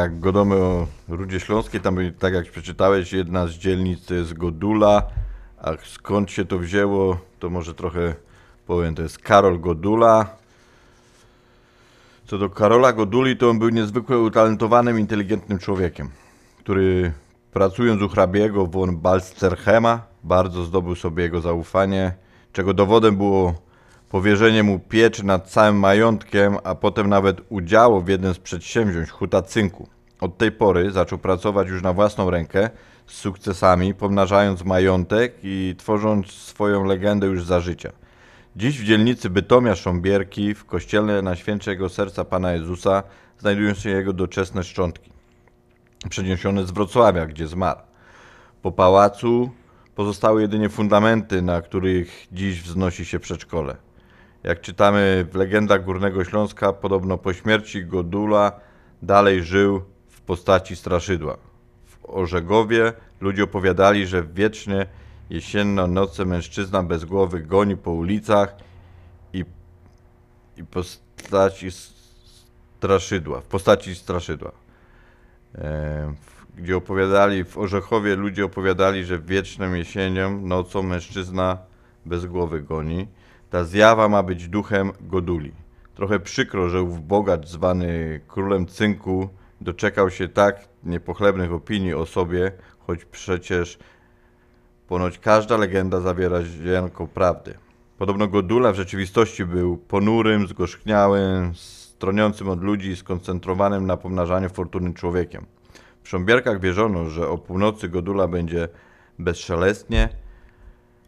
Jak 0.05 0.19
godomy 0.19 0.55
o 0.55 0.87
Rudzie 1.07 1.39
Śląskiej, 1.39 1.81
tam 1.81 1.97
tak 2.19 2.33
jak 2.33 2.51
przeczytałeś, 2.51 3.13
jedna 3.13 3.47
z 3.47 3.51
dzielnic 3.51 4.05
to 4.05 4.13
jest 4.13 4.33
Godula, 4.33 5.03
a 5.57 5.71
skąd 5.85 6.31
się 6.31 6.45
to 6.45 6.59
wzięło, 6.59 7.17
to 7.39 7.49
może 7.49 7.73
trochę 7.73 8.15
powiem, 8.67 8.95
to 8.95 9.01
jest 9.01 9.19
Karol 9.19 9.59
Godula. 9.59 10.25
Co 12.27 12.37
do 12.37 12.49
Karola 12.49 12.93
Goduli, 12.93 13.37
to 13.37 13.49
on 13.49 13.59
był 13.59 13.69
niezwykle 13.69 14.19
utalentowanym, 14.19 14.99
inteligentnym 14.99 15.59
człowiekiem, 15.59 16.09
który 16.59 17.11
pracując 17.53 18.01
u 18.01 18.09
hrabiego 18.09 18.65
von 18.65 18.97
Balsterchema 18.97 20.01
bardzo 20.23 20.63
zdobył 20.63 20.95
sobie 20.95 21.23
jego 21.23 21.41
zaufanie, 21.41 22.13
czego 22.53 22.73
dowodem 22.73 23.17
było 23.17 23.53
powierzenie 24.09 24.63
mu 24.63 24.79
pieczy 24.79 25.25
nad 25.25 25.49
całym 25.49 25.79
majątkiem, 25.79 26.57
a 26.63 26.75
potem 26.75 27.09
nawet 27.09 27.41
udziału 27.49 28.01
w 28.01 28.07
jednym 28.07 28.33
z 28.33 28.39
przedsięwzięć 28.39 29.09
huta 29.09 29.41
cynku. 29.41 29.94
Od 30.21 30.37
tej 30.37 30.51
pory 30.51 30.91
zaczął 30.91 31.19
pracować 31.19 31.67
już 31.69 31.81
na 31.81 31.93
własną 31.93 32.29
rękę 32.29 32.69
z 33.07 33.13
sukcesami, 33.13 33.93
pomnażając 33.93 34.63
majątek 34.63 35.35
i 35.43 35.75
tworząc 35.77 36.31
swoją 36.31 36.83
legendę 36.83 37.27
już 37.27 37.43
za 37.43 37.59
życia. 37.59 37.91
Dziś 38.55 38.79
w 38.79 38.83
dzielnicy 38.83 39.29
Bytomia 39.29 39.75
Sząbierki, 39.75 40.53
w 40.53 40.65
kościele 40.65 41.21
na 41.21 41.35
świętego 41.35 41.89
serca 41.89 42.25
Pana 42.25 42.53
Jezusa, 42.53 43.03
znajdują 43.39 43.73
się 43.73 43.89
jego 43.89 44.13
doczesne 44.13 44.63
szczątki, 44.63 45.11
przeniesione 46.09 46.65
z 46.65 46.71
Wrocławia, 46.71 47.25
gdzie 47.25 47.47
zmarł. 47.47 47.79
Po 48.61 48.71
pałacu 48.71 49.49
pozostały 49.95 50.41
jedynie 50.41 50.69
fundamenty, 50.69 51.41
na 51.41 51.61
których 51.61 52.27
dziś 52.31 52.61
wznosi 52.61 53.05
się 53.05 53.19
przedszkole. 53.19 53.75
Jak 54.43 54.61
czytamy 54.61 55.27
w 55.31 55.35
legendach 55.35 55.83
Górnego 55.83 56.23
Śląska, 56.23 56.73
podobno 56.73 57.17
po 57.17 57.33
śmierci 57.33 57.85
Godula 57.85 58.51
dalej 59.01 59.43
żył 59.43 59.81
postaci 60.25 60.75
straszydła. 60.75 61.37
W 61.85 62.05
Orzegowie 62.09 62.93
ludzie 63.21 63.43
opowiadali, 63.43 64.07
że 64.07 64.23
wiecznie 64.23 64.85
jesienną 65.29 65.87
noce 65.87 66.25
mężczyzna 66.25 66.83
bez 66.83 67.05
głowy 67.05 67.39
goni 67.39 67.77
po 67.77 67.91
ulicach 67.91 68.55
i, 69.33 69.45
i 70.57 70.63
postaci 70.63 71.67
straszydła, 72.77 73.41
w 73.41 73.45
postaci 73.45 73.95
straszydła. 73.95 74.51
E, 75.55 76.13
w- 76.21 76.61
gdzie 76.61 76.77
opowiadali, 76.77 77.43
w 77.43 77.57
Orzechowie 77.57 78.15
ludzie 78.15 78.45
opowiadali, 78.45 79.05
że 79.05 79.19
wieczną 79.19 79.73
jesienią, 79.73 80.41
nocą 80.41 80.83
mężczyzna 80.83 81.57
bez 82.05 82.25
głowy 82.25 82.61
goni. 82.61 83.07
Ta 83.49 83.63
zjawa 83.63 84.09
ma 84.09 84.23
być 84.23 84.47
duchem 84.47 84.91
Goduli. 85.01 85.51
Trochę 85.95 86.19
przykro, 86.19 86.69
że 86.69 86.81
ów 86.81 87.07
bogacz 87.07 87.47
zwany 87.47 88.21
królem 88.27 88.67
cynku 88.67 89.29
doczekał 89.61 90.09
się 90.09 90.27
tak 90.27 90.67
niepochlebnych 90.83 91.53
opinii 91.53 91.93
o 91.93 92.05
sobie, 92.05 92.51
choć 92.79 93.05
przecież 93.05 93.77
ponoć 94.87 95.19
każda 95.19 95.57
legenda 95.57 96.01
zawiera 96.01 96.43
ziarnko 96.43 97.07
prawdy. 97.07 97.57
Podobno 97.97 98.27
Godula 98.27 98.71
w 98.71 98.75
rzeczywistości 98.75 99.45
był 99.45 99.77
ponurym, 99.77 100.47
zgorzkniałym, 100.47 101.55
stroniącym 101.55 102.49
od 102.49 102.63
ludzi 102.63 102.89
i 102.89 102.95
skoncentrowanym 102.95 103.85
na 103.85 103.97
pomnażaniu 103.97 104.49
fortuny 104.49 104.93
człowiekiem. 104.93 105.45
W 106.03 106.09
Sząbierkach 106.09 106.59
wierzono, 106.59 107.09
że 107.09 107.29
o 107.29 107.37
północy 107.37 107.89
Godula 107.89 108.27
będzie 108.27 108.69
bezszelestnie, 109.19 110.09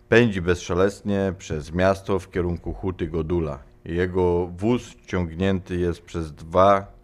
pędzi 0.09 0.41
bezszelestnie 0.41 1.33
przez 1.37 1.73
miasto 1.73 2.19
w 2.19 2.31
kierunku 2.31 2.73
huty 2.73 3.07
Godula. 3.07 3.59
Jego 3.85 4.47
wóz 4.47 4.95
ciągnięty 5.05 5.75
jest 5.75 6.01
przez 6.01 6.33
dwa 6.33 6.96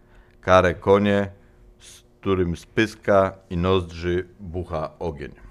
kare 0.46 0.74
konie, 0.74 1.32
z 1.80 2.02
którym 2.02 2.58
z 2.58 2.66
pyska 2.66 3.34
i 3.50 3.58
nozdrzy 3.58 4.28
bucha 4.40 4.90
ogień. 5.00 5.43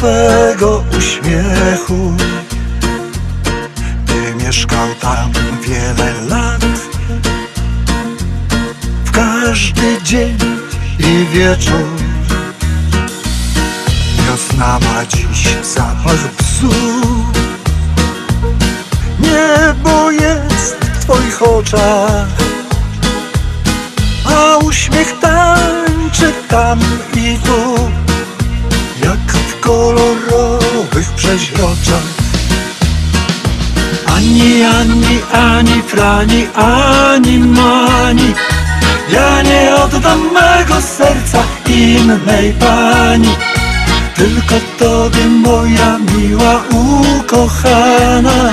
Twego 0.00 0.84
uśmiechu. 0.98 2.16
Ty 4.06 4.44
mieszkał 4.44 4.88
tam 5.00 5.32
wiele 5.62 6.12
lat 6.28 6.64
W 9.04 9.10
każdy 9.10 10.02
dzień 10.02 10.38
i 10.98 11.26
wieczór. 11.32 11.88
Wiosna 14.26 14.78
ma 14.78 15.06
dziś 15.06 15.56
zapach 15.74 16.34
bzu 16.38 16.74
Niebo 19.18 20.10
jest 20.10 20.76
w 20.76 21.04
Twoich 21.04 21.42
oczach 21.42 22.26
a 24.24 24.56
uśmiech 24.56 25.20
tańczy 25.20 26.32
tam 26.48 26.80
i 27.16 27.38
tu 27.38 27.90
Jak 29.04 29.39
kolorowych 29.60 31.12
przeźroczach. 31.16 32.08
Ani, 34.16 34.64
ani, 34.64 35.20
ani 35.32 35.82
frani, 35.82 36.46
ani 36.54 37.38
mani. 37.38 38.34
Ja 39.10 39.42
nie 39.42 39.74
oddam 39.74 40.20
mego 40.32 40.80
serca 40.80 41.42
innej 41.66 42.52
pani. 42.52 43.34
Tylko 44.16 44.54
Tobie 44.78 45.26
moja 45.26 45.98
miła 45.98 46.62
ukochana. 46.70 48.52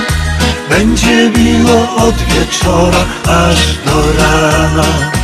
Będzie 0.70 1.30
miło 1.30 1.96
od 1.96 2.14
wieczora 2.14 3.04
aż 3.24 3.76
do 3.84 4.12
rana 4.18 5.17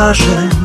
расскажет 0.00 0.59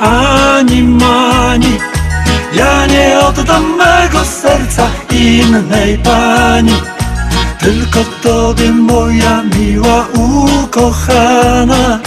ani 0.00 0.82
mani 0.82 1.78
Ja 2.52 2.86
nie 2.86 3.18
oddam 3.28 3.76
mego 3.76 4.24
serca 4.24 4.86
innej 5.12 5.98
pani. 5.98 6.74
Tylko 7.60 8.00
tobie 8.22 8.72
moja 8.72 9.42
miła 9.42 10.06
ukochana 10.14 11.98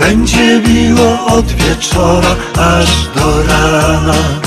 Będzie 0.00 0.60
miło 0.60 1.26
od 1.26 1.46
wieczora 1.46 2.36
aż 2.56 3.08
do 3.14 3.42
rana 3.42 4.43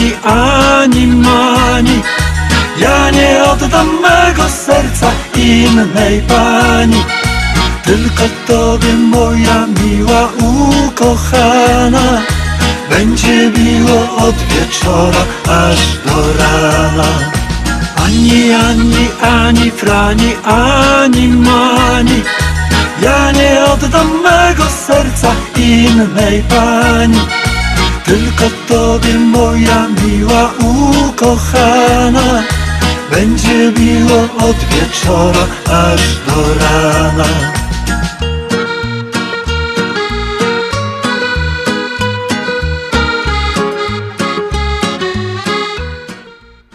ani 0.00 0.12
ani 0.24 1.06
mani. 1.06 2.02
Ja 2.78 3.10
nie 3.10 3.42
oddam 3.52 3.88
mego 4.02 4.48
serca 4.48 5.10
innej 5.36 6.22
pani. 6.28 7.04
Tylko 7.84 8.24
tobie 8.46 8.94
moja 8.94 9.66
miła 9.66 10.28
ukochana. 10.38 12.22
Będzie 12.90 13.50
miło 13.50 14.00
od 14.26 14.36
wieczora 14.50 15.24
aż 15.46 15.80
do 16.06 16.18
rana. 16.38 17.10
Ani, 18.04 18.52
ani, 18.52 19.08
ani 19.22 19.70
frani, 19.70 20.36
ani 20.44 21.28
mani. 21.28 22.22
Ja 23.02 23.32
nie 23.32 23.64
oddam 23.72 24.08
mego 24.22 24.64
serca 24.86 25.32
innej 25.56 26.42
pani 26.48 27.39
Tylko 28.10 28.44
tobie 28.68 29.14
moja 29.18 29.86
miła 29.88 30.50
ukochana 31.08 32.42
Będzie 33.10 33.72
miło 33.72 34.22
od 34.22 34.56
wieczora 34.56 35.46
aż 35.64 36.00
do 36.26 36.54
rana 36.54 37.24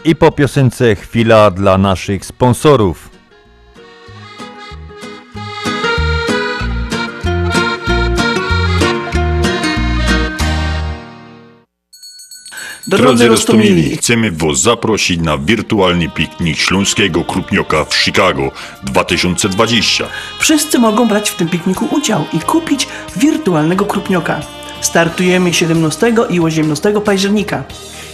I 0.05 0.15
po 0.15 0.31
piosence 0.31 0.95
chwila 0.95 1.51
dla 1.51 1.77
naszych 1.77 2.25
sponsorów. 2.25 3.04
Drodzy 12.87 13.27
Rostomili, 13.27 13.97
chcemy 13.97 14.31
Was 14.31 14.61
zaprosić 14.61 15.21
na 15.21 15.37
wirtualny 15.37 16.09
piknik 16.09 16.57
Śląskiego 16.57 17.23
Krupnioka 17.23 17.85
w 17.85 17.95
Chicago 17.95 18.51
2020. 18.83 20.05
Wszyscy 20.39 20.79
mogą 20.79 21.07
brać 21.07 21.29
w 21.29 21.35
tym 21.35 21.49
pikniku 21.49 21.87
udział 21.91 22.25
i 22.33 22.39
kupić 22.39 22.87
wirtualnego 23.15 23.85
krupnioka. 23.85 24.41
Startujemy 24.81 25.53
17 25.53 26.13
i 26.29 26.39
18 26.39 26.93
października. 27.05 27.63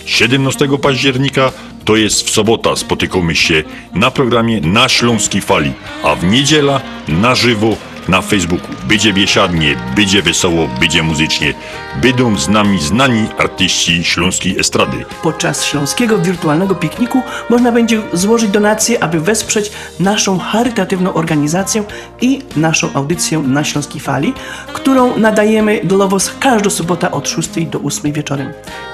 17 0.06 0.68
października 0.82 1.52
to 1.86 1.96
jest 1.96 2.28
w 2.28 2.30
sobota. 2.30 2.76
Spotykamy 2.76 3.36
się 3.36 3.64
na 3.94 4.12
programie 4.12 4.62
Na 4.62 4.90
Śląskiej 4.90 5.42
Fali, 5.42 5.72
a 6.04 6.16
w 6.16 6.24
niedziela 6.24 6.82
na 7.08 7.36
żywo 7.36 7.76
na 8.08 8.22
Facebooku. 8.22 8.68
Będzie 8.84 9.14
biesiadnie, 9.14 9.76
będzie 9.96 10.22
wesoło, 10.22 10.68
będzie 10.80 11.04
muzycznie. 11.04 11.54
Będą 12.02 12.38
z 12.38 12.50
nami 12.50 12.80
znani 12.82 13.28
artyści 13.38 14.04
śląskiej 14.04 14.60
estrady. 14.60 15.06
Podczas 15.24 15.66
śląskiego 15.66 16.18
wirtualnego 16.18 16.76
pikniku 16.76 17.22
można 17.50 17.72
będzie 17.72 18.02
złożyć 18.14 18.50
donacje, 18.50 19.04
aby 19.04 19.20
wesprzeć 19.20 19.72
naszą 20.00 20.40
charytatywną 20.40 21.14
organizację 21.14 21.84
i 22.22 22.42
naszą 22.56 22.94
audycję 22.94 23.40
na 23.40 23.64
Śląskiej 23.64 24.02
Fali, 24.02 24.34
którą 24.74 25.18
nadajemy 25.18 25.82
dla 25.84 26.08
Was 26.08 26.32
każdą 26.40 26.70
sobotę 26.70 27.12
od 27.12 27.30
6 27.30 27.50
do 27.66 27.80
8 27.80 28.14
wieczorem. 28.14 28.54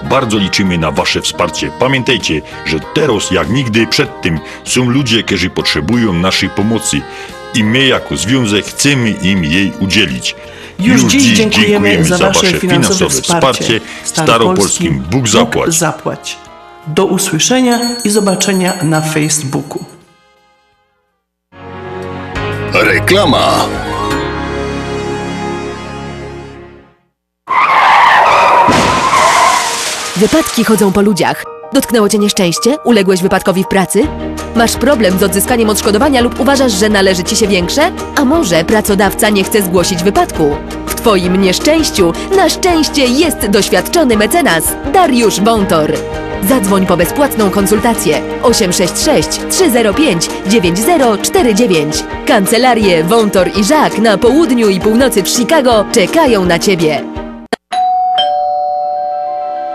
Bardzo 0.09 0.37
liczymy 0.37 0.77
na 0.77 0.91
Wasze 0.91 1.21
wsparcie. 1.21 1.71
Pamiętajcie, 1.79 2.41
że 2.65 2.79
teraz 2.93 3.31
jak 3.31 3.49
nigdy 3.49 3.87
przedtem 3.87 4.39
są 4.63 4.89
ludzie, 4.89 5.23
którzy 5.23 5.49
potrzebują 5.49 6.13
naszej 6.13 6.49
pomocy 6.49 7.01
i 7.57 7.63
my 7.63 7.87
jako 7.87 8.17
związek 8.17 8.65
chcemy 8.65 9.09
im 9.09 9.43
jej 9.43 9.71
udzielić. 9.79 10.35
Już, 10.79 11.03
dziś 11.03 11.23
dziękujemy, 11.23 12.03
za, 12.03 12.17
Wasze 12.17 12.59
finansowe 12.59 13.21
wsparcie. 13.21 13.79
Staropolskim 14.03 15.03
Bóg 15.11 15.27
zapłać. 15.27 15.65
Bóg 15.65 15.75
zapłać. 15.75 16.37
Do 16.87 17.05
usłyszenia 17.05 17.79
i 18.03 18.09
zobaczenia 18.09 18.73
na 18.83 19.01
Facebooku. 19.01 19.85
Reklama. 22.73 23.65
Wypadki 30.15 30.63
chodzą 30.63 30.91
po 30.91 31.01
ludziach. 31.01 31.56
Dotknęło 31.73 32.09
cię 32.09 32.17
nieszczęście? 32.17 32.77
Uległeś 32.83 33.21
wypadkowi 33.21 33.63
w 33.63 33.67
pracy? 33.67 34.03
Masz 34.55 34.75
problem 34.75 35.19
z 35.19 35.23
odzyskaniem 35.23 35.69
odszkodowania 35.69 36.21
lub 36.21 36.39
uważasz, 36.39 36.71
że 36.71 36.89
należy 36.89 37.23
ci 37.23 37.35
się 37.35 37.47
większe? 37.47 37.91
A 38.15 38.25
może 38.25 38.65
pracodawca 38.65 39.29
nie 39.29 39.43
chce 39.43 39.61
zgłosić 39.61 40.03
wypadku? 40.03 40.55
W 40.85 40.95
twoim 40.95 41.41
nieszczęściu 41.41 42.13
na 42.35 42.49
szczęście 42.49 43.05
jest 43.05 43.47
doświadczony 43.47 44.17
mecenas 44.17 44.63
Dariusz 44.93 45.41
Wątor. 45.41 45.93
Zadzwoń 46.49 46.85
po 46.85 46.97
bezpłatną 46.97 47.49
konsultację 47.49 48.21
866 48.43 49.29
305 49.49 50.29
9049. 50.47 52.03
Kancelarie 52.25 53.03
Wątor 53.03 53.49
i 53.59 53.63
Żak 53.63 53.99
na 53.99 54.17
południu 54.17 54.69
i 54.69 54.79
północy 54.79 55.23
w 55.23 55.29
Chicago 55.29 55.85
czekają 55.91 56.45
na 56.45 56.59
ciebie. 56.59 57.16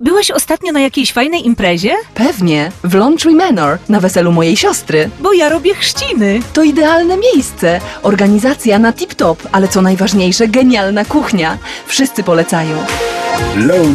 Byłeś 0.00 0.30
ostatnio 0.30 0.72
na 0.72 0.80
jakiejś 0.80 1.12
fajnej 1.12 1.46
imprezie? 1.46 1.94
Pewnie, 2.14 2.72
w 2.84 2.94
Laundry 2.94 3.32
Manor, 3.32 3.78
na 3.88 4.00
weselu 4.00 4.32
mojej 4.32 4.56
siostry. 4.56 5.10
Bo 5.20 5.32
ja 5.32 5.48
robię 5.48 5.74
chrzciny. 5.74 6.40
To 6.52 6.62
idealne 6.62 7.16
miejsce. 7.16 7.80
Organizacja 8.02 8.78
na 8.78 8.92
tip-top, 8.92 9.36
ale 9.52 9.68
co 9.68 9.82
najważniejsze, 9.82 10.48
genialna 10.48 11.04
kuchnia. 11.04 11.58
Wszyscy 11.86 12.22
polecają. 12.22 12.76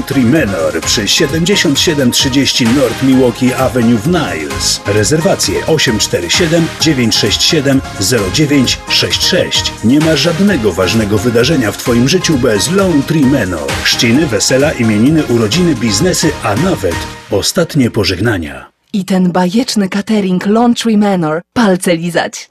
Tree 0.07 0.25
Manor 0.25 0.81
przy 0.81 1.07
7730 1.07 2.65
North 2.65 3.03
Milwaukee 3.03 3.53
Avenue 3.53 3.97
w 3.97 4.07
Niles. 4.07 4.81
Rezerwacje 4.85 5.65
847 5.67 6.67
967 6.81 7.81
0966. 7.99 9.73
Nie 9.83 9.99
ma 9.99 10.15
żadnego 10.15 10.71
ważnego 10.71 11.17
wydarzenia 11.17 11.71
w 11.71 11.77
Twoim 11.77 12.09
życiu 12.09 12.37
bez 12.37 12.69
Tree 13.07 13.25
Manor. 13.25 13.71
Chrzciny, 13.83 14.27
wesela, 14.27 14.71
imieniny, 14.71 15.23
urodziny, 15.25 15.75
biznesy, 15.91 16.31
a 16.43 16.55
nawet 16.55 16.95
ostatnie 17.31 17.91
pożegnania. 17.91 18.71
I 18.93 19.05
ten 19.05 19.31
bajeczny 19.31 19.89
catering 19.89 20.45
Laundry 20.45 20.97
Manor. 20.97 21.41
Palce 21.53 21.95
lizać. 21.95 22.50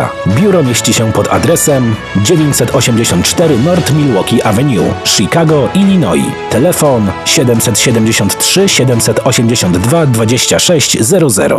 Biuro 0.27 0.63
mieści 0.63 0.93
się 0.93 1.11
pod 1.11 1.27
adresem 1.27 1.95
984 2.15 3.59
North 3.59 3.93
Milwaukee 3.93 4.43
Avenue, 4.43 4.93
Chicago, 5.05 5.69
Illinois. 5.73 6.25
Telefon 6.49 7.11
773 7.25 8.69
782 8.69 10.05
2600. 10.05 11.51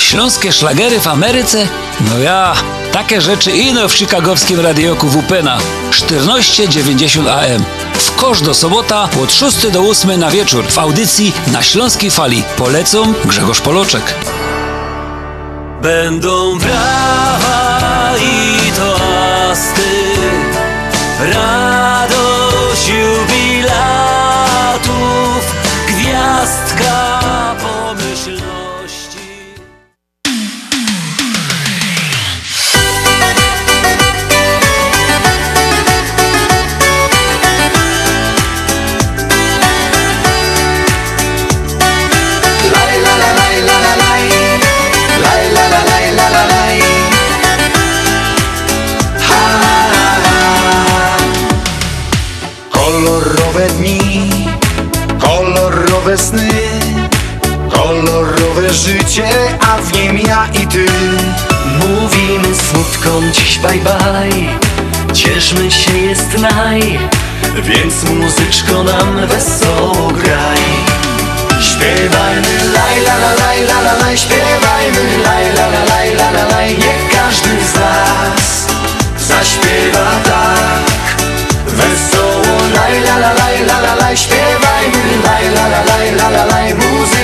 Śląskie 0.00 0.52
szlagery 0.52 1.00
w 1.00 1.06
Ameryce? 1.06 1.68
No 2.00 2.18
ja, 2.18 2.54
takie 2.92 3.20
rzeczy 3.20 3.50
ino 3.50 3.88
w 3.88 3.92
chicagowskim 3.92 4.60
radioku 4.60 5.06
WPNA 5.06 5.58
1490 5.90 7.28
AM. 7.28 7.64
W 7.94 8.16
kosz 8.16 8.42
do 8.42 8.54
sobota 8.54 9.08
od 9.22 9.32
6 9.32 9.70
do 9.70 9.80
8 9.80 10.20
na 10.20 10.30
wieczór 10.30 10.64
w 10.64 10.78
audycji 10.78 11.32
na 11.52 11.62
Śląskiej 11.62 12.10
Fali. 12.10 12.42
Polecą 12.56 13.14
Grzegorz 13.24 13.60
Poloczek. 13.60 14.14
Będą 15.82 16.58
brawa 16.58 17.59
i 18.12 18.39
a 60.10 60.12
w 60.12 60.16
nim 60.16 60.26
ja 60.26 60.48
i 60.62 60.66
ty. 60.66 60.86
Mówimy 61.78 62.54
smutkom 62.54 63.32
dziś 63.32 63.58
bye 63.58 63.70
bye 63.70 64.58
Cieszmy 65.12 65.70
się 65.70 65.98
jest 65.98 66.38
naj 66.38 66.98
Więc 67.62 68.02
muzyczko 68.02 68.82
nam 68.84 69.26
wesoło 69.26 70.08
graj 70.08 70.62
Śpiewajmy 71.60 72.72
laj 72.74 73.00
la 73.06 73.14
la 73.14 73.32
laj 73.34 73.60
la 73.62 73.80
la 73.80 73.92
laj, 73.92 74.18
śpiewajmy 74.18 75.18
laj 75.24 75.54
la 75.54 75.66
la 75.66 75.84
laj 75.84 76.14
la 76.14 76.30
la 76.30 76.44
laj, 76.48 76.70
niech 76.78 77.10
każdy 77.14 77.48
z 77.48 77.74
nas 77.74 78.66
zaśpiewa 79.28 80.10
tak. 80.24 81.22
Wesoło 81.66 82.56
laj 82.74 83.00
la 83.00 83.18
la 83.18 83.32
laj 83.32 83.66
la 83.66 83.80
la 83.80 83.94
laj, 83.94 84.16
śpiewajmy 84.16 85.22
laj 85.24 85.48
la 85.54 85.68
la 85.68 85.82
laj 85.84 86.14
la 86.14 86.28
la 86.30 86.44
laj, 86.44 86.74
muzyczko 86.74 87.19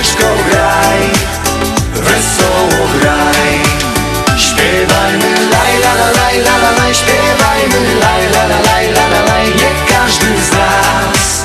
laj 7.75 8.23
la 8.33 8.43
la 8.51 8.59
laj 8.67 8.85
la 8.97 9.05
la 9.13 9.21
laj, 9.29 9.45
niech 9.59 9.79
każdy 9.91 10.31
z 10.47 10.51
nas 10.51 11.43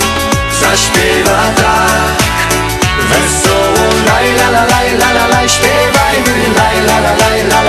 zaśpiewa 0.61 1.41
tak. 1.57 2.19
Wesoło 3.11 3.87
laj 4.09 4.27
la 4.39 4.49
la 4.51 4.65
laj 4.73 4.89
la 5.01 5.13
la 5.13 5.27
laj, 5.27 5.49
śpiewajmy 5.49 6.39
laj 6.59 6.77
la 6.87 7.01
la 7.01 7.62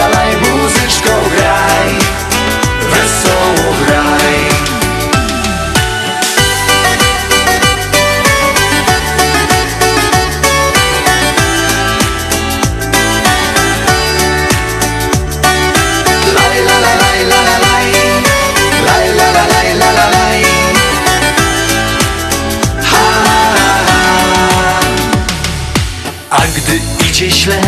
gdy 26.56 26.80
idzie 27.10 27.32
źle 27.32 27.62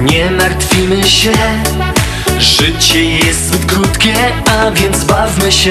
Nie 0.00 0.30
martwimy 0.30 1.04
się. 1.08 1.32
Życie 2.38 3.04
jest 3.04 3.46
zbyt 3.46 3.66
krótkie 3.66 4.14
A 4.46 4.70
więc 4.70 5.04
bawmy 5.04 5.52
się. 5.52 5.70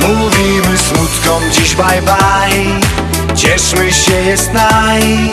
Mówimy 0.00 0.78
smutkom 0.78 1.42
dziś 1.52 1.74
bye 1.74 2.02
bye. 2.02 2.80
Cieszmy 3.36 3.92
się 3.92 4.12
jest 4.12 4.52
naj. 4.52 5.30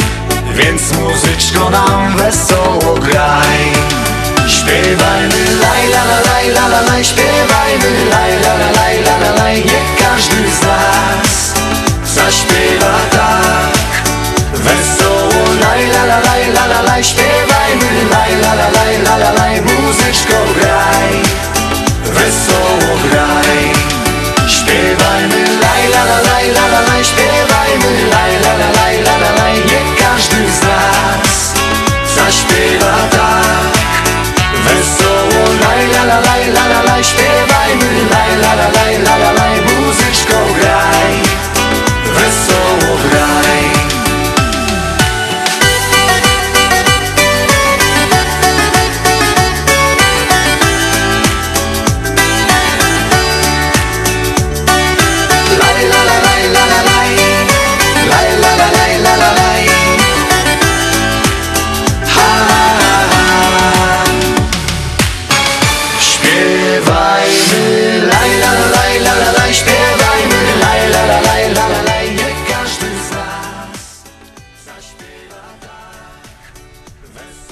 Więc 0.55 0.81
muzyczko 0.91 1.69
nam 1.69 2.17
wesoło 2.17 2.93
graj. 2.95 3.57
Śpiewajmy 4.47 5.59
laj 5.61 5.87
la 5.89 6.03
la 6.03 6.19
laj 6.31 6.49
la 6.49 6.67
la 6.67 6.81
laj. 6.81 7.03
Śpiewajmy 7.05 8.09
laj 8.11 8.41
la 8.41 8.53
la 8.53 8.71
laj 8.71 9.01
la 9.01 9.17
la 9.17 9.31
laj. 9.43 9.55
Niech 9.55 10.07
każdy 10.07 10.35
z 10.35 10.61
nas 10.61 11.53
zaśpiewa 12.15 12.99
tak. 13.11 13.77
Wesoło 14.53 15.26
laj 15.61 15.81
la 15.93 16.03
la 16.09 16.19
laj 16.27 16.43
la 16.55 16.63
la 16.71 16.81
laj 16.87 17.03
Śpiewajmy 17.03 17.91
laj 18.13 18.31
la 18.43 18.53
la 18.59 18.67
laj 18.77 18.93
la 19.05 19.15
la 19.23 19.31
laj 19.39 19.55
Muzyczko 19.61 20.39
graj 20.57 21.11
Wesoło 22.15 22.93
graj 23.05 23.59
Śpiewajmy 24.55 25.41
laj 25.63 25.83
la 25.93 26.03
la 26.09 26.19
laj 26.29 26.47
la 26.57 26.65
la 26.73 26.81
laj 26.87 27.03
Śpiewajmy 27.11 27.93
laj 28.13 28.33
la 28.43 28.53
la 28.61 28.69
laj 28.77 28.95
la 29.07 29.15
la 29.23 29.31
laj 29.39 29.55
Niech 29.69 29.89
każdy 30.01 30.41
z 30.57 30.61
nas 30.67 31.37
zaśpiewa 32.15 32.95
tak 33.15 33.73
Wesoło 34.65 35.43
laj 35.63 35.83
la 35.93 36.03
la 36.09 36.19
laj 36.27 36.43
la 36.55 36.63
la 36.71 36.81
laj 36.89 37.03
Śpiewajmy 37.03 37.91
laj 38.11 38.31
la 38.43 38.53
la 38.55 39.26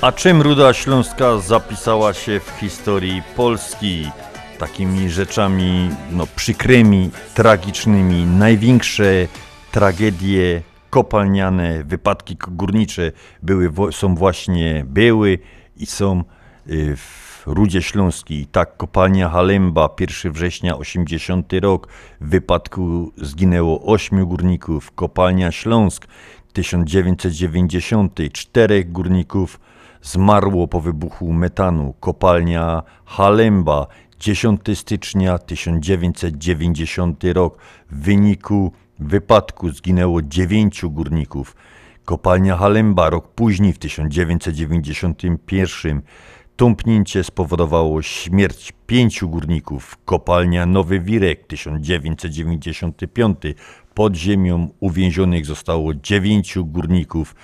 A 0.06 0.11
czym 0.11 0.41
Ruda 0.41 0.73
Śląska 0.73 1.38
zapisała 1.38 2.14
się 2.14 2.40
w 2.40 2.49
historii 2.49 3.23
Polski? 3.36 4.11
takimi 4.57 5.10
rzeczami 5.10 5.90
no, 6.11 6.27
przykrymi, 6.36 7.10
tragicznymi. 7.34 8.26
Największe 8.26 9.27
tragedie 9.72 10.61
kopalniane, 10.90 11.84
wypadki 11.84 12.38
górnicze 12.48 13.11
były, 13.44 13.72
są 13.91 14.15
właśnie, 14.15 14.86
były 14.88 15.40
i 15.77 15.86
są 15.86 16.23
y, 16.69 16.95
w 16.95 17.44
Rudzie 17.45 17.82
Śląskiej. 17.82 18.45
Tak, 18.45 18.77
kopalnia 18.77 19.30
Halemba, 19.30 19.90
1 19.99 20.32
września 20.32 20.77
80 20.77 21.53
rok, 21.53 21.88
w 22.22 22.30
wypadku 22.30 23.11
zginęło 23.18 23.94
8 23.94 24.26
górników. 24.26 24.91
Kopalnia 24.91 25.52
Śląsk, 25.52 26.07
1990, 26.53 28.19
4 28.34 28.86
górników 28.86 29.60
zmarło 30.06 30.68
po 30.68 30.82
wybuchu 30.82 31.34
metanu. 31.34 31.94
Kopalnia 31.99 32.84
Halemba, 33.06 33.88
10 34.19 34.61
stycznia 34.73 35.38
1990 35.38 37.23
rok. 37.34 37.57
W 37.91 38.02
wyniku 38.02 38.72
wypadku 38.99 39.69
zginęło 39.69 40.22
9 40.22 40.86
górników. 40.86 41.56
Kopalnia 42.06 42.57
Halemba 42.57 43.10
rok 43.10 43.27
później, 43.27 43.73
w 43.73 43.77
1991, 43.77 46.02
tąpnięcie 46.56 47.23
spowodowało 47.23 48.02
śmierć 48.02 48.73
pięciu 48.88 49.30
górników. 49.30 49.98
Kopalnia 50.06 50.65
Nowy 50.65 50.99
Wirek, 50.99 51.48
1995, 51.48 53.38
pod 53.94 54.15
ziemią 54.15 54.69
uwięzionych 54.80 55.45
zostało 55.45 55.94
dziewięciu 55.94 56.65
górników. 56.65 57.36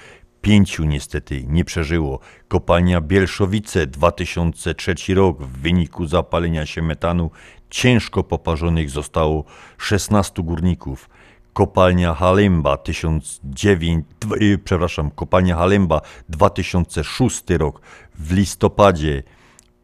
Pięciu 0.42 0.84
niestety 0.84 1.44
nie 1.48 1.66
przeżyło. 1.66 2.20
Kopalnia 2.48 3.02
Bielszowice, 3.02 3.88
2003 3.88 4.96
rok, 5.14 5.42
w 5.42 5.62
wyniku 5.62 6.08
zapalenia 6.08 6.66
się 6.66 6.82
metanu 6.82 7.32
ciężko 7.70 8.24
poparzonych 8.24 8.90
zostało 8.90 9.44
16 9.78 10.44
górników. 10.44 11.10
Kopalnia 11.54 12.14
Halemba 12.14 12.78
1009, 12.78 14.06
dw- 14.20 14.42
y, 14.42 14.58
przepraszam, 14.58 15.12
kopalnia 15.12 15.56
Halemba 15.56 16.02
2006 16.30 17.44
rok 17.50 17.82
w 18.16 18.34
listopadzie 18.34 19.24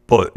po, 0.06 0.24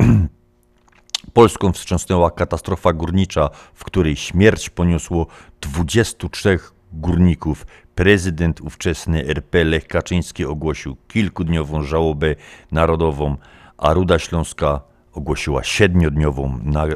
Polską 1.33 1.71
wstrząsnęła 1.71 2.31
katastrofa 2.31 2.93
górnicza, 2.93 3.49
w 3.73 3.83
której 3.83 4.15
śmierć 4.15 4.69
poniosło 4.69 5.27
23 5.61 6.59
górników. 6.93 7.65
Prezydent 8.01 8.61
ówczesny 8.61 9.27
RP 9.27 9.63
Lech 9.63 9.87
Kaczyński 9.87 10.45
ogłosił 10.45 10.95
kilkudniową 11.07 11.83
żałobę 11.83 12.35
narodową, 12.71 13.37
a 13.77 13.93
Ruda 13.93 14.19
Śląska 14.19 14.81
ogłosiła 15.13 15.63
siedmiodniową 15.63 16.59
na, 16.63 16.85
e, 16.85 16.95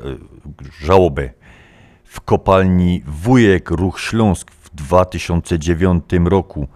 żałobę. 0.82 1.30
W 2.04 2.22
kopalni 2.22 3.04
Wujek 3.08 3.72
Ruch 3.72 4.00
Śląsk 4.00 4.52
w 4.52 4.76
2009 4.76 6.04
roku, 6.26 6.68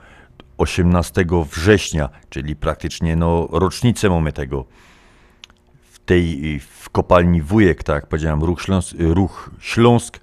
18 0.58 1.26
września, 1.52 2.10
czyli 2.30 2.56
praktycznie 2.56 3.16
no, 3.16 3.48
rocznicę 3.52 4.10
mamy 4.10 4.34
tego, 4.34 4.66
w 5.92 6.00
tej 6.00 6.60
w 6.60 6.90
kopalni 6.90 7.42
Wujek, 7.42 7.84
tak 7.84 7.96
jak 7.96 8.08
powiedziałem, 8.08 8.44
Ruch 8.44 8.62
Śląsk, 8.62 8.96
Ruch 9.00 9.52
Śląsk 9.60 10.20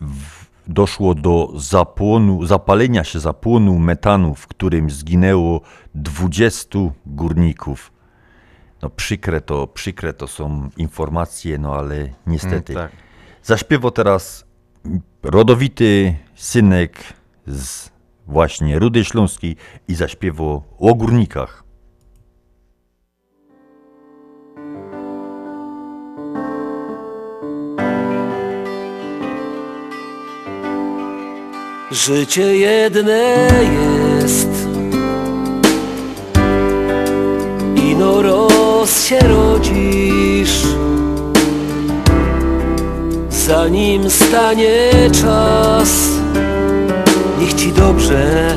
w, 0.00 0.39
doszło 0.72 1.14
do 1.14 1.52
zapłonu, 1.56 2.46
zapalenia 2.46 3.04
się 3.04 3.20
zapłonu 3.20 3.78
metanu, 3.78 4.34
w 4.34 4.46
którym 4.46 4.90
zginęło 4.90 5.60
20 5.94 6.78
górników. 7.06 7.92
No 8.82 8.90
przykre 8.90 9.40
to, 9.40 9.66
przykre 9.66 10.12
to 10.12 10.26
są 10.26 10.70
informacje, 10.76 11.58
no 11.58 11.74
ale 11.74 12.08
niestety. 12.26 12.72
Mm, 12.72 12.88
tak. 12.88 12.96
Zaśpiewał 13.42 13.90
teraz 13.90 14.44
rodowity 15.22 16.14
synek 16.34 16.98
z 17.46 17.90
właśnie 18.26 18.78
Rudy 18.78 19.04
Śląskiej 19.04 19.56
i 19.88 19.94
zaśpiewał 19.94 20.62
o 20.78 20.94
górnikach. 20.94 21.64
Życie 31.90 32.56
jedne 32.56 33.48
jest. 34.20 34.48
Ino 37.76 38.22
roz 38.22 39.04
się 39.04 39.18
rodzisz. 39.18 40.62
Zanim 43.30 44.10
stanie 44.10 44.90
czas 45.22 46.10
Niech 47.40 47.54
ci 47.54 47.72
dobrze 47.72 48.56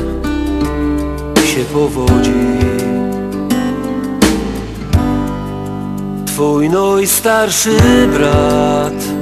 się 1.46 1.64
powodzi. 1.64 2.30
Twój 6.26 6.68
najstarszy 6.68 7.78
brat 8.12 9.13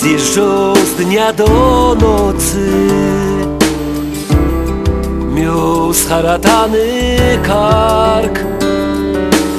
Zjeżdżał 0.00 0.76
z 0.76 0.94
dnia 0.94 1.32
do 1.32 1.46
nocy. 2.00 2.88
Miał 5.34 5.94
scharatany 5.94 6.86
kark 7.42 8.38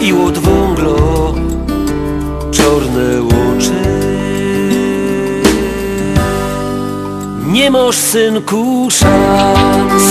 I 0.02 0.14
od 0.14 0.38
wąglo 0.38 1.34
czarne 2.52 3.22
oczy 3.28 3.82
Nie 7.48 7.72
masz 7.72 7.96
synku 7.96 8.88
szans. 8.92 10.04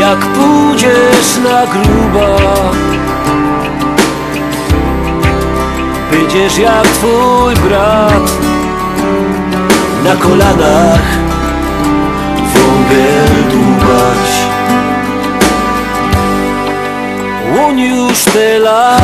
Jak 0.00 0.18
pójdziesz 0.18 1.36
na 1.44 1.66
gruba 1.66 2.36
Będziesz 6.12 6.58
jak 6.58 6.82
twój 6.82 7.54
brat 7.54 8.32
Na 10.04 10.16
kolanach 10.16 11.00
wągiel 12.54 13.50
dłubać. 13.50 14.30
Łoń 17.56 17.80
już 17.80 18.24
tyle 18.24 18.96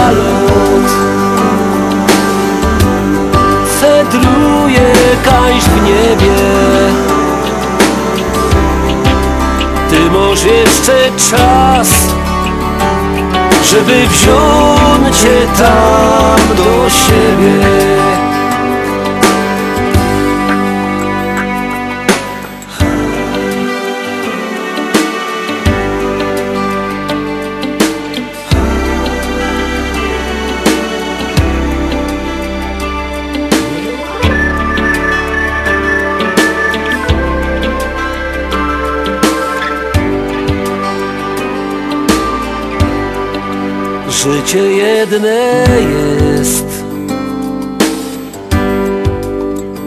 Fedruje 3.81 4.93
kaś 5.25 5.63
w 5.63 5.83
niebie. 5.83 6.37
Ty 9.91 10.11
masz 10.11 10.45
jeszcze 10.45 11.11
czas 11.31 12.09
żeby 13.71 14.09
wziąć 14.09 14.98
tam 15.47 16.57
do 16.57 16.89
siebie. 16.91 18.08
Życie 44.49 44.71
jedne 44.71 45.67
jest. 45.81 46.65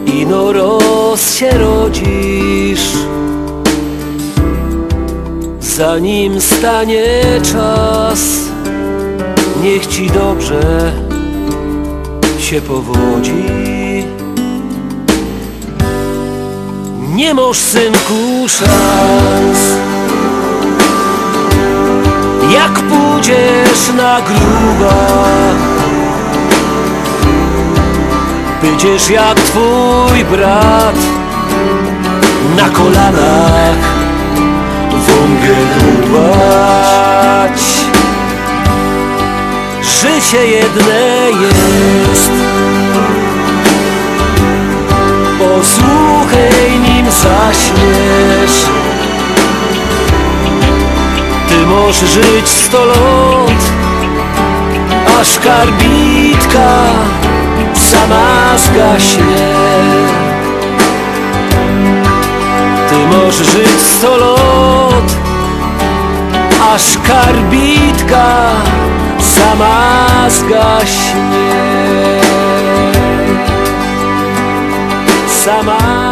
Ino 0.06 0.52
roz 0.52 1.34
się 1.34 1.50
rodzisz 1.50 2.92
Zanim 5.60 6.40
stanie 6.40 7.22
czas 7.52 8.20
Niech 9.62 9.86
ci 9.86 10.10
dobrze 10.10 10.92
się 12.38 12.60
powodzi. 12.60 13.44
Nie 17.14 17.34
masz 17.34 17.58
synku 17.58 18.48
szans 18.48 19.58
jak 22.50 22.72
pójdziesz 22.72 23.92
na 23.96 24.20
gruba 24.20 24.94
Będziesz 28.62 29.10
jak 29.10 29.40
twój 29.40 30.24
brat 30.24 30.96
Na 32.56 32.68
kolanach 32.68 33.92
wągiel 35.08 35.66
dłubać. 35.78 37.62
Życie 39.82 40.46
jedne 40.46 41.30
jest. 41.42 42.30
Posłuchaj 45.38 46.80
nim 46.80 47.06
zaśmiesz 47.10 48.64
Ty 48.64 48.81
możesz 51.72 52.10
żyć 52.10 52.48
sto 52.48 52.84
lat 52.84 53.62
Aż 55.20 55.38
karbitka 55.38 56.68
sama 57.74 58.58
zgaśnie 58.58 59.54
Ty 62.88 63.16
możesz 63.16 63.46
żyć 63.52 63.80
sto 63.80 64.16
lat 64.16 65.16
Aż 66.74 66.98
karbitka 66.98 68.26
sama 69.18 70.04
zgaśnie 70.28 71.52
Sama 75.44 76.11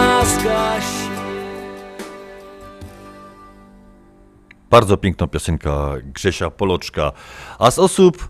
Bardzo 4.71 4.97
piękna 4.97 5.27
piosenka 5.27 5.95
Grzesia 6.15 6.51
Poloczka. 6.51 7.13
A 7.59 7.71
z 7.71 7.79
osób 7.79 8.29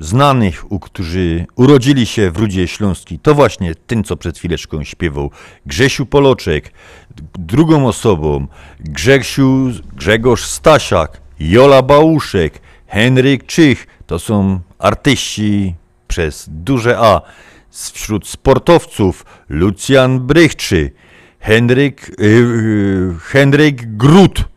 znanych, 0.00 0.72
u 0.72 0.80
którzy 0.80 1.46
urodzili 1.56 2.06
się 2.06 2.30
w 2.30 2.38
Rudzie 2.38 2.68
Śląskiej, 2.68 3.18
to 3.18 3.34
właśnie 3.34 3.74
ten, 3.74 4.04
co 4.04 4.16
przed 4.16 4.38
chwileczką 4.38 4.84
śpiewał 4.84 5.30
Grzesiu 5.66 6.06
Poloczek. 6.06 6.72
Drugą 7.38 7.86
osobą 7.88 8.46
Grzegorz 9.94 10.44
Stasiak, 10.44 11.20
Jola 11.40 11.82
Bałuszek, 11.82 12.60
Henryk 12.86 13.46
Czych. 13.46 13.86
To 14.06 14.18
są 14.18 14.60
artyści 14.78 15.74
przez 16.08 16.46
duże 16.48 16.98
A. 16.98 17.22
Wśród 17.70 18.28
sportowców 18.28 19.24
Lucjan 19.48 20.20
Brychczy, 20.20 20.90
Henryk, 21.40 22.10
yy, 22.18 23.14
Henryk 23.20 23.96
Grut, 23.96 24.53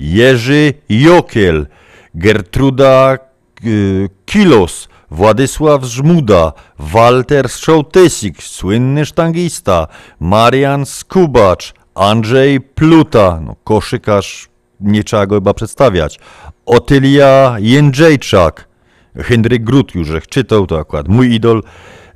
Jerzy 0.00 0.74
Jokiel, 0.88 1.66
Gertruda 2.14 3.18
y, 3.64 4.08
Kilos, 4.26 4.88
Władysław 5.10 5.84
Żmuda, 5.84 6.52
Walter 6.78 7.50
Szołtysik, 7.50 8.42
słynny 8.42 9.06
sztangista, 9.06 9.86
Marian 10.20 10.86
Skubacz, 10.86 11.74
Andrzej 11.94 12.60
Pluta, 12.60 13.40
no, 13.44 13.56
koszykarz, 13.64 14.48
nie 14.80 15.04
trzeba 15.04 15.26
go 15.26 15.34
chyba 15.34 15.54
przedstawiać, 15.54 16.20
Otylia 16.66 17.56
Jędrzejczak, 17.58 18.68
Henryk 19.16 19.64
Grut 19.64 19.94
już 19.94 20.08
żech 20.08 20.28
czytał, 20.28 20.66
to 20.66 20.78
akurat 20.78 21.08
mój 21.08 21.34
idol. 21.34 21.62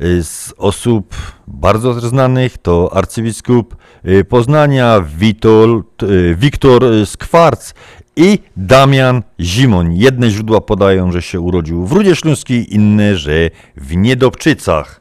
Y, 0.00 0.24
Z 0.24 0.54
osób 0.58 1.14
bardzo 1.46 2.00
znanych 2.00 2.58
to 2.58 2.96
arcybiskup 2.96 3.76
y, 4.08 4.24
Poznania 4.24 5.04
Witold, 5.18 6.02
y, 6.02 6.36
Wiktor 6.38 6.84
Skwarc 7.06 7.74
i 8.16 8.38
Damian 8.56 9.22
Zimoń. 9.40 9.96
Jedne 9.96 10.30
źródła 10.30 10.60
podają, 10.60 11.12
że 11.12 11.22
się 11.22 11.40
urodził 11.40 11.86
w 11.86 11.92
Rudzie 11.92 12.16
Śląskiej, 12.16 12.74
inne, 12.74 13.16
że 13.16 13.50
w 13.76 13.96
Niedobczycach. 13.96 15.00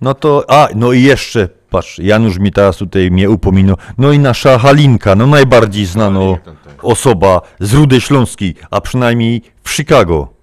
No 0.00 0.14
to, 0.14 0.44
a, 0.48 0.68
no 0.74 0.92
i 0.92 1.02
jeszcze, 1.02 1.48
patrz, 1.70 1.98
Janusz 1.98 2.38
mi 2.38 2.52
teraz 2.52 2.76
tutaj 2.76 3.10
mnie 3.10 3.30
upominał, 3.30 3.76
no 3.98 4.12
i 4.12 4.18
nasza 4.18 4.58
Halinka, 4.58 5.14
no 5.14 5.26
najbardziej 5.26 5.86
znana 5.86 6.20
osoba 6.82 7.40
z 7.60 7.74
Rudy 7.74 8.00
Śląskiej, 8.00 8.54
a 8.70 8.80
przynajmniej 8.80 9.42
w 9.64 9.70
Chicago. 9.70 10.37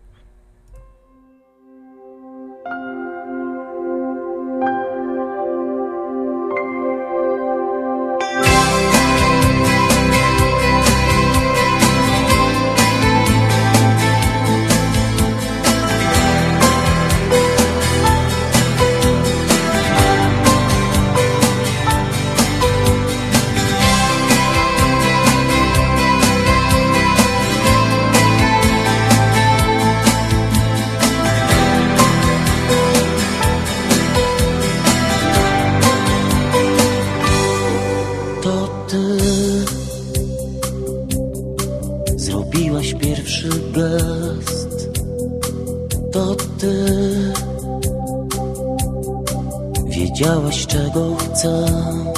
Wiedziałaś 50.96 51.26
czego 51.42 52.15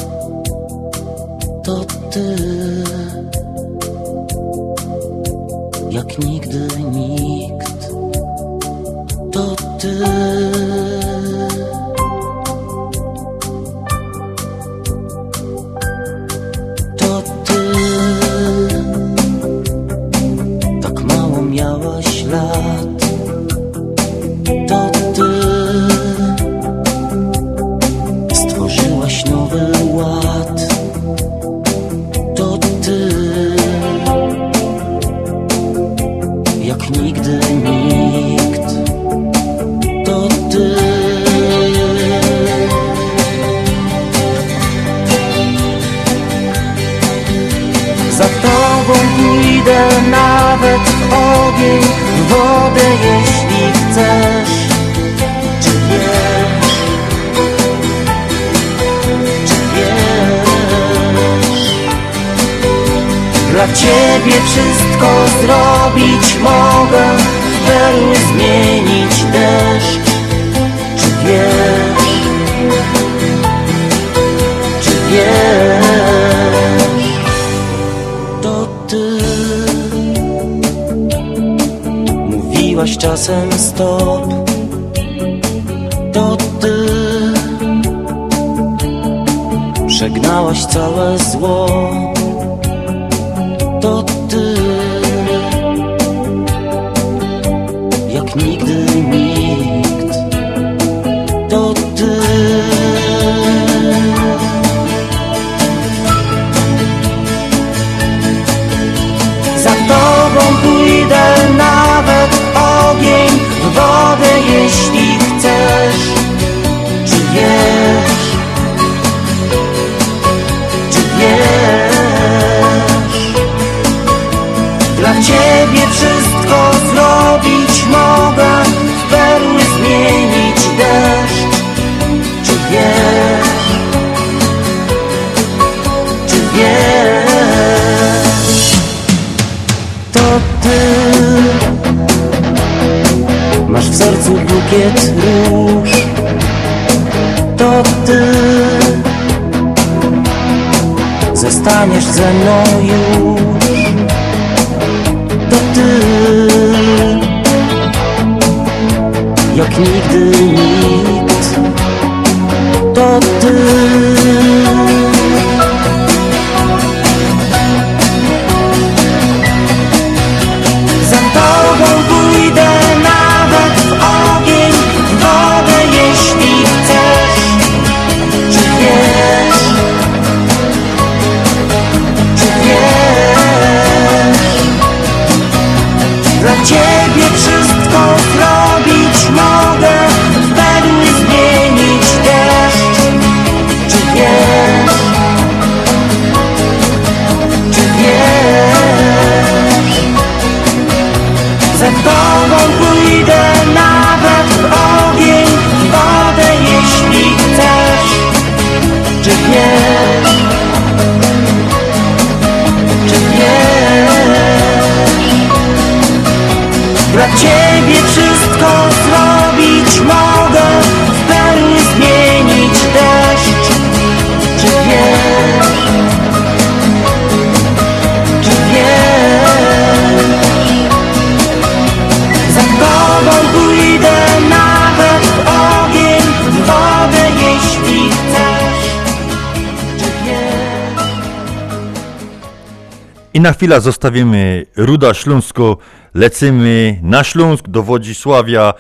I 243.38 243.42
na 243.42 243.54
chwilę 243.54 243.82
zostawimy 243.82 244.66
Ruda 244.78 245.14
Śląsko, 245.14 245.78
lecimy 246.14 247.00
na 247.04 247.24
Śląsk 247.24 247.68
do 247.68 247.84
Wodzisławia, 247.84 248.74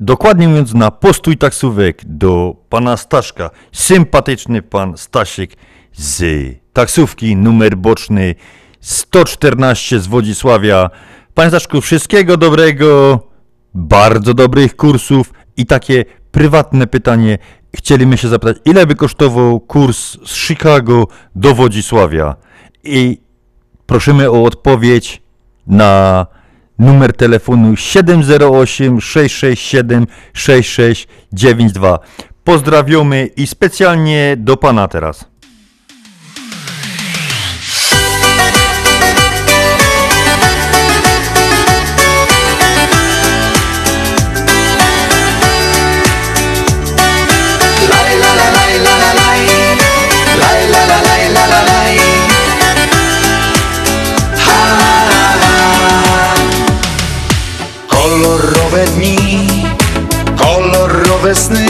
dokładnie 0.00 0.48
mówiąc 0.48 0.74
na 0.74 0.90
postój 0.90 1.36
taksówek 1.36 2.02
do 2.04 2.56
pana 2.68 2.96
Staszka. 2.96 3.50
Sympatyczny 3.72 4.62
pan 4.62 4.96
Stasiek 4.96 5.50
z 5.92 6.24
taksówki, 6.72 7.36
numer 7.36 7.76
boczny 7.76 8.34
114 8.80 10.00
z 10.00 10.06
Wodzisławia. 10.06 10.90
Panie 11.34 11.50
Staszku, 11.50 11.80
wszystkiego 11.80 12.36
dobrego, 12.36 13.20
bardzo 13.74 14.34
dobrych 14.34 14.76
kursów 14.76 15.32
i 15.56 15.66
takie 15.66 16.04
prywatne 16.30 16.86
pytanie. 16.86 17.38
Chcielibyśmy 17.76 18.18
się 18.18 18.28
zapytać, 18.28 18.56
ile 18.64 18.86
by 18.86 18.94
kosztował 18.94 19.60
kurs 19.60 20.16
z 20.26 20.34
Chicago 20.34 21.06
do 21.34 21.54
Wodzisławia? 21.54 22.36
I 22.84 23.23
prosimy 23.86 24.30
o 24.30 24.44
odpowiedź 24.44 25.22
na 25.66 26.26
numer 26.78 27.12
telefonu 27.12 27.76
708 27.76 29.00
667 29.00 30.06
6692. 30.32 31.98
Pozdrawiamy 32.44 33.26
i 33.36 33.46
specjalnie 33.46 34.36
do 34.38 34.56
pana 34.56 34.88
teraz. 34.88 35.33
Kolorowe 58.74 58.90
dni, 58.90 59.46
kolorowe 60.36 61.34
sny, 61.34 61.66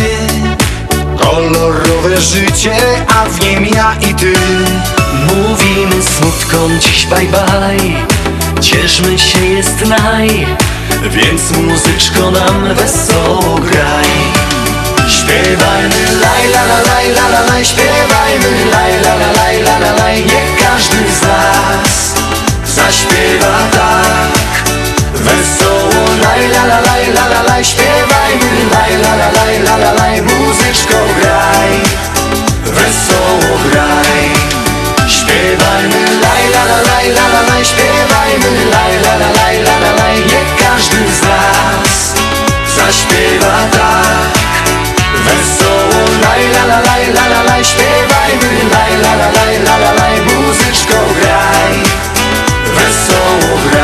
kolorowe 1.21 2.21
życie, 2.21 2.77
a 3.09 3.25
w 3.25 3.41
nim 3.41 3.67
ja 3.67 3.95
i 4.11 4.15
ty. 4.15 4.35
Mówimy 5.27 6.03
smutkom 6.03 6.81
dziś 6.81 7.07
bye 7.07 7.19
bye 7.19 8.07
Cieszmy 8.61 9.19
się 9.19 9.45
jest 9.45 9.87
naj 9.87 10.47
Więc 11.11 11.51
muzyczko 11.51 12.31
nam 12.31 12.75
wesoło 12.75 13.59
graj 13.59 14.09
Śpiewajmy 15.09 16.21
laj 16.21 16.49
la 16.49 16.63
la 16.65 16.83
laj 16.83 17.11
la 17.11 17.29
la 17.29 17.41
laj, 17.41 17.65
śpiewajmy 17.65 18.65
laj 18.73 19.01
la 19.03 19.15
la 19.15 19.33
laj 19.33 19.63
la 19.63 19.79
la 19.79 19.93
laj, 19.93 20.21
niech 20.25 20.63
każdy 20.63 20.97
z 21.21 21.23
nas 21.23 22.15
zaśpiewa 22.77 23.59
tak. 23.73 24.71
Wesoło 25.15 25.74
laj 26.23 26.43
la 26.55 26.63
la 26.71 26.79
laj 26.87 27.05
la 27.17 27.25
la 27.33 27.43
laj, 27.49 27.65
śpiewajmy 27.65 28.51
laj 28.73 28.93
la 29.03 29.13
la 29.21 29.29
laj 29.37 29.55
la 29.67 29.77
la 29.83 29.93
laj, 30.01 30.23
muzyczko 30.23 31.01
graj, 31.19 31.73
wesoło 32.77 33.59
graj. 33.71 34.23
Śpiewajmy 35.09 36.03
laj 36.25 36.45
la 36.55 36.63
la 36.71 36.79
laj 36.89 37.09
la 37.17 37.27
la 37.35 37.43
laj, 37.49 37.65
śpiewajmy 37.65 38.53
laj 38.75 38.95
la 39.05 39.15
la 39.21 39.31
laj 39.39 39.57
la 39.67 39.77
la 39.85 39.93
laj, 40.01 40.17
niech 40.31 40.51
każdy 40.63 41.03
z 41.19 41.23
nas 41.23 41.95
zaśpiewa 42.77 43.57
tak. 43.77 44.35
Wesoło 45.27 46.03
laj 46.25 46.43
la 46.55 46.65
la 46.71 46.79
laj 46.89 47.05
la 47.17 47.25
la 47.33 47.43
laj, 47.43 47.65
śpiewajmy 47.65 48.53
laj 48.75 48.93
la 49.05 49.13
la 49.21 49.29
laj 49.37 49.55
la 49.67 49.77
la 49.79 49.93
laj, 50.01 50.17
muzyczko 50.29 51.01
graj, 51.21 51.75
wesoło 52.77 53.59
graj. 53.71 53.84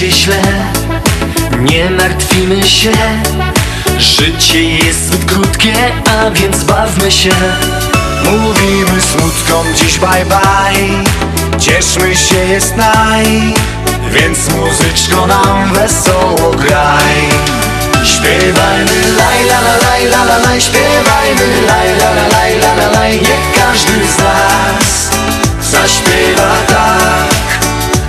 Idzie 0.00 0.10
źle 0.10 0.42
Nie 1.58 1.90
martwimy 1.90 2.62
się. 2.62 2.92
Życie 3.98 4.62
jest 4.62 5.06
zbyt 5.06 5.24
krótkie 5.24 5.74
A 6.06 6.30
więc 6.30 6.64
bawmy 6.64 7.10
się. 7.10 7.30
Mówimy 8.24 9.00
smutkom 9.00 9.66
dziś 9.74 9.98
bye 9.98 10.24
bye. 10.24 11.58
Cieszmy 11.58 12.16
się 12.16 12.34
jest 12.34 12.76
naj. 12.76 13.54
Więc 14.12 14.38
muzyczko 14.48 15.26
nam 15.26 15.72
wesoło 15.72 16.50
graj. 16.50 17.20
Śpiewajmy 18.04 19.00
laj 19.16 19.44
la 19.44 19.60
la 19.60 19.76
laj 19.76 20.04
la 20.04 20.24
la 20.24 20.38
laj. 20.38 20.60
Śpiewajmy 20.60 21.62
laj 21.66 21.88
la 21.98 22.10
la 22.10 22.28
laj 22.28 22.58
la 22.58 22.74
la 22.74 22.90
laj. 23.00 23.12
Niech 23.12 23.64
każdy 23.64 23.92
z 23.92 24.18
nas 24.18 25.10
zaśpiewa 25.70 26.54
tak. 26.68 27.30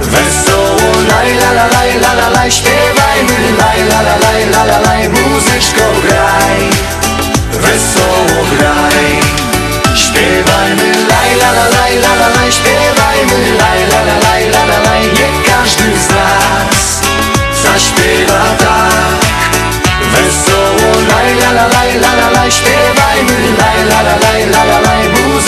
Wesoło 0.02 0.61
laj 1.10 1.30
la 1.42 1.52
la 1.58 1.66
laj 1.74 1.92
la 2.04 2.12
la 2.20 2.28
laj 2.36 2.52
Śpiewajmy 2.52 3.38
laj 3.60 3.80
la 3.92 4.00
la 4.08 4.16
laj 4.24 4.42
la 4.54 4.64
la 4.70 4.80
laj 4.88 5.10
Muzyczko 5.10 5.88
graj 6.04 6.60
Wesoło 7.64 8.46
graj 8.52 9.08
Śpiewajmy 10.04 10.90
laj 11.12 11.32
la 11.42 11.50
la 11.58 11.66
laj 11.76 11.94
la 12.04 12.14
la 12.22 12.28
laj 12.36 12.52
Śpiewajmy 12.52 13.42
laj 13.62 13.82
la 13.92 14.02
la 14.08 14.18
laj 14.26 14.44
la 14.54 14.64
la 14.72 14.80
laj 14.88 15.04
Niech 15.18 15.38
każdy 15.48 15.90
z 16.06 16.10
nas 16.16 17.02
zaśpiewa 17.64 18.44
tak 18.64 19.22
Wesoło 20.14 20.92
laj 21.12 21.30
la 21.42 21.52
la 21.58 21.68
laj 21.76 21.92
la 22.04 22.12
la 22.20 22.30
laj 22.36 22.52
Śpiewajmy 22.52 23.40
laj 23.60 23.80
la 23.92 24.00
la 24.08 24.16
laj 24.24 24.42
la 24.54 24.64
la 24.64 24.80
laj 24.88 25.04
Muzyczko 25.10 25.41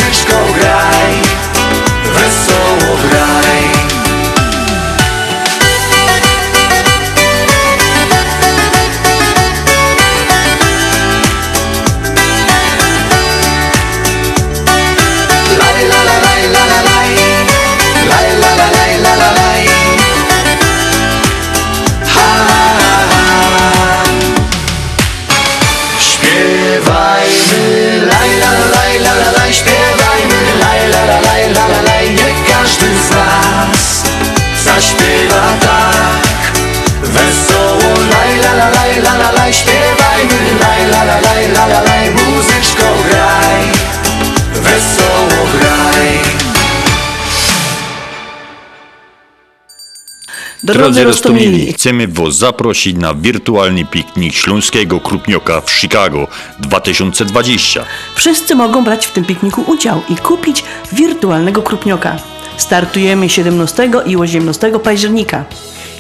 Drodzy 50.84 51.04
Rostomili, 51.04 51.74
chcemy 51.74 52.08
Was 52.08 52.38
zaprosić 52.38 52.98
na 52.98 53.14
wirtualny 53.14 53.86
piknik 53.86 54.34
Śląskiego 54.34 55.00
Krupnioka 55.00 55.62
w 55.62 55.72
Chicago 55.72 56.28
2020. 56.60 57.86
wszyscy 58.16 58.56
mogą 58.56 58.84
brać 58.84 59.06
w 59.06 59.12
tym 59.12 59.26
pikniku 59.26 59.62
udział 59.68 60.02
i 60.10 60.16
kupić 60.16 60.64
wirtualnego 60.94 61.62
krupnioka. 61.62 62.18
Startujemy 62.58 63.30
17 63.30 63.92
i 64.06 64.16
18 64.16 64.80
października. 64.80 65.46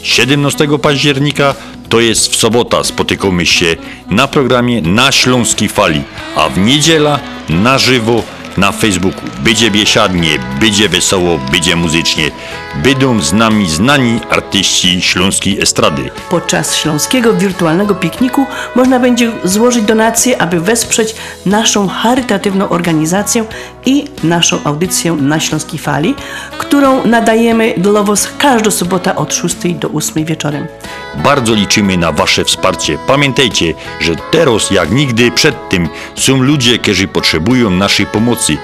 17 0.01 0.67
października 0.81 1.55
to 1.89 1.99
jest 1.99 2.31
w 2.31 2.35
sobota. 2.35 2.83
Spotykamy 2.83 3.45
się 3.45 3.75
na 4.09 4.27
programie 4.27 4.81
Na 4.81 5.11
Śląskiej 5.11 5.69
Fali, 5.69 6.01
a 6.35 6.49
w 6.49 6.57
niedziela 6.57 7.19
na 7.49 7.77
żywo 7.77 8.23
na 8.57 8.71
Facebooku. 8.71 9.21
Będzie 9.43 9.71
biesiadnie, 9.71 10.39
będzie 10.59 10.89
wesoło, 10.89 11.39
będzie 11.51 11.75
muzycznie. 11.75 12.31
Będą 12.75 13.21
z 13.21 13.33
nami 13.33 13.69
znani 13.69 14.19
artyści 14.29 15.01
śląskiej 15.01 15.61
estrady. 15.61 16.09
Podczas 16.29 16.75
śląskiego 16.75 17.33
wirtualnego 17.33 17.95
pikniku 17.95 18.45
można 18.75 18.99
będzie 18.99 19.31
złożyć 19.43 19.83
donacje, 19.83 20.41
aby 20.41 20.59
wesprzeć 20.59 21.15
naszą 21.45 21.87
charytatywną 21.87 22.69
organizację 22.69 23.45
i 23.85 24.05
naszą 24.23 24.63
audycję 24.63 25.11
na 25.11 25.39
Śląskiej 25.39 25.79
Fali, 25.79 26.15
którą 26.57 27.05
nadajemy 27.05 27.73
Was 28.03 28.29
każdą 28.37 28.71
sobotę 28.71 29.15
od 29.15 29.33
6 29.33 29.55
do 29.79 29.89
8 29.89 30.25
wieczorem. 30.25 30.67
Bardzo 31.15 31.53
liczymy 31.53 31.97
na 31.97 32.11
Wasze 32.11 32.45
wsparcie. 32.45 32.97
Pamiętajcie, 33.07 33.73
że 33.99 34.15
teraz 34.31 34.71
jak 34.71 34.91
nigdy 34.91 35.31
przedtem 35.31 35.89
są 36.15 36.41
ludzie, 36.41 36.79
którzy 36.79 37.07
potrzebują 37.07 37.69
naszej 37.69 38.05
pomocy 38.05 38.57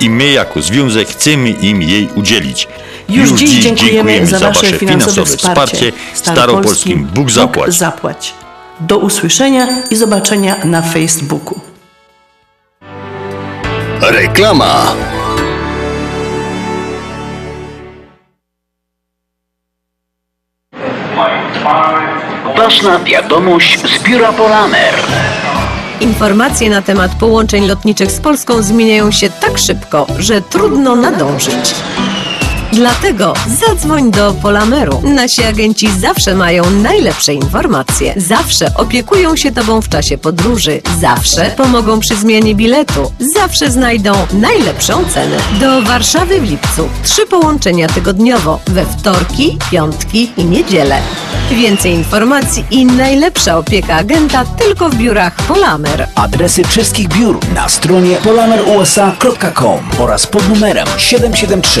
i 0.00 0.10
my 0.10 0.30
jako 0.30 0.62
związek 0.62 1.08
chcemy 1.08 1.50
im 1.50 1.82
jej 1.82 2.08
udzielić. 2.14 2.68
Już, 3.08 3.30
dziś 3.32 3.50
dziękujemy, 3.50 4.26
za 4.26 4.38
Wasze 4.38 4.78
finansowe 4.78 5.36
wsparcie. 5.36 5.92
Staropolskim 6.14 7.04
Bóg 7.14 7.30
zapłać. 7.30 7.66
Bóg 7.66 7.74
zapłać. 7.74 8.34
Do 8.80 8.98
usłyszenia 8.98 9.68
i 9.90 9.96
zobaczenia 9.96 10.56
na 10.64 10.82
Facebooku. 10.82 11.60
Reklama. 14.00 14.94
Ważna 22.56 22.98
wiadomość 22.98 23.80
z 23.80 24.02
biura 24.02 24.32
Polamer. 24.32 24.94
Informacje 26.00 26.70
na 26.70 26.82
temat 26.82 27.10
połączeń 27.20 27.66
lotniczych 27.66 28.10
z 28.10 28.20
Polską 28.20 28.62
zmieniają 28.62 29.10
się 29.10 29.30
tak 29.30 29.58
szybko, 29.58 30.06
że 30.18 30.42
trudno 30.42 30.96
nadążyć. 30.96 31.74
Dlatego 32.74 33.34
zadzwoń 33.60 34.10
do 34.10 34.34
Polameru. 34.42 35.02
Nasi 35.04 35.44
agenci 35.44 35.90
zawsze 36.00 36.34
mają 36.34 36.70
najlepsze 36.70 37.34
informacje. 37.34 38.14
Zawsze 38.16 38.74
opiekują 38.76 39.36
się 39.36 39.52
Tobą 39.52 39.80
w 39.80 39.88
czasie 39.88 40.18
podróży. 40.18 40.80
Zawsze 41.00 41.50
pomogą 41.56 42.00
przy 42.00 42.16
zmianie 42.16 42.54
biletu. 42.54 43.12
Zawsze 43.34 43.70
znajdą 43.70 44.12
najlepszą 44.32 45.04
cenę. 45.04 45.36
Do 45.60 45.82
Warszawy 45.82 46.40
w 46.40 46.50
lipcu. 46.50 46.88
Trzy 47.04 47.26
połączenia 47.26 47.88
tygodniowo. 47.88 48.60
We 48.66 48.86
wtorki, 48.86 49.58
piątki 49.70 50.30
i 50.36 50.44
niedzielę. 50.44 50.98
Więcej 51.50 51.92
informacji 51.92 52.64
i 52.70 52.86
najlepsza 52.86 53.58
opieka 53.58 53.94
agenta 53.94 54.44
tylko 54.44 54.90
w 54.90 54.94
biurach 54.94 55.36
Polamer. 55.36 56.08
Adresy 56.14 56.64
wszystkich 56.64 57.08
biur 57.08 57.38
na 57.54 57.68
stronie 57.68 58.16
polamerusa.com 58.16 59.80
oraz 59.98 60.26
pod 60.26 60.48
numerem 60.48 60.86
773 60.98 61.80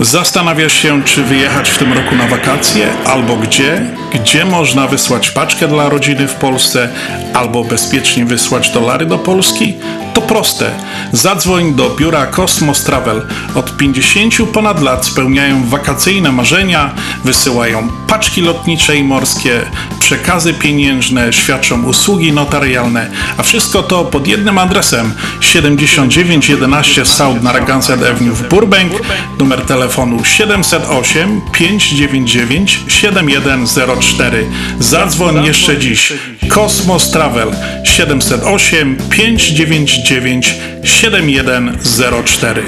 Zastanawiasz 0.00 0.72
się, 0.72 1.02
czy 1.04 1.22
wyjechać 1.22 1.70
w 1.70 1.78
tym 1.78 1.92
roku 1.92 2.14
na 2.14 2.28
wakacje, 2.28 2.86
albo 3.06 3.36
gdzie? 3.36 3.80
Gdzie 4.14 4.44
można 4.44 4.86
wysłać 4.86 5.30
paczkę 5.30 5.68
dla 5.68 5.88
rodziny 5.88 6.28
w 6.28 6.34
Polsce, 6.34 6.88
albo 7.34 7.64
bezpiecznie 7.64 8.24
wysłać 8.24 8.70
dolary 8.70 9.06
do 9.06 9.18
Polski? 9.18 9.74
To 10.14 10.20
proste. 10.20 10.70
Zadzwoń 11.12 11.74
do 11.74 11.90
biura 11.90 12.26
Cosmos 12.26 12.84
Travel. 12.84 13.22
Od 13.54 13.76
50 13.76 14.34
ponad 14.52 14.82
lat 14.82 15.06
spełniają 15.06 15.66
wakacyjne 15.68 16.32
marzenia, 16.32 16.94
wysyłają 17.24 17.88
paczki 18.06 18.40
lotnicze 18.40 18.96
i 18.96 19.04
morskie, 19.04 19.60
przekazy 20.00 20.54
pieniężne, 20.54 21.32
świadczą 21.32 21.82
usługi 21.82 22.32
notarialne, 22.32 23.10
a 23.36 23.42
wszystko 23.42 23.82
to 23.82 24.04
pod 24.04 24.26
jednym 24.26 24.58
adresem 24.58 25.14
7911 25.40 27.04
South 27.04 27.42
Narragansett 27.42 28.02
Avenue 28.02 28.34
w 28.34 28.48
Burbank, 28.48 28.92
numer 29.38 29.60
telefonu 29.60 29.85
708 30.24 31.40
599 31.52 32.84
7104. 32.88 34.46
Zadzwoń 34.78 35.44
jeszcze 35.44 35.78
dziś. 35.78 36.12
Kosmos 36.48 37.10
Travel 37.10 37.52
708 37.84 38.96
599 39.10 40.54
7104. 40.84 42.62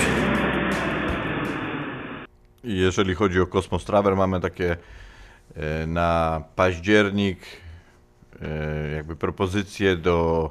I 2.64 2.76
Jeżeli 2.76 3.14
chodzi 3.14 3.40
o 3.40 3.46
Kosmos 3.46 3.84
Travel, 3.84 4.16
mamy 4.16 4.40
takie 4.40 4.76
e, 5.56 5.86
na 5.86 6.42
październik 6.56 7.38
e, 8.42 8.90
jakby 8.96 9.16
propozycje 9.16 9.96
do 9.96 10.50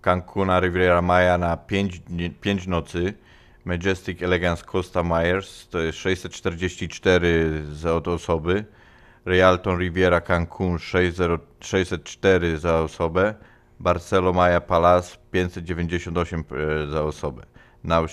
Cancuna 0.00 0.60
Riviera 0.60 1.02
Maya 1.02 1.38
na 1.38 1.56
5, 1.56 2.00
5 2.40 2.66
nocy. 2.66 3.14
Majestic 3.66 4.22
Elegance 4.22 4.64
Costa 4.72 5.02
Myers 5.02 5.68
to 5.68 5.78
jest 5.78 5.98
644 5.98 7.64
za 7.72 7.94
od 7.94 8.08
osoby. 8.08 8.64
Rialton 9.26 9.78
Riviera 9.78 10.20
Cancun 10.20 10.78
60 10.78 11.40
604 11.60 12.58
za 12.58 12.80
osobę. 12.80 13.34
Barcelo 13.80 14.32
Maya 14.32 14.60
Palace 14.60 15.16
598 15.30 16.44
e, 16.50 16.86
za 16.86 17.02
osobę. 17.02 17.42
Now 17.84 18.06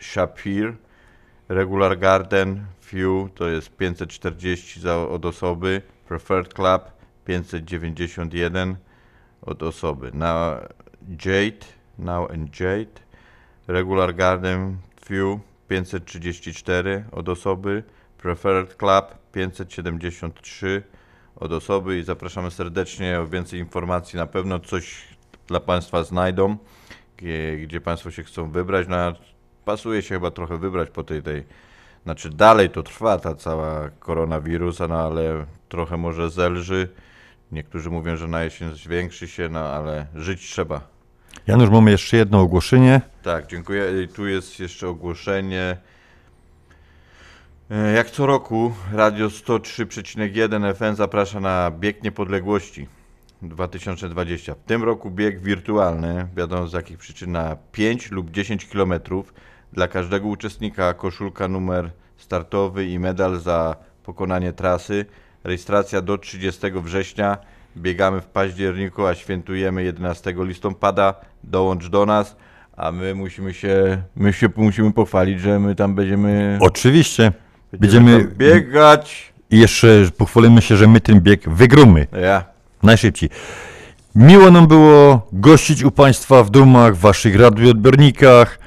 Shapir 0.00 0.74
Regular 1.48 1.98
Garden 1.98 2.64
View 2.92 3.28
to 3.34 3.48
jest 3.48 3.76
540 3.76 4.80
za, 4.80 5.08
od 5.08 5.24
osoby. 5.24 5.82
Preferred 6.08 6.54
Club 6.54 6.82
591 7.24 8.76
od 9.42 9.62
osoby. 9.62 10.10
Now 10.14 10.58
Jade, 11.24 11.66
Now 11.98 12.30
and 12.30 12.60
Jade. 12.60 13.11
Regular 13.68 14.14
Garden 14.14 14.76
View 15.10 15.40
534 15.68 17.04
od 17.12 17.28
osoby. 17.28 17.82
Preferred 18.18 18.76
Club 18.76 19.04
573 19.32 20.82
od 21.36 21.52
osoby 21.52 21.98
i 21.98 22.02
zapraszamy 22.02 22.50
serdecznie 22.50 23.20
o 23.20 23.26
więcej 23.26 23.60
informacji. 23.60 24.16
Na 24.16 24.26
pewno 24.26 24.58
coś 24.58 25.04
dla 25.46 25.60
Państwa 25.60 26.04
znajdą, 26.04 26.56
gdzie, 27.16 27.56
gdzie 27.56 27.80
Państwo 27.80 28.10
się 28.10 28.22
chcą 28.22 28.50
wybrać. 28.50 28.86
No, 28.88 28.96
pasuje 29.64 30.02
się 30.02 30.14
chyba 30.14 30.30
trochę 30.30 30.58
wybrać 30.58 30.90
po 30.90 31.04
tej, 31.04 31.22
tej 31.22 31.44
znaczy 32.04 32.30
dalej 32.30 32.70
to 32.70 32.82
trwa 32.82 33.18
ta 33.18 33.34
cała 33.34 33.88
koronawirusa, 33.88 34.88
no 34.88 34.94
ale 34.94 35.46
trochę 35.68 35.96
może 35.96 36.30
zelży. 36.30 36.88
Niektórzy 37.52 37.90
mówią, 37.90 38.16
że 38.16 38.28
na 38.28 38.44
jesień 38.44 38.74
zwiększy 38.74 39.28
się, 39.28 39.48
no 39.48 39.60
ale 39.60 40.06
żyć 40.14 40.40
trzeba. 40.50 40.91
Janusz, 41.46 41.70
mamy 41.70 41.90
jeszcze 41.90 42.16
jedno 42.16 42.40
ogłoszenie. 42.40 43.00
Tak, 43.22 43.46
dziękuję. 43.46 44.02
I 44.02 44.08
tu 44.08 44.26
jest 44.26 44.60
jeszcze 44.60 44.88
ogłoszenie. 44.88 45.76
E, 47.70 47.92
Jak 47.92 48.10
co 48.10 48.26
roku 48.26 48.72
Radio 48.92 49.28
103,1 49.28 50.74
FM 50.74 50.96
zaprasza 50.96 51.40
na 51.40 51.70
Bieg 51.70 52.02
Niepodległości 52.02 52.88
2020. 53.42 54.54
W 54.54 54.58
tym 54.58 54.82
roku 54.84 55.10
bieg 55.10 55.40
wirtualny, 55.40 56.26
wiadomo 56.36 56.66
z 56.66 56.72
jakich 56.72 56.98
przyczyn, 56.98 57.32
na 57.32 57.56
5 57.72 58.10
lub 58.10 58.30
10 58.30 58.66
km. 58.66 58.94
Dla 59.72 59.88
każdego 59.88 60.28
uczestnika 60.28 60.94
koszulka 60.94 61.48
numer 61.48 61.90
startowy 62.16 62.86
i 62.86 62.98
medal 62.98 63.40
za 63.40 63.76
pokonanie 64.02 64.52
trasy. 64.52 65.06
Rejestracja 65.44 66.02
do 66.02 66.18
30 66.18 66.60
września. 66.70 67.38
Biegamy 67.76 68.20
w 68.20 68.26
październiku, 68.26 69.06
a 69.06 69.14
świętujemy 69.14 69.82
11 69.82 70.34
listopada. 70.38 71.14
Dołącz 71.44 71.88
do 71.88 72.06
nas. 72.06 72.36
A 72.76 72.92
my 72.92 73.14
musimy 73.14 73.54
się, 73.54 74.02
my 74.16 74.32
się 74.32 74.48
musimy 74.56 74.92
pochwalić, 74.92 75.40
że 75.40 75.58
my 75.58 75.74
tam 75.74 75.94
będziemy... 75.94 76.58
Oczywiście. 76.60 77.32
Będziemy 77.72 78.18
Będziemy 78.18 78.34
biegać. 78.34 79.32
I 79.50 79.58
jeszcze 79.58 79.88
pochwalimy 80.16 80.62
się, 80.62 80.76
że 80.76 80.86
my 80.86 81.00
ten 81.00 81.20
bieg 81.20 81.48
wygramy. 81.48 82.06
Ja. 82.22 82.44
Najszybciej. 82.82 83.30
Miło 84.14 84.50
nam 84.50 84.66
było 84.66 85.26
gościć 85.32 85.82
u 85.82 85.90
Państwa 85.90 86.44
w 86.44 86.50
domach, 86.50 86.96
w 86.96 87.00
Waszych 87.00 87.36
radioodbiornikach. 87.36 88.58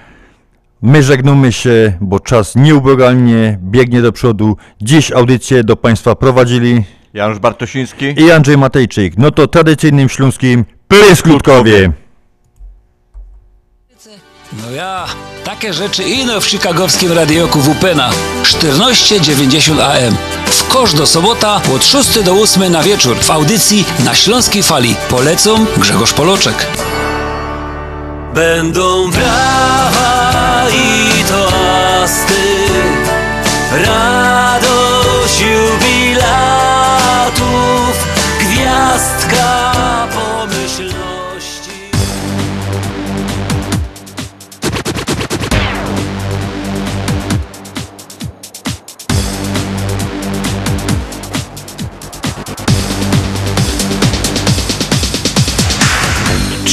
My 0.82 1.03
żegnamy 1.03 1.52
się, 1.52 1.98
bo 2.02 2.19
czas 2.19 2.56
nieubłagalnie 2.56 3.60
biegnie 3.61 4.02
do 4.02 4.11
przodu. 4.11 4.57
Dziś 4.82 5.11
audycję 5.11 5.64
do 5.64 5.76
Państwa 5.76 6.15
prowadzili 6.15 6.84
Janusz 7.16 7.40
Bartosiński 7.40 8.06
i 8.18 8.32
Andrzej 8.32 8.58
Matejczyk. 8.58 9.14
No 9.18 9.32
to 9.32 9.48
tradycyjnym 9.48 10.10
śląskim 10.10 10.66
Pryskutkowie. 10.88 11.92
No 14.64 14.72
ja, 14.72 15.06
takie 15.44 15.74
rzeczy 15.74 16.04
ino 16.04 16.42
w 16.42 16.46
chicagowskim 16.46 17.12
radioku 17.12 17.60
WPNA 17.60 18.10
1490 18.44 19.80
AM. 19.80 20.16
W 20.46 20.68
kosz 20.68 20.94
do 20.94 21.06
sobota 21.06 21.62
od 21.76 21.86
6 21.86 22.24
do 22.24 22.34
8 22.34 22.72
na 22.72 22.84
wieczór 22.84 23.18
w 23.18 23.32
audycji 23.32 23.86
na 24.06 24.16
Śląskiej 24.16 24.64
Fali. 24.64 24.96
Polecą 25.10 25.66
Grzegorz 25.78 26.14
Poloczek. 26.14 26.68
Będą 28.34 29.12
brawa 29.12 30.66
i 30.70 31.24
toasty, 31.24 31.65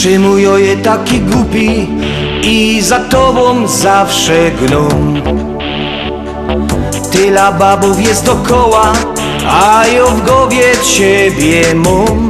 Czy 0.02 0.18
mój 0.18 0.46
oje 0.46 0.76
taki 0.76 1.20
głupi 1.20 1.88
i 2.42 2.82
za 2.82 2.98
tobą 2.98 3.68
zawsze 3.68 4.50
gną? 4.50 4.88
Tyle 7.12 7.52
babów 7.58 8.00
jest 8.00 8.24
dokoła, 8.24 8.92
a 9.48 9.84
ja 9.86 10.04
w 10.04 10.26
głowie 10.26 10.62
ciebie 10.96 11.74
mam. 11.74 12.28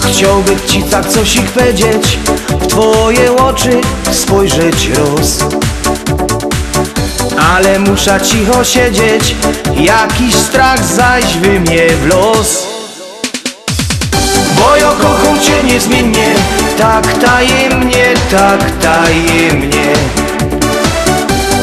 Chciałbym 0.00 0.58
ci 0.66 0.82
tak 0.82 1.08
coś 1.08 1.36
ich 1.36 1.50
powiedzieć, 1.50 2.18
w 2.60 2.66
twoje 2.66 3.36
oczy 3.36 3.80
spojrzeć 4.12 4.88
roz. 4.88 5.44
Ale 7.54 7.78
muszę 7.78 8.20
cicho 8.20 8.64
siedzieć, 8.64 9.36
jakiś 9.76 10.34
strach 10.34 10.84
zaś 10.84 11.36
mnie 11.36 11.88
w 11.88 12.06
los. 12.06 12.75
Bo 14.66 14.76
ja 14.76 14.90
kocham 14.90 15.40
cię 15.40 15.62
niezmiennie 15.64 16.34
Tak 16.78 17.12
tajemnie, 17.12 18.14
tak 18.30 18.70
tajemnie. 18.82 19.92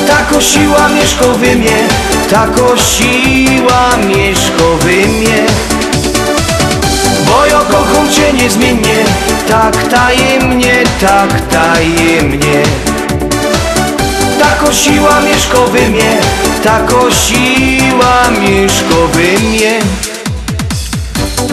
Tako 0.07 0.41
siła 0.41 0.87
mieszka 0.89 1.25
we 1.25 1.55
mnie 1.55 1.87
Tako 2.31 2.77
siła 2.77 3.97
mieszka 4.07 4.67
we 4.79 5.07
mnie 5.07 5.45
Bo 7.25 7.45
ja 7.45 7.59
kocham 7.59 8.09
cię 8.11 8.33
niezmiennie 8.33 9.05
Tak 9.47 9.87
tajemnie, 9.87 10.83
tak 11.01 11.41
tajemnie. 11.51 12.63
Tako 14.39 14.73
siła 14.73 15.21
mieszka 15.21 15.59
we 15.73 15.89
mnie 15.89 16.17
Tako 16.63 17.11
siła 17.11 18.29
mieszka 18.39 18.95
we 19.13 19.39
mnie 19.39 20.12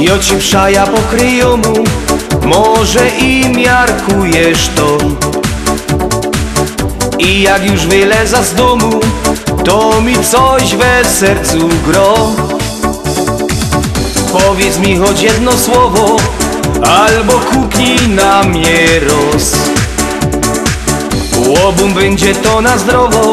i 0.00 0.10
oci 0.10 0.38
wszaja 0.38 0.86
pokryją 0.86 1.56
mu. 1.56 1.84
Może 2.46 3.08
i 3.08 3.48
miarkujesz 3.48 4.70
to. 4.76 4.98
I 7.18 7.42
jak 7.42 7.70
już 7.70 7.86
wyleza 7.86 8.42
z 8.42 8.54
domu 8.54 9.00
To 9.64 10.00
mi 10.00 10.24
coś 10.24 10.74
we 10.74 11.04
sercu 11.04 11.68
gro. 11.86 12.14
Powiedz 14.32 14.78
mi 14.78 14.96
choć 14.96 15.22
jedno 15.22 15.52
słowo 15.52 16.16
Albo 16.82 17.32
kupnij 17.32 18.08
na 18.08 18.42
mnie 18.42 18.86
roz. 19.00 19.52
Łobum 21.46 21.94
będzie 21.94 22.34
to 22.34 22.60
na 22.60 22.78
zdrowo 22.78 23.32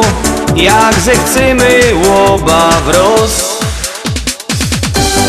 Jak 0.56 0.94
zechcemy 1.00 1.80
łoba 2.04 2.70
wroz 2.86 3.57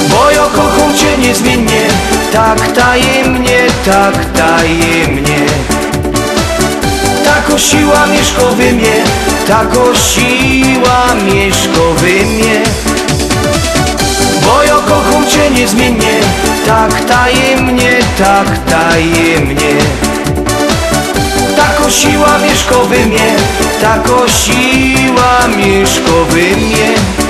bo 0.09 0.31
ja 0.31 0.45
kocham 0.55 0.93
cię 0.97 1.17
niezmiennie. 1.17 1.87
Tak 2.33 2.71
tajemnie, 2.71 3.59
tak 3.85 4.25
tajemnie. 4.25 5.45
Tako 7.25 7.59
siła 7.59 8.05
mieszka 8.07 8.41
we 8.57 8.71
mnie 8.71 9.03
Tako 9.47 9.95
siła 9.95 11.15
mieszka 11.25 11.85
we 11.97 12.25
mnie. 12.25 12.61
Bo 14.45 14.63
ja 14.63 14.75
kocham 14.75 15.27
cię 15.27 15.49
niezmiennie. 15.51 16.19
Tak 16.65 17.05
tajemnie, 17.05 17.99
tak 18.17 18.47
tajemnie. 18.69 19.75
Tako 21.57 21.89
siła 21.89 22.37
mieszka 22.37 22.75
we 22.89 23.05
mnie 23.05 23.35
Tako 23.81 24.27
siła 24.27 25.47
mieszka 25.57 26.11
we 26.29 26.57
mnie 26.57 27.28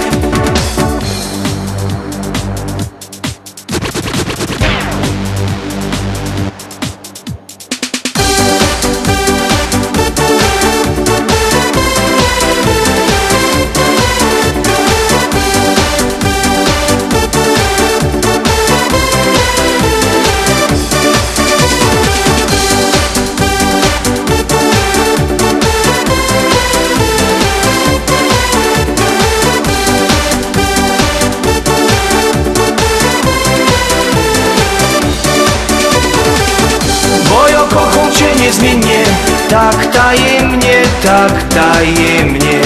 tak 41.10 41.44
tajemnie 41.50 42.62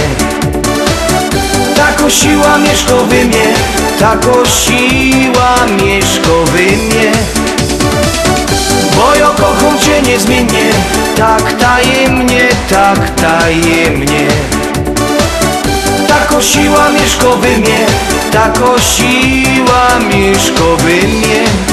Tako 1.75 2.09
siła 2.09 2.57
mieszka 2.57 2.95
we 2.95 3.25
mnie 3.25 3.47
Tako 3.99 4.43
siła 4.45 5.55
mieszka 5.79 6.37
we 6.51 6.67
mnie. 6.77 7.11
Bo 8.95 9.15
ja 9.15 9.27
kocham 9.27 9.79
cię 9.79 10.01
niezmiennie 10.01 10.71
Tak 11.15 11.53
tajemnie, 11.53 12.49
tak 12.69 13.09
tajemnie 13.09 14.27
Tako 16.07 16.41
siła 16.41 16.89
mieszka 16.89 17.29
we 17.41 17.57
mnie 17.57 17.85
Tako 18.31 18.75
siła 18.79 19.99
mieszka 20.09 20.69
we 20.83 21.07
mnie 21.07 21.72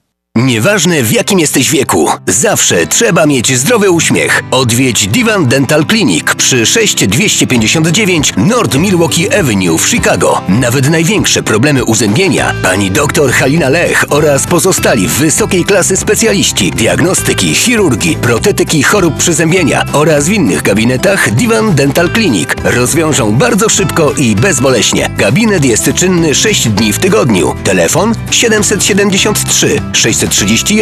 Nieważne 0.35 1.03
w 1.03 1.11
jakim 1.11 1.39
jesteś 1.39 1.69
wieku, 1.69 2.09
zawsze 2.27 2.87
trzeba 2.87 3.25
mieć 3.25 3.57
zdrowy 3.57 3.91
uśmiech. 3.91 4.43
Odwiedź 4.51 5.07
Divan 5.07 5.45
Dental 5.45 5.85
Clinic 5.85 6.25
przy 6.37 6.65
6259 6.65 8.33
North 8.37 8.77
Milwaukee 8.77 9.35
Avenue 9.39 9.77
w 9.77 9.89
Chicago. 9.89 10.41
Nawet 10.49 10.89
największe 10.89 11.43
problemy 11.43 11.83
uzębienia 11.83 12.53
pani 12.63 12.91
dr 12.91 13.31
Halina 13.31 13.69
Lech 13.69 14.05
oraz 14.09 14.47
pozostali 14.47 15.07
wysokiej 15.07 15.65
klasy 15.65 15.97
specjaliści 15.97 16.71
diagnostyki, 16.71 17.55
chirurgii, 17.55 18.15
protetyki 18.15 18.83
chorób 18.83 19.17
przyzębienia 19.17 19.85
oraz 19.93 20.27
w 20.27 20.31
innych 20.31 20.61
gabinetach 20.61 21.31
Divan 21.31 21.75
Dental 21.75 22.09
Clinic 22.13 22.49
rozwiążą 22.63 23.31
bardzo 23.31 23.69
szybko 23.69 24.13
i 24.17 24.35
bezboleśnie. 24.35 25.09
Gabinet 25.17 25.65
jest 25.65 25.93
czynny 25.95 26.35
6 26.35 26.67
dni 26.67 26.93
w 26.93 26.99
tygodniu. 26.99 27.55
Telefon 27.63 28.15
773 28.31 29.81
631 30.21 30.75